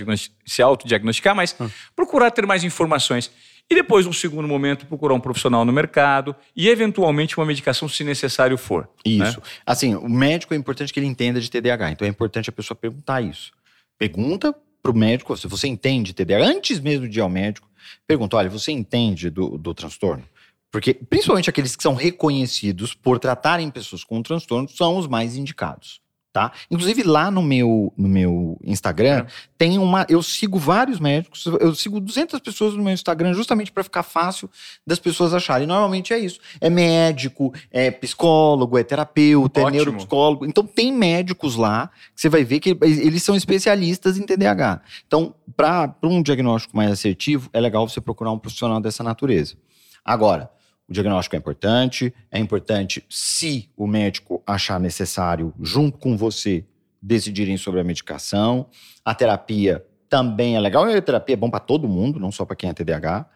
[0.46, 1.56] se autodiagnosticar, mas
[1.96, 3.32] procurar ter mais informações.
[3.70, 8.04] E depois, num segundo momento, procurar um profissional no mercado e, eventualmente, uma medicação, se
[8.04, 8.90] necessário for.
[9.06, 9.30] né?
[9.30, 9.42] Isso.
[9.66, 11.92] Assim, o médico é importante que ele entenda de TDAH.
[11.92, 13.52] Então é importante a pessoa perguntar isso.
[13.98, 16.44] Pergunta pro médico se você entende TDAH.
[16.46, 17.70] Antes mesmo de ir ao médico,
[18.06, 20.24] pergunta: olha, você entende do, do transtorno?
[20.70, 26.01] Porque, principalmente aqueles que são reconhecidos por tratarem pessoas com transtorno, são os mais indicados.
[26.34, 26.54] Tá?
[26.70, 29.26] Inclusive lá no meu, no meu Instagram,
[29.58, 30.06] tem uma.
[30.08, 34.50] Eu sigo vários médicos, eu sigo 200 pessoas no meu Instagram justamente para ficar fácil
[34.88, 35.68] das pessoas acharem.
[35.68, 36.40] Normalmente é isso.
[36.62, 39.76] É médico, é psicólogo, é terapeuta, é Ótimo.
[39.76, 40.46] neuropsicólogo.
[40.46, 44.82] Então tem médicos lá que você vai ver que eles são especialistas em TDAH.
[45.06, 49.56] Então, para um diagnóstico mais assertivo, é legal você procurar um profissional dessa natureza.
[50.04, 50.50] Agora,
[50.88, 56.66] o diagnóstico é importante, é importante se o médico achar necessário, junto com você,
[57.02, 58.70] decidirem sobre a medicação.
[59.04, 62.56] A terapia também é legal, a terapia é bom para todo mundo, não só para
[62.56, 63.30] quem é TDAH.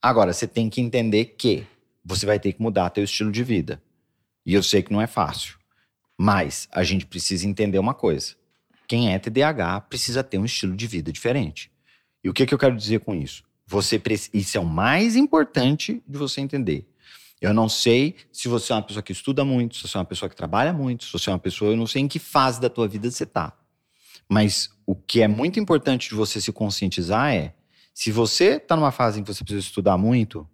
[0.00, 1.66] Agora, você tem que entender que
[2.04, 3.82] você vai ter que mudar teu estilo de vida.
[4.44, 5.56] E eu sei que não é fácil,
[6.18, 8.34] mas a gente precisa entender uma coisa.
[8.86, 11.70] Quem é TDAH precisa ter um estilo de vida diferente.
[12.22, 13.44] E o que, que eu quero dizer com isso?
[13.72, 14.00] Você
[14.34, 16.86] isso é o mais importante de você entender.
[17.40, 20.04] Eu não sei se você é uma pessoa que estuda muito, se você é uma
[20.04, 22.60] pessoa que trabalha muito, se você é uma pessoa, eu não sei em que fase
[22.60, 23.56] da tua vida você está.
[24.28, 27.54] Mas o que é muito importante de você se conscientizar é,
[27.94, 30.46] se você está numa fase em que você precisa estudar muito,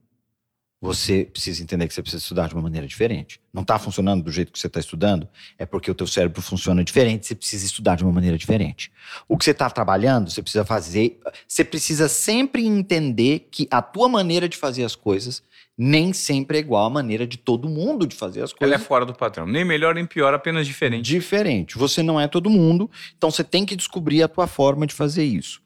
[0.81, 3.41] você precisa entender que você precisa estudar de uma maneira diferente.
[3.53, 5.29] Não está funcionando do jeito que você está estudando,
[5.59, 8.93] é porque o teu cérebro funciona diferente, você precisa estudar de uma maneira diferente.
[9.29, 14.09] O que você está trabalhando, você precisa fazer, você precisa sempre entender que a tua
[14.09, 15.43] maneira de fazer as coisas
[15.77, 18.73] nem sempre é igual à maneira de todo mundo de fazer as coisas.
[18.73, 21.05] Ela é fora do padrão, nem melhor nem pior, apenas diferente.
[21.05, 21.79] Diferente.
[21.79, 25.25] Você não é todo mundo, então você tem que descobrir a tua forma de fazer
[25.25, 25.61] isso.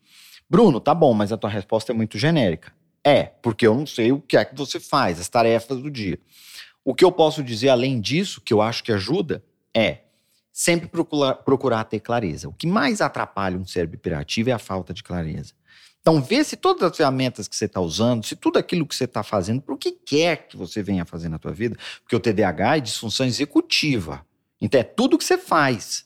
[0.49, 2.73] Bruno, tá bom, mas a tua resposta é muito genérica.
[3.05, 6.19] É, porque eu não sei o que é que você faz, as tarefas do dia.
[6.85, 10.03] O que eu posso dizer além disso, que eu acho que ajuda, é
[10.53, 12.49] sempre procurar, procurar ter clareza.
[12.49, 15.55] O que mais atrapalha um cérebro hiperativo é a falta de clareza.
[16.01, 19.05] Então, vê se todas as ferramentas que você está usando, se tudo aquilo que você
[19.05, 22.21] está fazendo, para o que quer que você venha fazer na tua vida, porque o
[22.21, 24.27] TDAH é disfunção executiva.
[24.61, 26.05] Então, é tudo que você faz.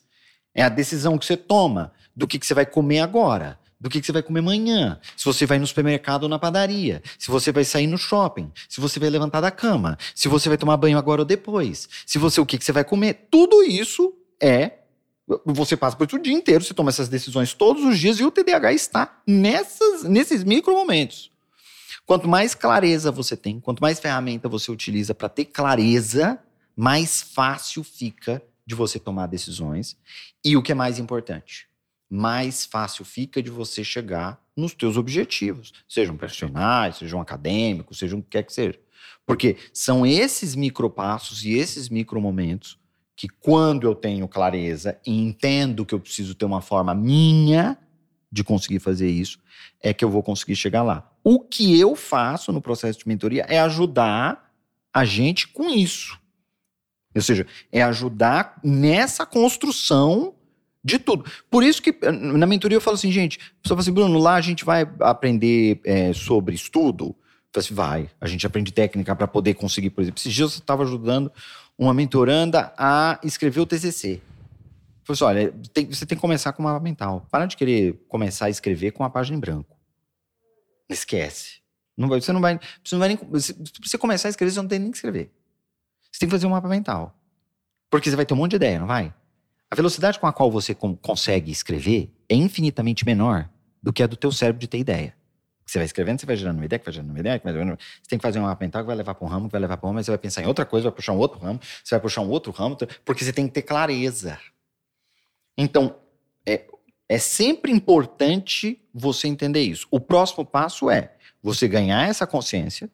[0.54, 4.00] É a decisão que você toma do que, que você vai comer agora do que,
[4.00, 7.52] que você vai comer amanhã, se você vai no supermercado ou na padaria, se você
[7.52, 10.96] vai sair no shopping, se você vai levantar da cama, se você vai tomar banho
[10.96, 13.28] agora ou depois, se você o que, que você vai comer.
[13.30, 14.72] Tudo isso é.
[15.44, 18.24] Você passa por isso o dia inteiro, você toma essas decisões todos os dias e
[18.24, 21.32] o TDAH está nessas, nesses micro momentos.
[22.06, 26.38] Quanto mais clareza você tem, quanto mais ferramenta você utiliza para ter clareza,
[26.76, 29.96] mais fácil fica de você tomar decisões.
[30.44, 31.65] E o que é mais importante?
[32.08, 38.22] Mais fácil fica de você chegar nos teus objetivos, sejam profissionais, sejam acadêmicos, sejam o
[38.22, 38.78] que quer que seja.
[39.26, 42.78] Porque são esses micropassos e esses micromomentos
[43.16, 47.78] que quando eu tenho clareza e entendo que eu preciso ter uma forma minha
[48.30, 49.38] de conseguir fazer isso,
[49.82, 51.10] é que eu vou conseguir chegar lá.
[51.24, 54.52] O que eu faço no processo de mentoria é ajudar
[54.92, 56.18] a gente com isso.
[57.14, 60.34] Ou seja, é ajudar nessa construção
[60.86, 61.24] de tudo.
[61.50, 64.36] Por isso que na mentoria eu falo assim, gente, a pessoa fala assim, Bruno, lá
[64.36, 67.06] a gente vai aprender é, sobre estudo.
[67.06, 67.14] Eu
[67.52, 68.10] falo assim, vai.
[68.20, 71.32] A gente aprende técnica para poder conseguir, por exemplo, esses dias eu estava ajudando
[71.76, 74.22] uma mentoranda a escrever o TCC.
[75.02, 77.26] Falei assim, olha, tem, você tem que começar com uma mapa mental.
[77.32, 79.76] Para de querer começar a escrever com uma página em branco.
[80.88, 81.56] Esquece.
[81.96, 84.60] Não vai, você não vai, você não vai nem, se você começar a escrever, você
[84.60, 85.32] não tem nem que escrever.
[86.12, 87.18] Você tem que fazer um mapa mental.
[87.90, 89.12] Porque você vai ter um monte de ideia, não vai?
[89.70, 93.48] A velocidade com a qual você consegue escrever é infinitamente menor
[93.82, 95.14] do que a do teu cérebro de ter ideia.
[95.64, 97.52] Você vai escrevendo, você vai gerando uma ideia, que vai gerando uma ideia, que vai
[97.52, 97.76] gerando...
[97.76, 99.76] Você tem que fazer um mapa que vai levar para um ramo, que vai levar
[99.76, 101.58] para um ramo, mas você vai pensar em outra coisa, vai puxar um outro ramo,
[101.82, 104.38] você vai puxar um outro ramo, porque você tem que ter clareza.
[105.58, 105.96] Então,
[106.46, 106.66] é,
[107.08, 109.88] é sempre importante você entender isso.
[109.90, 112.88] O próximo passo é você ganhar essa consciência.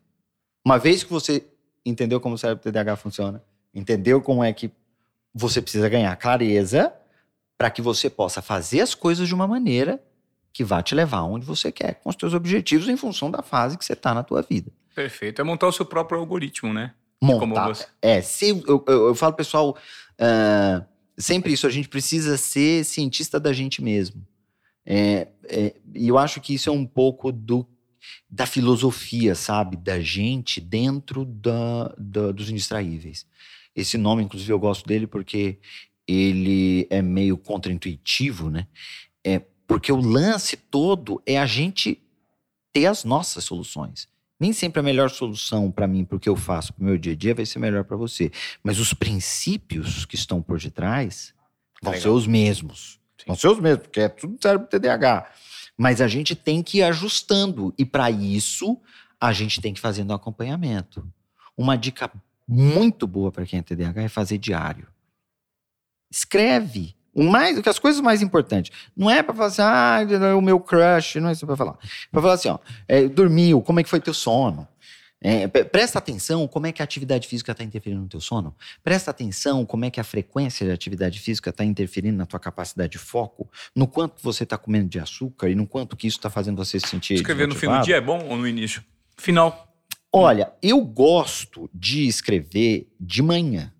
[0.64, 1.46] Uma vez que você
[1.84, 3.44] entendeu como o cérebro TDAH funciona,
[3.74, 4.70] entendeu como é que
[5.34, 6.92] você precisa ganhar clareza
[7.56, 10.02] para que você possa fazer as coisas de uma maneira
[10.52, 13.78] que vá te levar onde você quer, com os teus objetivos em função da fase
[13.78, 14.70] que você está na tua vida.
[14.94, 15.40] Perfeito.
[15.40, 16.92] É montar o seu próprio algoritmo, né?
[17.22, 17.68] Montar.
[17.68, 17.86] Você...
[18.02, 19.78] É, se, eu, eu, eu falo, pessoal,
[20.20, 20.84] uh,
[21.16, 24.26] sempre isso, a gente precisa ser cientista da gente mesmo.
[24.84, 27.66] É, é, e eu acho que isso é um pouco do,
[28.28, 29.76] da filosofia, sabe?
[29.76, 33.24] Da gente dentro da, da, dos indistraíveis.
[33.74, 35.58] Esse nome, inclusive, eu gosto dele porque
[36.06, 38.66] ele é meio contraintuitivo, né?
[39.24, 42.02] É porque o lance todo é a gente
[42.72, 44.08] ter as nossas soluções.
[44.38, 46.98] Nem sempre a melhor solução para mim, para o que eu faço, para o meu
[46.98, 48.30] dia a dia, vai ser melhor para você.
[48.62, 51.32] Mas os princípios que estão por detrás
[51.80, 52.02] vão Legal.
[52.02, 52.98] ser os mesmos.
[53.18, 53.24] Sim.
[53.28, 55.30] Vão ser os mesmos, porque é tudo cérebro TDAH.
[55.78, 57.72] Mas a gente tem que ir ajustando.
[57.78, 58.76] E para isso,
[59.20, 61.06] a gente tem que ir fazendo um acompanhamento.
[61.56, 62.10] Uma dica
[62.52, 64.86] muito boa para quem é TDAH é fazer diário.
[66.10, 66.94] Escreve.
[67.14, 68.70] O mais, que as coisas mais importantes.
[68.96, 71.78] Não é para falar assim, ah, é o meu crush, não é isso para falar.
[72.10, 72.58] Para falar assim, ó,
[72.88, 74.66] é, dormiu, como é que foi teu sono?
[75.24, 78.54] É, presta atenção como é que a atividade física está interferindo no teu sono.
[78.82, 82.92] Presta atenção como é que a frequência de atividade física está interferindo na tua capacidade
[82.92, 86.28] de foco, no quanto você está comendo de açúcar e no quanto que isso está
[86.28, 88.82] fazendo você se sentir Escrever no fim do dia é bom ou no início?
[89.16, 89.71] Final.
[90.14, 93.72] Olha, eu gosto de escrever de manhã.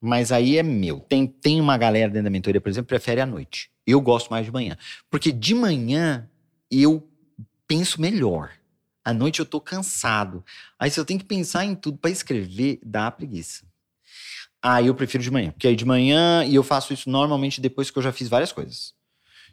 [0.00, 1.00] Mas aí é meu.
[1.00, 3.70] Tem, tem uma galera dentro da mentoria, por exemplo, que prefere à noite.
[3.84, 4.76] Eu gosto mais de manhã.
[5.10, 6.30] Porque de manhã
[6.70, 7.08] eu
[7.66, 8.52] penso melhor.
[9.04, 10.44] À noite eu tô cansado.
[10.78, 13.64] Aí se eu tenho que pensar em tudo para escrever, dá preguiça.
[14.62, 15.50] Aí eu prefiro de manhã.
[15.50, 18.52] Porque aí de manhã, e eu faço isso normalmente depois que eu já fiz várias
[18.52, 18.95] coisas.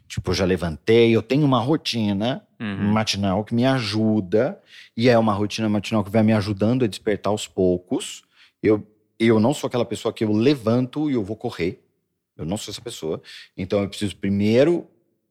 [0.08, 2.92] Tipo, eu já levantei, eu tenho uma rotina Uhum.
[2.92, 4.58] matinal que me ajuda,
[4.96, 8.22] e é uma rotina matinal que vai me ajudando a despertar aos poucos.
[8.62, 8.86] Eu,
[9.18, 11.82] eu não sou aquela pessoa que eu levanto e eu vou correr.
[12.36, 13.20] Eu não sou essa pessoa.
[13.56, 14.86] Então eu preciso primeiro.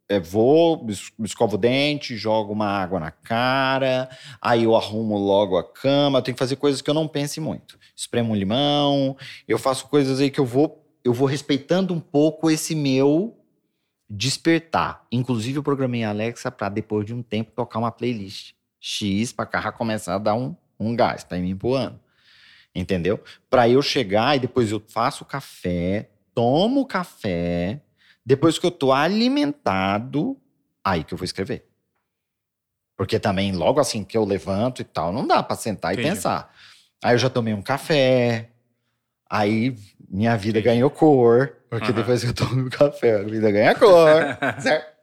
[0.09, 4.09] é, vou, es- escovo o dente, jogo uma água na cara,
[4.41, 6.19] aí eu arrumo logo a cama.
[6.19, 7.79] Eu tenho que fazer coisas que eu não pense muito.
[7.95, 9.15] Espremo um limão,
[9.47, 13.35] eu faço coisas aí que eu vou, eu vou respeitando um pouco esse meu
[14.15, 15.05] despertar.
[15.11, 19.45] Inclusive, eu programei a Alexa para depois de um tempo tocar uma playlist X para
[19.45, 21.99] carro começar a dar um, um gás, tá me empurrando.
[22.75, 23.19] Entendeu?
[23.49, 27.81] Para eu chegar e depois eu faço o café, tomo o café,
[28.25, 30.37] depois que eu tô alimentado,
[30.83, 31.65] aí que eu vou escrever.
[32.95, 36.07] Porque também, logo assim que eu levanto e tal, não dá para sentar Entendi.
[36.07, 36.53] e pensar.
[37.03, 38.51] Aí eu já tomei um café,
[39.27, 39.75] aí
[40.07, 41.93] minha vida ganhou cor, porque Aham.
[41.93, 44.21] depois que eu tomo café, a vida ganha cor,
[44.61, 44.93] certo?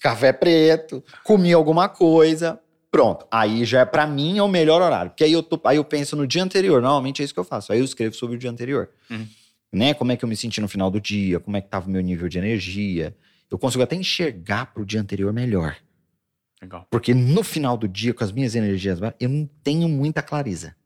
[0.00, 2.60] Café preto, comi alguma coisa,
[2.90, 3.26] pronto.
[3.30, 5.84] Aí já é pra mim é o melhor horário, porque aí eu, tô, aí eu
[5.84, 8.38] penso no dia anterior, normalmente é isso que eu faço, aí eu escrevo sobre o
[8.38, 8.90] dia anterior.
[9.10, 9.26] Uhum.
[9.72, 9.94] Né?
[9.94, 11.90] Como é que eu me senti no final do dia, como é que tava o
[11.90, 13.16] meu nível de energia.
[13.50, 15.74] Eu consigo até enxergar pro dia anterior melhor.
[16.60, 16.86] Legal.
[16.90, 20.76] Porque no final do dia, com as minhas energias, eu não tenho muita clareza.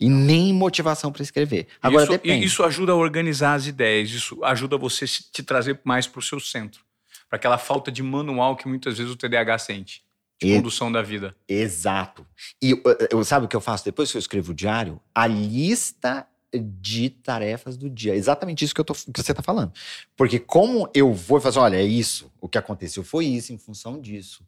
[0.00, 1.66] E nem motivação para escrever.
[1.82, 2.46] Agora isso, depende.
[2.46, 6.40] isso ajuda a organizar as ideias, isso ajuda você te trazer mais para o seu
[6.40, 6.82] centro.
[7.28, 10.02] Para aquela falta de manual que muitas vezes o TDAH sente.
[10.42, 11.36] De E- condução da vida.
[11.46, 12.26] Exato.
[12.62, 14.98] E eu, eu- sabe o que eu faço depois que eu escrevo o diário?
[15.14, 18.16] A lista de tarefas do dia.
[18.16, 19.70] Exatamente isso que, eu tô, que você está falando.
[20.16, 24.00] Porque como eu vou fazer, olha, é isso, o que aconteceu foi isso em função
[24.00, 24.42] disso.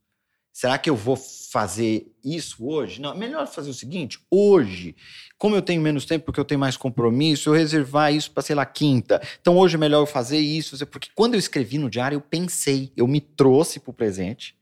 [0.53, 3.01] Será que eu vou fazer isso hoje?
[3.01, 4.95] Não, é melhor fazer o seguinte: hoje,
[5.39, 8.55] como eu tenho menos tempo, porque eu tenho mais compromisso, eu reservar isso para, sei
[8.55, 9.21] lá, quinta.
[9.41, 12.93] Então hoje é melhor eu fazer isso, porque quando eu escrevi no diário, eu pensei,
[12.95, 14.55] eu me trouxe para o presente.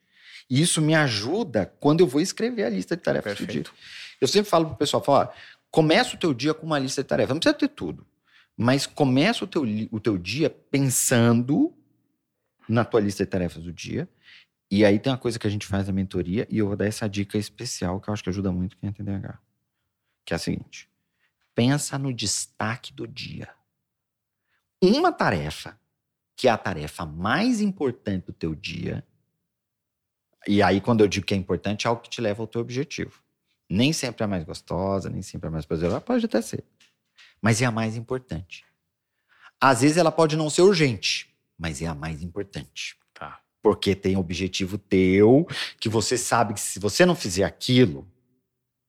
[0.48, 3.62] E isso me ajuda quando eu vou escrever a lista de tarefas do dia.
[3.62, 3.74] Perfeito.
[4.20, 5.32] Eu sempre falo pro pessoal, falo, ó,
[5.70, 7.34] começa o teu dia com uma lista de tarefas.
[7.34, 8.06] Não precisa ter tudo.
[8.56, 11.72] Mas começa o teu, o teu dia pensando
[12.68, 14.08] na tua lista de tarefas do dia.
[14.70, 16.86] E aí tem uma coisa que a gente faz na mentoria, e eu vou dar
[16.86, 19.38] essa dica especial que eu acho que ajuda muito quem é TDAH.
[20.24, 20.88] Que é a seguinte:
[21.54, 23.48] pensa no destaque do dia.
[24.80, 25.78] Uma tarefa,
[26.36, 29.04] que é a tarefa mais importante do teu dia.
[30.46, 32.60] E aí, quando eu digo que é importante, é algo que te leva ao teu
[32.60, 33.20] objetivo.
[33.68, 36.64] Nem sempre é mais gostosa, nem sempre é mais prazerosa, pode até ser.
[37.42, 38.64] Mas é a mais importante.
[39.60, 42.96] Às vezes ela pode não ser urgente, mas é a mais importante.
[43.62, 45.46] Porque tem objetivo teu,
[45.78, 48.06] que você sabe que se você não fizer aquilo,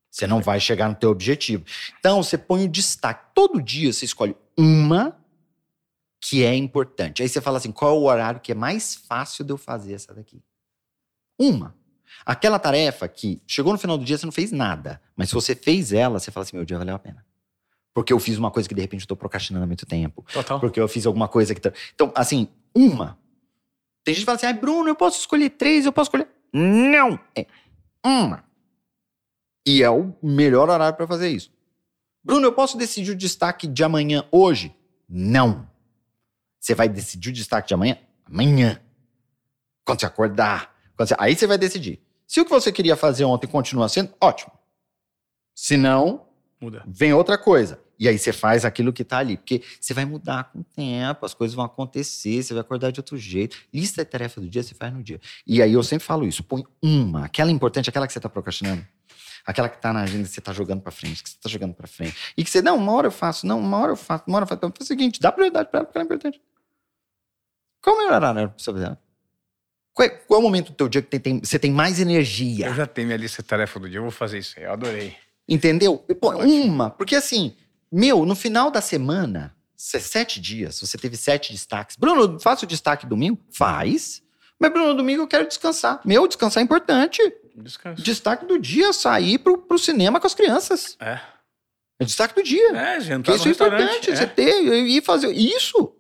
[0.10, 1.65] você não vai chegar no teu objetivo.
[1.99, 3.31] Então, você põe o destaque.
[3.34, 5.18] Todo dia você escolhe uma
[6.23, 7.22] que é importante.
[7.22, 9.93] Aí você fala assim, qual é o horário que é mais fácil de eu fazer
[9.93, 10.41] essa daqui?
[11.39, 11.76] Uma.
[12.26, 15.02] Aquela tarefa que chegou no final do dia, você não fez nada.
[15.15, 17.26] Mas se você fez ela, você fala assim, meu dia valeu a pena.
[17.93, 20.23] Porque eu fiz uma coisa que de repente eu tô procrastinando há muito tempo.
[20.31, 20.60] Total.
[20.60, 21.60] Porque eu fiz alguma coisa que.
[21.60, 23.18] tá- Então, assim, uma.
[24.03, 26.28] Tem gente que fala assim, ai, Bruno, eu posso escolher três, eu posso escolher.
[26.53, 27.19] Não!
[27.36, 27.45] É
[28.06, 28.44] uma.
[29.68, 31.52] E é o melhor horário para fazer isso.
[32.23, 34.76] Bruno, eu posso decidir o destaque de amanhã hoje?
[35.07, 35.68] Não.
[36.60, 37.98] Você vai decidir o destaque de amanhã?
[38.26, 38.82] Amanhã.
[39.86, 40.76] Quando você acordar.
[40.95, 41.99] Quando você- Aí você vai decidir.
[42.28, 44.52] Se o que você queria fazer ontem continua sendo, ótimo.
[45.56, 46.28] Se não,
[46.60, 46.84] Muda.
[46.88, 47.80] vem outra coisa.
[48.02, 49.38] E aí você faz aquilo que tá ali.
[49.38, 52.99] Porque você vai mudar com o tempo, as coisas vão acontecer, você vai acordar de
[52.99, 53.56] outro jeito.
[53.72, 55.22] Lista de tarefa do dia, você faz no dia.
[55.45, 58.84] E aí eu sempre falo isso: põe uma, aquela importante, aquela que você tá procrastinando.
[59.45, 61.76] Aquela que tá na agenda que você tá jogando pra frente, que você tá jogando
[61.76, 62.15] pra frente.
[62.36, 64.44] E que você, não, uma hora eu faço, não, uma hora eu faço, uma hora
[64.45, 64.57] eu faço.
[64.57, 66.41] Então faz o seguinte, dá prioridade pra ela, porque ela é importante.
[67.84, 68.98] Qual é o horário fazer?
[69.94, 71.99] Qual é, qual é o momento do teu dia que tem- tem- você tem mais
[71.99, 72.68] energia?
[72.68, 74.65] Eu já tenho minha lista de tarefa do dia, eu vou fazer isso aí.
[74.65, 75.15] Eu adorei.
[75.48, 75.98] Entendeu?
[76.19, 76.90] Pô, uma.
[76.90, 77.56] Porque assim,
[77.91, 81.95] meu, no final da semana, se- sete dias, você teve sete destaques.
[81.95, 83.39] Bruno, faço o destaque domingo?
[83.51, 84.22] Faz.
[84.59, 85.99] Mas, Bruno, domingo eu quero descansar.
[86.05, 87.19] Meu, descansar é importante.
[87.55, 88.01] Descanso.
[88.01, 90.95] Destaque do dia sair pro, pro cinema com as crianças.
[90.99, 91.19] É.
[91.99, 92.69] É destaque do dia.
[92.69, 94.11] É, Porque jantar no isso é importante.
[94.11, 94.15] é.
[94.15, 95.93] Você ter e fazer isso.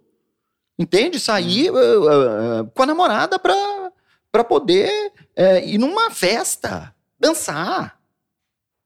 [0.79, 1.19] Entende?
[1.19, 3.91] Sair uh, uh, uh, com a namorada pra,
[4.31, 4.89] pra poder
[5.37, 7.99] uh, ir numa festa, dançar.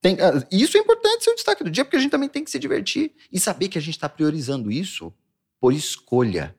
[0.06, 2.44] Tem, ah, isso é importante ser o destaque do dia, porque a gente também tem
[2.44, 5.12] que se divertir e saber que a gente está priorizando isso
[5.60, 6.56] por escolha.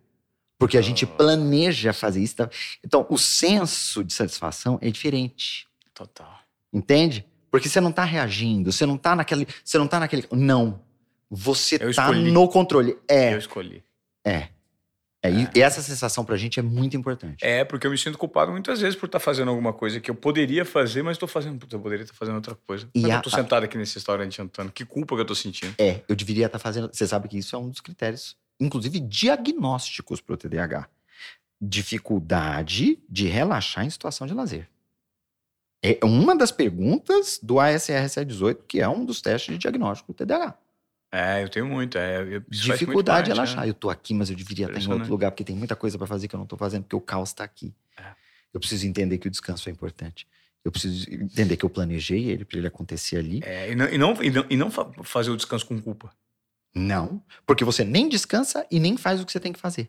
[0.59, 1.09] Porque a gente Ah.
[1.09, 2.35] planeja fazer isso.
[2.35, 2.51] tá?
[2.85, 5.69] Então, o senso de satisfação é diferente.
[5.95, 6.41] Total.
[6.73, 7.25] Entende?
[7.49, 9.47] Porque você não tá reagindo, você não tá naquele.
[9.65, 10.25] Você não tá naquele.
[10.33, 10.83] Não.
[11.31, 12.33] Você tá escolhi.
[12.33, 12.99] no controle.
[13.07, 13.33] É.
[13.35, 13.85] Eu escolhi.
[14.25, 14.49] É.
[15.27, 17.45] É, e- E essa sensação pra gente é muito importante.
[17.45, 20.15] É, porque eu me sinto culpado muitas vezes por estar fazendo alguma coisa que eu
[20.15, 21.59] poderia fazer, mas estou fazendo.
[21.59, 22.89] Puta, eu poderia estar fazendo outra coisa.
[22.95, 24.71] E Mas a- eu tô sentado aqui nesse restaurante jantando.
[24.73, 25.75] Que culpa que eu tô sentindo.
[25.79, 26.89] É, eu deveria estar fazendo.
[26.93, 30.89] Você sabe que isso é um dos critérios, inclusive diagnósticos para o TDAH.
[31.61, 34.69] Dificuldade de relaxar em situação de lazer.
[35.83, 40.17] É uma das perguntas do ASR 718, que é um dos testes de diagnóstico do
[40.17, 40.55] TDAH.
[41.19, 41.97] É, eu tenho muito.
[41.97, 43.65] É, eu- faz muito Dificuldade de parte, relaxar.
[43.65, 43.69] é.
[43.71, 46.07] Eu tô aqui, mas eu deveria estar em outro lugar, porque tem muita coisa para
[46.07, 47.75] fazer que eu não tô fazendo, porque o caos tá aqui.
[47.97, 48.03] É.
[48.53, 50.27] Eu preciso entender que o descanso é importante.
[50.65, 53.41] Eu preciso entender que eu planejei ele para ele acontecer ali.
[53.45, 56.13] É, e, não, e, não, e, não, e não fa- fazer o descanso com culpa.
[56.75, 59.89] Não, porque você nem descansa e nem faz o que você tem que fazer.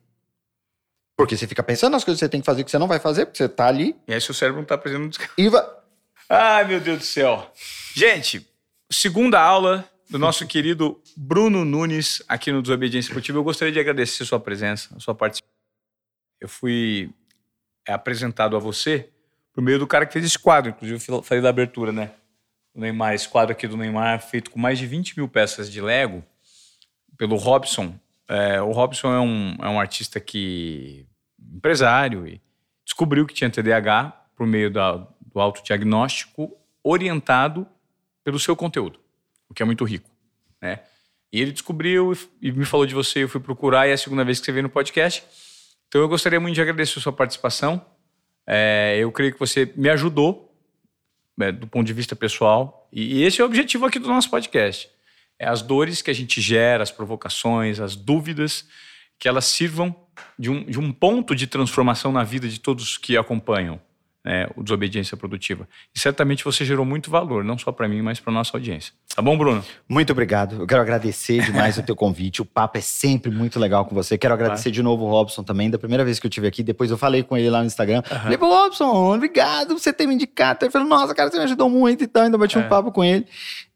[1.17, 2.99] Porque você fica pensando nas coisas que você tem que fazer que você não vai
[2.99, 5.33] fazer, porque você tá ali E aí seu cérebro não tá precisando descanso.
[5.37, 5.65] e vai.
[6.29, 7.51] Ai, meu Deus do céu.
[7.95, 8.47] Gente,
[8.91, 13.37] segunda aula do nosso querido Bruno Nunes aqui no Desobediência Esportiva.
[13.37, 15.55] Eu gostaria de agradecer sua presença, sua participação.
[16.39, 17.09] Eu fui
[17.87, 19.09] é, apresentado a você
[19.53, 20.71] por meio do cara que fez esse quadro.
[20.71, 22.11] Inclusive, eu falei da abertura, né?
[22.73, 25.81] O Neymar, esse quadro aqui do Neymar, feito com mais de 20 mil peças de
[25.81, 26.23] Lego,
[27.17, 27.99] pelo Robson.
[28.27, 31.05] É, o Robson é um, é um artista que.
[31.39, 32.41] empresário e
[32.85, 37.67] descobriu que tinha TDAH por meio da, do autodiagnóstico orientado
[38.23, 38.99] pelo seu conteúdo,
[39.57, 40.07] que é muito rico,
[40.61, 40.81] né?
[41.33, 44.23] E ele descobriu e, me falou de você, eu fui procurar e é a segunda
[44.23, 45.23] vez que você veio no podcast.
[45.87, 47.83] Então eu gostaria muito de agradecer a sua participação.
[48.45, 50.55] É, eu creio que você me ajudou
[51.35, 54.29] né, do ponto de vista pessoal e, e esse é o objetivo aqui do nosso
[54.29, 54.87] podcast.
[55.39, 58.67] É as dores que a gente gera, as provocações, as dúvidas,
[59.17, 59.95] que elas sirvam
[60.37, 63.81] de um, de um ponto de transformação na vida de todos que acompanham
[64.27, 65.65] né, o Desobediência Produtiva.
[65.95, 68.91] E certamente você gerou muito valor, não só para mim, mas para nossa audiência.
[69.15, 69.63] Tá bom, Bruno?
[69.87, 70.57] Muito obrigado.
[70.61, 72.41] Eu quero agradecer demais o teu convite.
[72.41, 74.17] O papo é sempre muito legal com você.
[74.17, 76.61] Quero agradecer de novo o Robson também, da primeira vez que eu estive aqui.
[76.61, 78.01] Depois eu falei com ele lá no Instagram.
[78.03, 80.65] Falei, pô, Robson, obrigado por você ter me indicado.
[80.65, 82.23] Ele falou, nossa, cara, você me ajudou muito e tal.
[82.23, 82.59] Ainda bati É.
[82.59, 83.25] um papo com ele.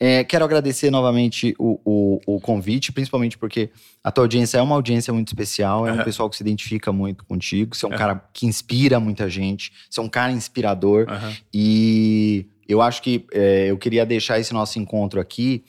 [0.03, 3.69] É, quero agradecer novamente o, o, o convite, principalmente porque
[4.03, 5.85] a tua audiência é uma audiência muito especial.
[5.87, 6.03] É um Aham.
[6.03, 7.75] pessoal que se identifica muito contigo.
[7.75, 7.97] Você é um É.
[7.97, 9.71] cara que inspira muita gente.
[9.87, 11.05] Você é um cara inspirador.
[11.07, 11.35] Aham.
[11.53, 15.63] E eu acho que é, eu queria deixar esse nosso encontro aqui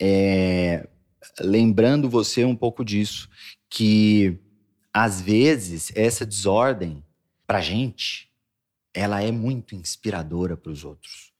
[0.00, 0.86] é,
[1.40, 3.28] lembrando você um pouco disso,
[3.68, 4.38] que
[4.94, 7.02] às vezes essa desordem
[7.48, 8.28] pra gente,
[8.94, 11.31] ela é muito inspiradora para os outros.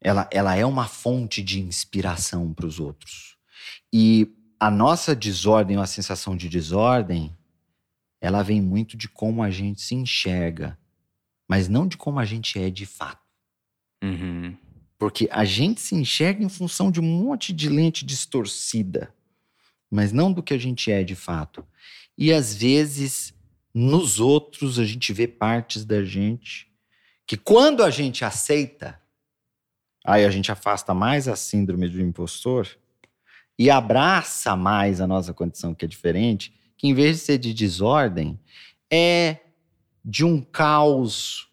[0.00, 3.36] Ela, ela é uma fonte de inspiração para os outros.
[3.92, 4.28] E
[4.58, 7.36] a nossa desordem, ou a sensação de desordem,
[8.20, 10.78] ela vem muito de como a gente se enxerga,
[11.48, 13.20] mas não de como a gente é de fato.
[14.02, 14.56] Uhum.
[14.98, 19.14] Porque a gente se enxerga em função de um monte de lente distorcida,
[19.90, 21.66] mas não do que a gente é de fato.
[22.16, 23.32] E às vezes,
[23.72, 26.70] nos outros, a gente vê partes da gente
[27.26, 29.00] que, quando a gente aceita,
[30.04, 32.68] aí a gente afasta mais a síndrome do impostor
[33.58, 37.52] e abraça mais a nossa condição que é diferente, que em vez de ser de
[37.52, 38.38] desordem,
[38.90, 39.36] é
[40.04, 41.48] de um caos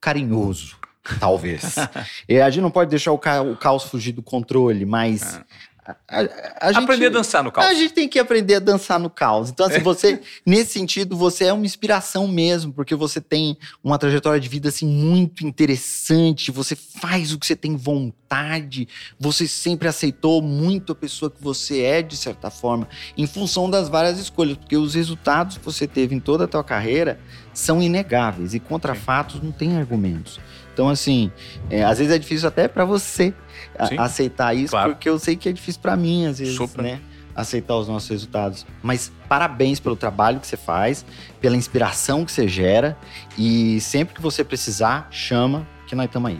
[0.00, 0.76] carinhoso,
[1.20, 1.74] talvez.
[2.28, 5.40] E a gente não pode deixar o, ca- o caos fugir do controle, mas.
[5.86, 6.26] A, a-
[6.60, 7.66] a gente, Aprender a dançar no caos.
[7.68, 9.50] A gente tem que aprender a dançar no caos.
[9.50, 14.40] Então, assim, você, nesse sentido, você é uma inspiração mesmo, porque você tem uma trajetória
[14.40, 16.50] de vida, assim, muito interessante.
[16.50, 18.88] Você faz o que você tem vontade.
[19.18, 23.88] Você sempre aceitou muito a pessoa que você é, de certa forma, em função das
[23.88, 27.18] várias escolhas, porque os resultados que você teve em toda a tua carreira
[27.54, 30.40] são inegáveis e contra fatos não tem argumentos.
[30.76, 31.32] Então, assim,
[31.70, 33.32] é, às vezes é difícil até para você
[33.78, 34.90] a- aceitar isso, Claro.
[34.92, 36.82] porque eu sei que é difícil para mim, às vezes, Super.
[36.82, 37.00] né?
[37.34, 38.66] Aceitar os nossos resultados.
[38.82, 41.02] Mas parabéns pelo trabalho que você faz,
[41.40, 42.94] pela inspiração que você gera.
[43.38, 46.38] E sempre que você precisar, chama, que nós estamos aí.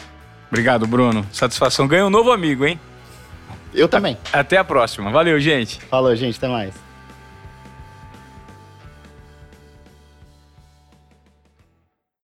[0.50, 1.26] Obrigado, Bruno.
[1.32, 1.88] Satisfação.
[1.88, 2.78] Ganha um novo amigo, hein?
[3.72, 4.18] Eu também.
[4.34, 5.10] Até a próxima.
[5.10, 5.80] Valeu, gente.
[5.86, 6.36] Falou, gente.
[6.36, 6.74] Até mais.